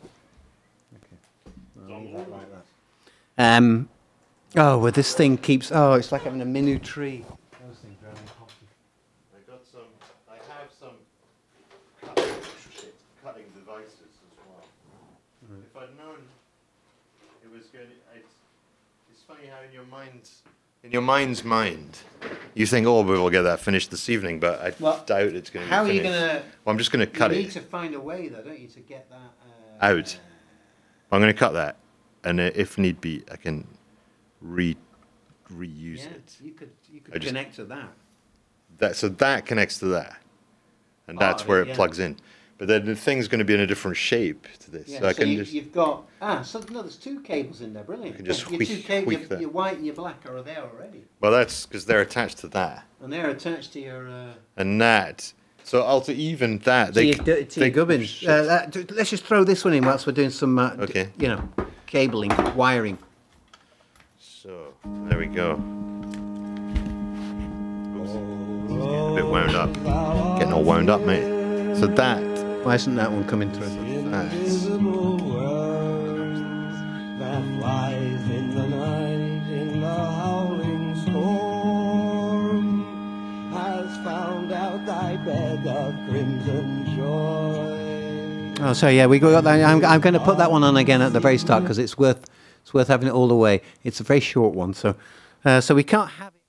Um. 3.37 3.89
Oh, 4.55 4.77
well, 4.77 4.91
this 4.91 5.15
thing 5.15 5.37
keeps. 5.37 5.71
Oh, 5.71 5.93
it's 5.93 6.11
like 6.11 6.21
having 6.23 6.41
a 6.41 6.45
mini 6.45 6.77
tree. 6.77 7.25
Those 7.65 7.77
things 7.79 7.97
are 8.03 8.09
having 8.09 8.27
coffee. 8.37 8.67
I 9.33 9.49
got 9.49 9.65
some. 9.65 9.89
I 10.29 10.35
have 10.35 10.69
some 10.79 10.97
cutting, 12.05 12.35
cutting 13.23 13.45
devices 13.55 13.97
as 14.05 14.37
well. 14.37 14.63
If 15.65 15.75
I'd 15.75 15.97
known 15.97 16.21
it 17.43 17.51
was 17.51 17.65
going, 17.73 17.87
to, 17.87 17.93
it's, 18.15 18.29
it's 19.11 19.12
funny 19.27 19.47
how 19.47 19.63
in 19.65 19.71
your 19.73 19.85
mind, 19.85 20.29
in 20.83 20.91
your 20.91 21.01
mind's 21.01 21.43
mind, 21.43 21.97
you 22.53 22.65
think, 22.65 22.85
"Oh, 22.87 23.01
we'll 23.03 23.29
get 23.29 23.43
that 23.43 23.59
finished 23.59 23.91
this 23.91 24.09
evening," 24.09 24.39
but 24.39 24.59
I 24.61 24.73
Well, 24.79 25.03
doubt 25.05 25.33
it's 25.33 25.49
going 25.49 25.65
to. 25.67 25.73
How 25.73 25.83
are 25.83 25.87
be 25.87 25.95
you 25.95 26.03
going 26.03 26.13
to? 26.13 26.43
Well, 26.65 26.71
I'm 26.73 26.77
just 26.77 26.91
going 26.91 27.05
to 27.05 27.11
cut 27.11 27.31
you 27.31 27.37
it. 27.39 27.43
need 27.43 27.51
to 27.51 27.61
find 27.61 27.95
a 27.95 27.99
way, 27.99 28.27
though, 28.27 28.41
don't 28.41 28.59
you, 28.59 28.67
to 28.69 28.79
get 28.81 29.09
that 29.09 29.15
uh, 29.81 29.85
out. 29.85 30.17
I'm 31.11 31.21
going 31.21 31.33
to 31.33 31.37
cut 31.37 31.53
that, 31.53 31.77
and 32.23 32.39
if 32.39 32.77
need 32.77 32.99
be, 33.01 33.23
I 33.31 33.35
can 33.35 33.67
re 34.41 34.75
reuse 35.51 35.99
Yeah, 35.99 36.05
it. 36.11 36.35
you 36.41 36.51
could. 36.51 36.71
You 36.91 37.01
could 37.01 37.13
just- 37.15 37.27
connect 37.27 37.55
to 37.55 37.65
that. 37.65 37.89
That 38.79 38.95
so 38.95 39.07
that 39.07 39.45
connects 39.45 39.77
to 39.79 39.85
that, 39.87 40.17
and 41.07 41.17
that's 41.19 41.43
Oh, 41.43 41.45
where 41.45 41.61
it 41.61 41.67
yeah. 41.69 41.75
plugs 41.75 41.99
in. 41.99 42.17
But 42.63 42.67
then 42.69 42.85
the 42.85 42.95
thing's 42.95 43.27
going 43.27 43.39
to 43.39 43.43
be 43.43 43.53
in 43.53 43.59
a 43.59 43.67
different 43.67 43.97
shape 43.97 44.47
to 44.59 44.71
this, 44.71 44.87
Yeah, 44.87 44.99
so 45.01 45.07
I 45.09 45.11
so 45.11 45.17
can 45.17 45.27
you, 45.27 45.37
just 45.39 45.51
you've 45.51 45.73
got 45.73 46.05
ah, 46.21 46.41
so 46.43 46.63
no, 46.71 46.81
there's 46.81 46.95
two 46.95 47.19
cables 47.19 47.59
in 47.59 47.73
there. 47.73 47.83
Brilliant. 47.83 48.15
can 48.15 48.23
just 48.23 48.49
your 48.49 48.51
two 48.51 48.65
tweak- 48.65 48.85
cables, 48.85 49.29
your, 49.29 49.41
your 49.41 49.49
white 49.49 49.75
and 49.75 49.85
your 49.85 49.95
black 49.95 50.25
are 50.25 50.41
there 50.41 50.63
already, 50.63 51.03
well, 51.19 51.33
that's 51.33 51.65
because 51.65 51.85
they're 51.85 51.99
attached 51.99 52.37
to 52.37 52.47
that, 52.47 52.85
and 53.01 53.11
they're 53.11 53.29
attached 53.31 53.73
to 53.73 53.81
your. 53.81 54.07
Uh, 54.09 54.27
and 54.55 54.79
that. 54.79 55.33
So 55.65 55.81
I'll 55.83 55.99
to 56.03 56.13
even 56.13 56.59
that. 56.59 56.85
to 56.85 56.91
They, 56.93 57.05
your, 57.07 57.15
to 57.15 57.59
they- 57.59 57.65
your 57.65 57.69
gubbins. 57.71 58.23
Uh, 58.25 58.43
that, 58.43 58.91
let's 58.95 59.09
just 59.09 59.25
throw 59.25 59.43
this 59.43 59.65
one 59.65 59.73
in 59.73 59.83
whilst 59.83 60.07
we're 60.07 60.13
doing 60.13 60.29
some, 60.29 60.57
uh, 60.57 60.73
d- 60.85 61.07
you 61.19 61.27
know, 61.27 61.49
cabling, 61.85 62.31
wiring. 62.55 62.97
So 64.19 64.73
there 65.09 65.19
we 65.19 65.25
go. 65.25 65.55
Oops. 67.97 68.13
Getting 68.71 69.11
a 69.11 69.15
bit 69.15 69.25
wound 69.27 69.53
up. 69.53 69.73
Getting 70.39 70.53
all 70.53 70.63
wound 70.63 70.89
up, 70.89 71.01
mate. 71.01 71.43
So 71.75 71.87
that. 71.87 72.32
Why 72.63 72.75
isn't 72.75 72.95
that 72.95 73.11
one 73.11 73.27
coming 73.27 73.51
through? 73.51 73.67
Oh, 88.61 88.71
sorry. 88.71 88.95
Yeah, 88.95 89.07
we 89.07 89.19
got 89.19 89.43
that. 89.43 89.61
I'm, 89.61 89.83
I'm 89.83 89.99
going 89.99 90.13
to 90.13 90.21
put 90.21 90.37
that 90.37 90.49
one 90.49 90.63
on 90.63 90.77
again 90.77 91.01
at 91.01 91.11
the 91.11 91.19
very 91.19 91.37
start 91.37 91.63
because 91.63 91.77
it's 91.77 91.97
worth 91.97 92.29
it's 92.61 92.73
worth 92.73 92.87
having 92.87 93.09
it 93.09 93.11
all 93.11 93.27
the 93.27 93.35
way. 93.35 93.61
It's 93.83 93.99
a 93.99 94.03
very 94.03 94.21
short 94.21 94.55
one, 94.55 94.73
so 94.73 94.95
uh, 95.43 95.59
so 95.59 95.75
we 95.75 95.83
can't 95.83 96.11
have 96.11 96.33
it. 96.33 96.42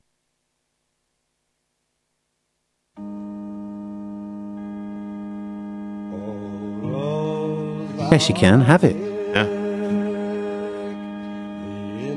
Yes, 8.11 8.29
you 8.29 8.35
can 8.35 8.61
have 8.61 8.85
it. 8.85 8.97
yeah. 9.35 9.47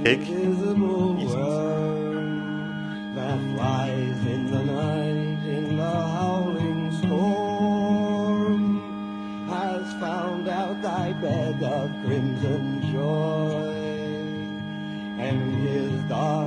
Cake. 0.03 0.27
Invisible 0.29 1.15
world 1.25 3.15
that 3.15 3.39
flies 3.55 4.19
in 4.25 4.51
the 4.51 4.63
night 4.63 5.39
in 5.57 5.77
the 5.77 5.83
howling 6.15 6.91
storm 6.99 8.61
has 9.49 9.91
found 9.99 10.47
out 10.47 10.81
thy 10.81 11.11
bed 11.13 11.61
of 11.63 11.89
crimson 12.05 12.81
joy 12.93 13.73
and 15.19 15.55
his 15.67 15.91
dark 16.03 16.46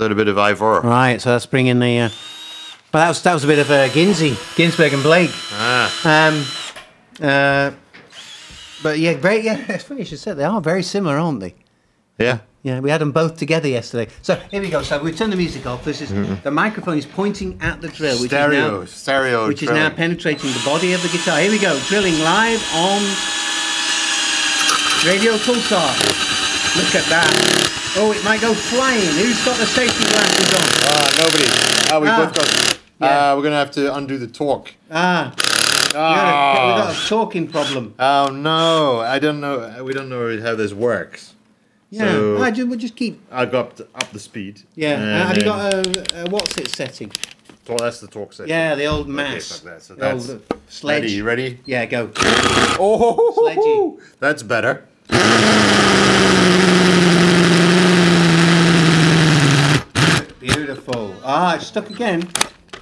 that 0.00 0.10
a 0.10 0.14
bit 0.14 0.28
of 0.28 0.36
Ivor? 0.36 0.80
Right, 0.80 1.20
so 1.20 1.30
that's 1.30 1.46
bringing 1.46 1.78
the. 1.78 1.98
Uh, 1.98 2.08
well, 2.92 3.04
that 3.04 3.08
was 3.08 3.22
that 3.22 3.34
was 3.34 3.44
a 3.44 3.46
bit 3.46 3.58
of 3.60 3.70
uh, 3.70 3.88
Ginsey, 3.88 4.36
Ginsberg 4.56 4.92
and 4.92 5.02
Blake. 5.02 5.30
Ah. 5.52 6.28
Um, 6.28 6.44
uh, 7.22 7.70
but 8.82 8.98
yeah, 8.98 9.14
very 9.14 9.40
yeah. 9.40 9.64
It's 9.68 9.84
funny 9.84 10.00
you 10.00 10.06
should 10.06 10.18
say 10.18 10.32
they 10.32 10.44
are 10.44 10.60
very 10.60 10.82
similar, 10.82 11.16
aren't 11.18 11.40
they? 11.40 11.54
Yeah. 12.18 12.40
Yeah, 12.62 12.80
we 12.80 12.90
had 12.90 13.00
them 13.00 13.12
both 13.12 13.38
together 13.38 13.68
yesterday. 13.68 14.12
So 14.20 14.34
here 14.50 14.60
we 14.60 14.68
go. 14.68 14.82
So 14.82 15.02
we 15.02 15.12
turn 15.12 15.30
the 15.30 15.36
music 15.36 15.64
off. 15.64 15.82
This 15.82 16.02
is 16.02 16.10
the 16.42 16.50
microphone 16.50 16.98
is 16.98 17.06
pointing 17.06 17.58
at 17.62 17.80
the 17.80 17.88
drill, 17.88 18.20
which 18.20 18.32
Stereo. 18.32 18.82
is 18.82 18.90
now 18.90 18.96
stereo. 18.96 19.48
which 19.48 19.62
is 19.62 19.70
now 19.70 19.88
penetrating 19.88 20.50
the 20.52 20.62
body 20.62 20.92
of 20.92 21.00
the 21.00 21.08
guitar. 21.08 21.38
Here 21.40 21.50
we 21.50 21.58
go, 21.58 21.78
drilling 21.88 22.18
live 22.20 22.62
on 22.74 23.00
Radio 25.06 25.32
Pulsar. 25.38 25.88
Look 26.76 26.94
at 26.94 27.08
that. 27.08 27.79
Oh, 27.96 28.12
it 28.16 28.24
might 28.24 28.40
go 28.40 28.54
flying. 28.54 29.00
Who's 29.00 29.44
got 29.44 29.56
the 29.58 29.66
safety 29.66 30.04
glasses 30.04 30.54
on? 30.54 30.62
Ah, 30.92 31.08
nobody. 31.18 31.44
Ah, 31.90 31.98
we 32.00 32.08
Ah. 32.08 32.24
both 32.24 32.34
got. 32.34 32.78
Yeah. 33.00 33.30
Ah, 33.32 33.36
we're 33.36 33.42
gonna 33.42 33.56
have 33.56 33.70
to 33.72 33.94
undo 33.94 34.16
the 34.18 34.26
torque. 34.28 34.74
Ah, 34.90 35.32
we 35.36 35.92
got, 35.92 35.94
a, 35.94 35.94
we 35.94 35.98
Ah. 35.98 36.84
got 36.86 36.94
a 36.96 37.08
talking 37.08 37.46
problem. 37.48 37.94
Oh 37.98 38.28
no, 38.28 39.00
I 39.00 39.18
don't 39.18 39.40
know. 39.40 39.82
We 39.82 39.92
don't 39.92 40.08
know 40.08 40.40
how 40.40 40.54
this 40.54 40.72
works. 40.72 41.34
Yeah, 41.90 42.12
So- 42.12 42.40
I 42.42 42.52
ju- 42.52 42.66
we'll 42.66 42.78
just 42.78 42.94
keep. 42.94 43.20
I 43.32 43.44
got 43.46 43.54
up 43.66 43.76
the, 43.76 43.84
up 43.96 44.12
the 44.12 44.20
speed. 44.20 44.62
Yeah, 44.76 44.94
and 44.94 45.02
uh, 45.22 45.26
have 45.26 45.36
you 45.36 45.42
got 45.44 45.74
a, 45.74 46.24
a 46.26 46.30
what's 46.30 46.56
it 46.58 46.68
setting? 46.68 47.10
Well, 47.68 47.78
that's 47.78 47.98
the 48.00 48.06
torque 48.06 48.32
setting. 48.32 48.50
Yeah, 48.50 48.76
the 48.76 48.86
old 48.86 49.08
mass. 49.08 49.50
fuck 49.60 49.64
that. 49.72 49.82
So 49.82 49.94
The 49.94 50.00
that's 50.00 50.28
old, 50.30 50.42
uh, 50.50 50.54
sledge. 50.68 51.02
ready. 51.02 51.12
You 51.12 51.24
ready? 51.24 51.58
Yeah, 51.66 51.86
go. 51.86 52.10
Oh, 52.78 53.32
Sledgy. 53.34 54.06
that's 54.20 54.42
better. 54.44 54.84
Beautiful. 60.74 61.14
Ah, 61.24 61.56
it's 61.56 61.66
stuck 61.66 61.90
again. 61.90 62.28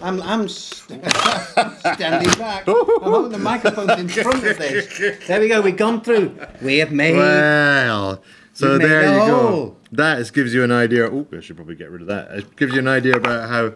I'm, 0.02 0.20
I'm 0.22 0.46
st- 0.46 1.02
standing 1.80 2.30
back. 2.38 2.64
I'm 2.68 2.74
holding 3.00 3.32
the 3.32 3.38
microphone 3.38 3.90
in 3.98 4.08
front 4.08 4.44
of 4.44 4.58
this. 4.58 5.26
There 5.26 5.40
we 5.40 5.48
go. 5.48 5.62
We've 5.62 5.74
gone 5.76 6.02
through. 6.02 6.38
We 6.60 6.78
have 6.78 6.92
made. 6.92 7.16
Well, 7.16 8.22
so 8.52 8.76
there 8.76 9.04
you 9.04 9.18
go. 9.20 9.76
That 9.92 10.18
is, 10.18 10.30
gives 10.30 10.52
you 10.52 10.62
an 10.64 10.70
idea. 10.70 11.06
Oh, 11.10 11.26
I 11.34 11.40
should 11.40 11.56
probably 11.56 11.76
get 11.76 11.90
rid 11.90 12.02
of 12.02 12.08
that. 12.08 12.30
It 12.32 12.56
gives 12.56 12.74
you 12.74 12.80
an 12.80 12.88
idea 12.88 13.14
about 13.16 13.48
how 13.48 13.72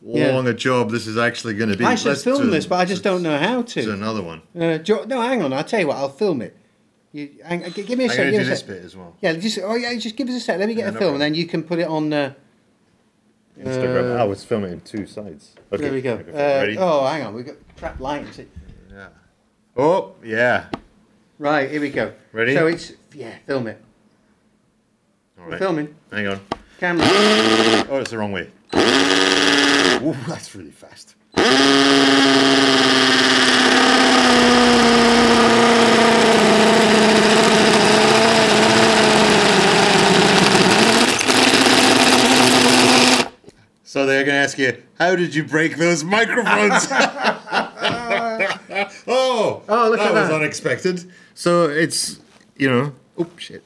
Yeah. 0.00 0.30
long 0.30 0.46
a 0.46 0.54
job 0.54 0.92
this 0.92 1.08
is 1.08 1.18
actually 1.18 1.54
going 1.54 1.70
to 1.70 1.76
be. 1.76 1.84
I 1.84 1.96
should 1.96 2.10
Let's 2.10 2.22
film 2.22 2.50
this, 2.52 2.66
but 2.66 2.76
I 2.76 2.84
just 2.84 3.02
don't 3.02 3.24
know 3.24 3.36
how 3.36 3.62
to. 3.62 3.92
another 3.92 4.22
one. 4.22 4.42
Uh, 4.54 4.78
no, 5.08 5.20
hang 5.22 5.42
on. 5.42 5.52
I'll 5.52 5.64
tell 5.64 5.80
you 5.80 5.88
what. 5.88 5.96
I'll 5.96 6.08
film 6.08 6.40
it. 6.42 6.56
You, 7.10 7.28
hang, 7.44 7.62
give 7.72 7.98
me 7.98 8.04
a 8.04 8.06
I'm 8.06 8.08
sec. 8.10 8.16
going 8.18 8.30
give 8.30 8.40
do 8.42 8.46
a 8.46 8.50
this 8.50 8.60
sec. 8.60 8.68
bit 8.68 8.84
as 8.84 8.96
well. 8.96 9.16
Yeah, 9.20 9.32
just 9.32 9.58
oh 9.64 9.74
yeah, 9.74 9.92
just 9.96 10.14
give 10.14 10.28
us 10.28 10.36
a 10.36 10.40
sec. 10.40 10.60
Let 10.60 10.68
me 10.68 10.74
get 10.76 10.82
Yeah, 10.84 10.90
a 10.90 10.92
no 10.92 10.98
film, 11.00 11.12
and 11.14 11.20
then 11.22 11.34
you 11.34 11.44
can 11.46 11.64
put 11.64 11.80
it 11.80 11.88
on. 11.88 12.12
Uh, 12.12 12.34
Instagram. 13.60 14.18
Uh, 14.18 14.22
oh, 14.24 14.32
it's 14.32 14.44
filming 14.44 14.72
in 14.72 14.80
two 14.80 15.06
sides. 15.06 15.54
Okay. 15.72 15.82
there 15.84 15.92
we 15.92 16.00
go. 16.02 16.14
okay, 16.14 16.76
Uh, 16.76 16.80
oh, 16.80 17.06
hang 17.06 17.26
on, 17.26 17.34
we've 17.34 17.46
got 17.46 17.56
crap 17.76 18.00
lights. 18.00 18.40
Yeah. 18.90 19.08
Oh, 19.76 20.14
yeah. 20.24 20.66
Right, 21.38 21.70
here 21.70 21.80
we 21.80 21.90
go. 21.90 22.12
Ready? 22.32 22.54
So 22.54 22.66
it's 22.66 22.92
yeah, 23.14 23.34
film 23.46 23.66
it. 23.66 23.82
All 25.38 25.46
We're 25.48 25.58
filming. 25.58 25.94
Hang 26.12 26.26
on. 26.26 26.40
Camera. 26.78 27.04
Oh, 27.90 27.98
it's 28.00 28.10
the 28.10 28.18
wrong 28.18 28.32
way. 28.32 28.50
Ooh, 30.02 30.16
that's 30.28 30.54
really 30.54 30.70
fast. 30.70 31.14
So 43.90 44.06
they're 44.06 44.22
going 44.22 44.36
to 44.36 44.40
ask 44.44 44.56
you, 44.56 44.80
how 45.00 45.16
did 45.16 45.34
you 45.34 45.42
break 45.42 45.76
those 45.76 46.04
microphones? 46.04 46.86
oh, 49.08 49.64
Oh, 49.68 49.88
look 49.90 49.98
that 49.98 50.06
at 50.06 50.14
was 50.14 50.28
that. 50.28 50.32
unexpected. 50.32 51.10
So 51.34 51.64
it's, 51.68 52.20
you 52.56 52.70
know, 52.70 52.92
oh 53.18 53.28
shit. 53.36 53.64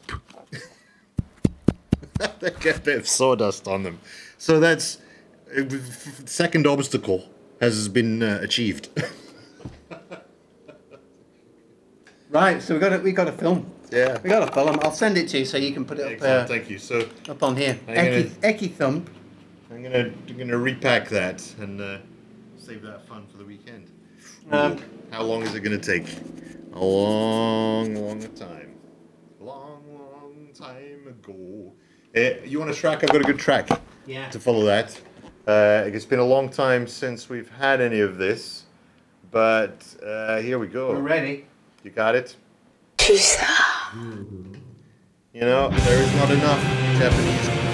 they 2.41 2.53
get 2.59 2.79
a 2.79 2.81
bit 2.81 2.97
of 2.97 3.07
sawdust 3.07 3.69
on 3.69 3.83
them. 3.83 4.01
So 4.39 4.61
that's 4.61 4.97
second 6.25 6.67
obstacle 6.67 7.29
has 7.61 7.91
been 7.91 8.23
uh, 8.23 8.39
achieved. 8.41 8.89
Right, 12.31 12.63
so 12.63 12.73
we 12.73 12.81
got 12.81 12.89
to 12.97 12.99
we 13.01 13.13
got 13.13 13.29
a 13.29 13.33
film. 13.33 13.71
yeah. 13.93 14.19
We 14.23 14.31
got 14.31 14.41
to 14.47 14.51
film. 14.55 14.79
I'll 14.81 14.91
send 14.91 15.19
it 15.19 15.29
to 15.29 15.41
you 15.41 15.45
so 15.45 15.59
you 15.59 15.75
can 15.75 15.85
put 15.85 15.99
it 15.99 16.07
up 16.07 16.13
Excellent, 16.13 16.45
uh, 16.45 16.47
thank 16.47 16.71
you. 16.71 16.79
So 16.79 17.07
up 17.29 17.43
on 17.43 17.57
here. 17.59 17.79
I'm 17.87 17.95
gonna- 17.95 18.23
Eki 18.55 18.73
thumb. 18.73 19.05
I'm 19.75 19.83
gonna 19.83 20.13
I'm 20.29 20.37
gonna 20.39 20.57
repack 20.57 21.09
that 21.09 21.43
and 21.59 21.81
uh, 21.81 21.99
save 22.57 22.83
that 22.83 23.09
fun 23.09 23.27
for 23.27 23.39
the 23.39 23.45
weekend. 23.45 23.91
Um, 24.53 24.79
How 25.11 25.23
long 25.25 25.43
is 25.43 25.53
it 25.57 25.61
gonna 25.61 25.79
take? 25.79 26.07
A 26.75 26.79
long, 26.79 27.93
long 27.97 28.21
time. 28.37 28.77
Long, 29.41 29.83
long 29.93 30.49
time 30.55 31.09
ago. 31.09 31.73
Uh, 32.17 32.41
you 32.45 32.61
want 32.61 32.71
a 32.71 32.75
track? 32.75 33.03
I've 33.03 33.11
got 33.11 33.21
a 33.21 33.25
good 33.25 33.39
track 33.41 33.69
Yeah. 34.07 34.29
to 34.31 34.39
follow 34.39 34.65
that. 34.67 35.01
Uh, 35.45 35.83
it's 35.87 36.05
been 36.05 36.21
a 36.21 36.25
long 36.25 36.49
time 36.49 36.87
since 36.87 37.29
we've 37.29 37.51
had 37.51 37.81
any 37.81 37.99
of 37.99 38.17
this, 38.17 38.67
but 39.33 39.85
uh, 40.07 40.39
here 40.39 40.61
we 40.61 40.69
go. 40.69 40.91
We're 40.93 41.01
ready. 41.01 41.47
You 41.83 41.91
got 41.91 42.15
it? 42.15 42.37
You 45.33 45.41
know, 45.41 45.69
there 45.69 46.01
is 46.01 46.15
not 46.15 46.31
enough 46.31 46.63
Japanese 46.97 47.74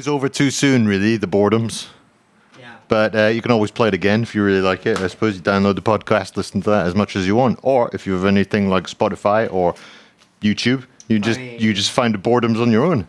always 0.00 0.08
over 0.08 0.28
too 0.30 0.50
soon, 0.50 0.88
really, 0.88 1.18
the 1.18 1.26
boredoms. 1.26 1.88
Yeah. 2.58 2.76
But 2.88 3.14
uh, 3.14 3.26
you 3.26 3.42
can 3.42 3.50
always 3.50 3.70
play 3.70 3.88
it 3.88 3.94
again 3.94 4.22
if 4.22 4.34
you 4.34 4.42
really 4.42 4.62
like 4.62 4.86
it. 4.86 4.98
I 4.98 5.08
suppose 5.08 5.36
you 5.36 5.42
download 5.42 5.74
the 5.74 5.82
podcast, 5.82 6.36
listen 6.36 6.62
to 6.62 6.70
that 6.70 6.86
as 6.86 6.94
much 6.94 7.16
as 7.16 7.26
you 7.26 7.36
want. 7.36 7.58
Or 7.62 7.90
if 7.92 8.06
you 8.06 8.14
have 8.14 8.24
anything 8.24 8.70
like 8.70 8.84
Spotify 8.86 9.52
or 9.52 9.74
YouTube, 10.40 10.86
you 11.08 11.18
just 11.18 11.38
mean- 11.38 11.60
you 11.60 11.74
just 11.74 11.90
find 11.90 12.14
the 12.14 12.18
boredoms 12.18 12.60
on 12.62 12.70
your 12.72 12.84
own. 12.84 13.08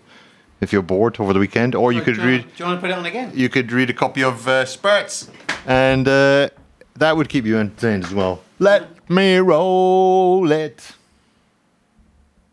If 0.59 0.73
you're 0.73 0.83
bored 0.83 1.19
over 1.19 1.33
the 1.33 1.39
weekend, 1.39 1.73
or 1.75 1.91
you 1.93 1.99
Do 2.01 2.05
could 2.05 2.17
you 2.17 2.23
read 2.23 2.41
Do 2.41 2.49
you 2.57 2.65
want 2.65 2.77
to 2.77 2.81
put 2.81 2.89
it 2.91 2.97
on 2.97 3.05
again? 3.05 3.31
you 3.33 3.49
could 3.49 3.71
read 3.71 3.89
a 3.89 3.93
copy 3.93 4.21
of 4.23 4.47
uh, 4.47 4.65
Spurts, 4.65 5.31
and 5.65 6.07
uh, 6.07 6.49
that 6.97 7.15
would 7.17 7.29
keep 7.29 7.45
you 7.45 7.57
entertained 7.57 8.03
as 8.03 8.13
well. 8.13 8.41
Let 8.59 9.09
me 9.09 9.37
roll 9.37 10.51
it. 10.51 10.91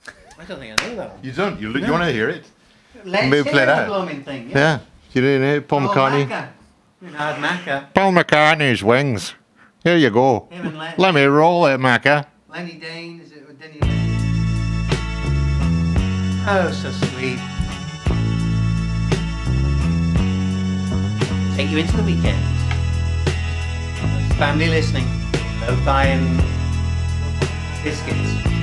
I 0.07 0.45
don't 0.47 0.59
think 0.61 0.81
I 0.81 0.87
know 0.89 0.97
that 0.97 1.11
one. 1.11 1.19
You 1.23 1.33
don't. 1.33 1.61
You, 1.61 1.69
you 1.75 1.93
want 1.93 2.05
to 2.05 2.13
hear 2.13 2.31
it? 2.31 2.45
Let's 3.09 3.25
Maybe 3.25 3.37
hear 3.37 3.53
play 3.53 3.65
that. 3.65 4.25
thing. 4.25 4.51
Yeah. 4.51 4.79
You 5.13 5.21
didn't 5.23 5.49
hear 5.49 5.61
Paul 5.63 5.81
McCartney. 5.81 6.29
Macca. 6.29 6.49
You 7.01 7.11
know, 7.11 7.19
Macca. 7.19 7.95
Paul 7.95 8.13
McCartney's 8.13 8.85
wings. 8.85 9.35
Here 9.83 9.97
you 9.97 10.11
go. 10.11 10.49
Him 10.51 10.67
and 10.67 10.79
Len- 10.79 10.95
Let 10.99 11.15
me 11.15 11.25
roll 11.25 11.67
it, 11.67 11.79
Macca. 11.79 12.27
Lenny 12.51 12.75
Dane, 12.75 13.21
is 13.21 13.33
it 13.33 13.59
Denny 13.59 13.79
Dane? 13.81 14.17
Oh, 16.51 16.71
so 16.73 16.91
sweet. 16.91 17.39
Take 21.57 21.71
you 21.71 21.79
into 21.79 21.97
the 21.97 22.03
weekend. 22.05 22.39
Family 24.37 24.69
listening. 24.69 25.07
Lo-fi 25.61 26.05
and 26.05 26.41
biscuits. 27.83 28.58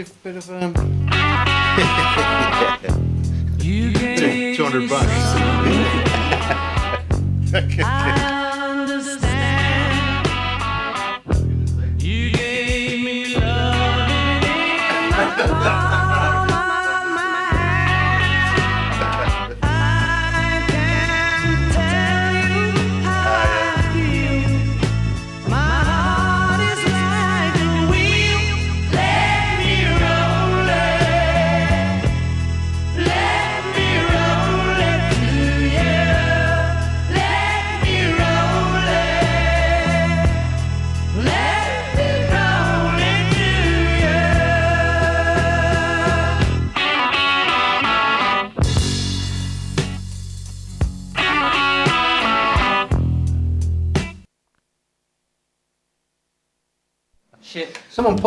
Ask, 0.00 0.12
expensive 0.12 0.22
bit 0.22 0.36
of 0.36 0.50
um. 0.50 0.79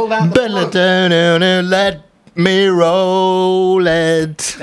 Pulled 0.04 0.14
out 0.14 0.34
the 0.34 1.62
Let 1.64 2.02
me 2.36 2.66
roll 2.68 3.88
it. 3.88 4.58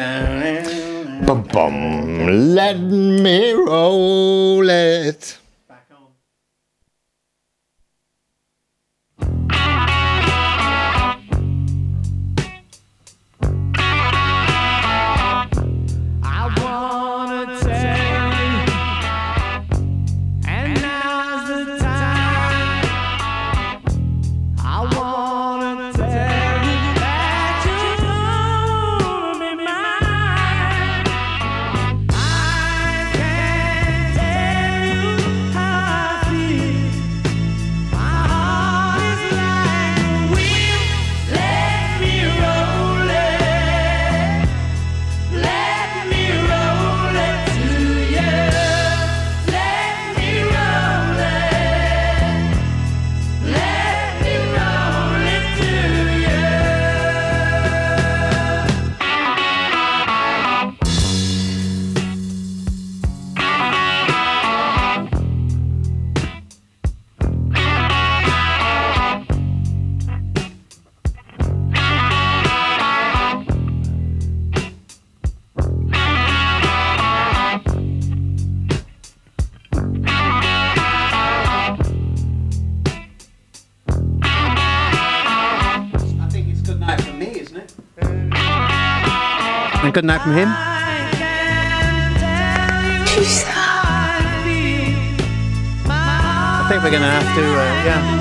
Bum 1.26 1.42
bum. 1.44 2.54
Let 2.54 2.80
me 2.80 3.52
roll 3.52 4.68
it. 4.68 5.39
Good 89.92 90.04
night 90.04 90.22
from 90.22 90.34
him. 90.34 90.48
I 90.48 91.10
can't 91.18 92.16
tell 92.16 92.84
you 92.86 93.24
how 93.44 93.82
I 93.84 94.42
feel. 94.44 95.88
My 95.88 96.64
I 96.64 96.68
think 96.68 96.82
we're 96.84 96.92
gonna 96.92 97.10
have 97.10 97.34
to, 97.34 97.42
uh, 97.42 97.84
yeah. 97.84 98.19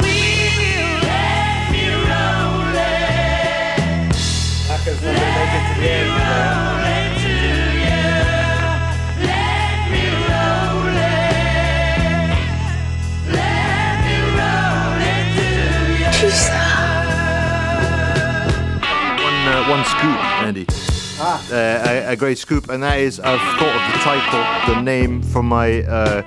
Uh, 21.52 21.84
a, 21.88 22.12
a 22.12 22.16
great 22.16 22.38
scoop, 22.38 22.70
and 22.70 22.84
that 22.84 23.00
is 23.00 23.20
I've 23.20 23.40
thought 23.58 23.76
of 23.76 23.94
the 23.94 24.00
title, 24.00 24.76
the 24.76 24.82
name 24.82 25.24
for 25.24 25.42
my 25.42 25.82
uh, 25.84 26.22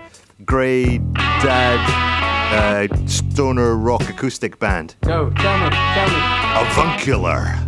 grey 0.45 0.99
dad 0.99 2.89
uh, 2.91 3.07
stoner 3.07 3.77
rock 3.77 4.09
acoustic 4.09 4.59
band. 4.59 4.97
Go, 5.03 5.31
tell 5.31 5.59
me, 5.59 5.71
tell 5.71 6.09
me. 6.09 6.69
Avuncular. 6.71 7.62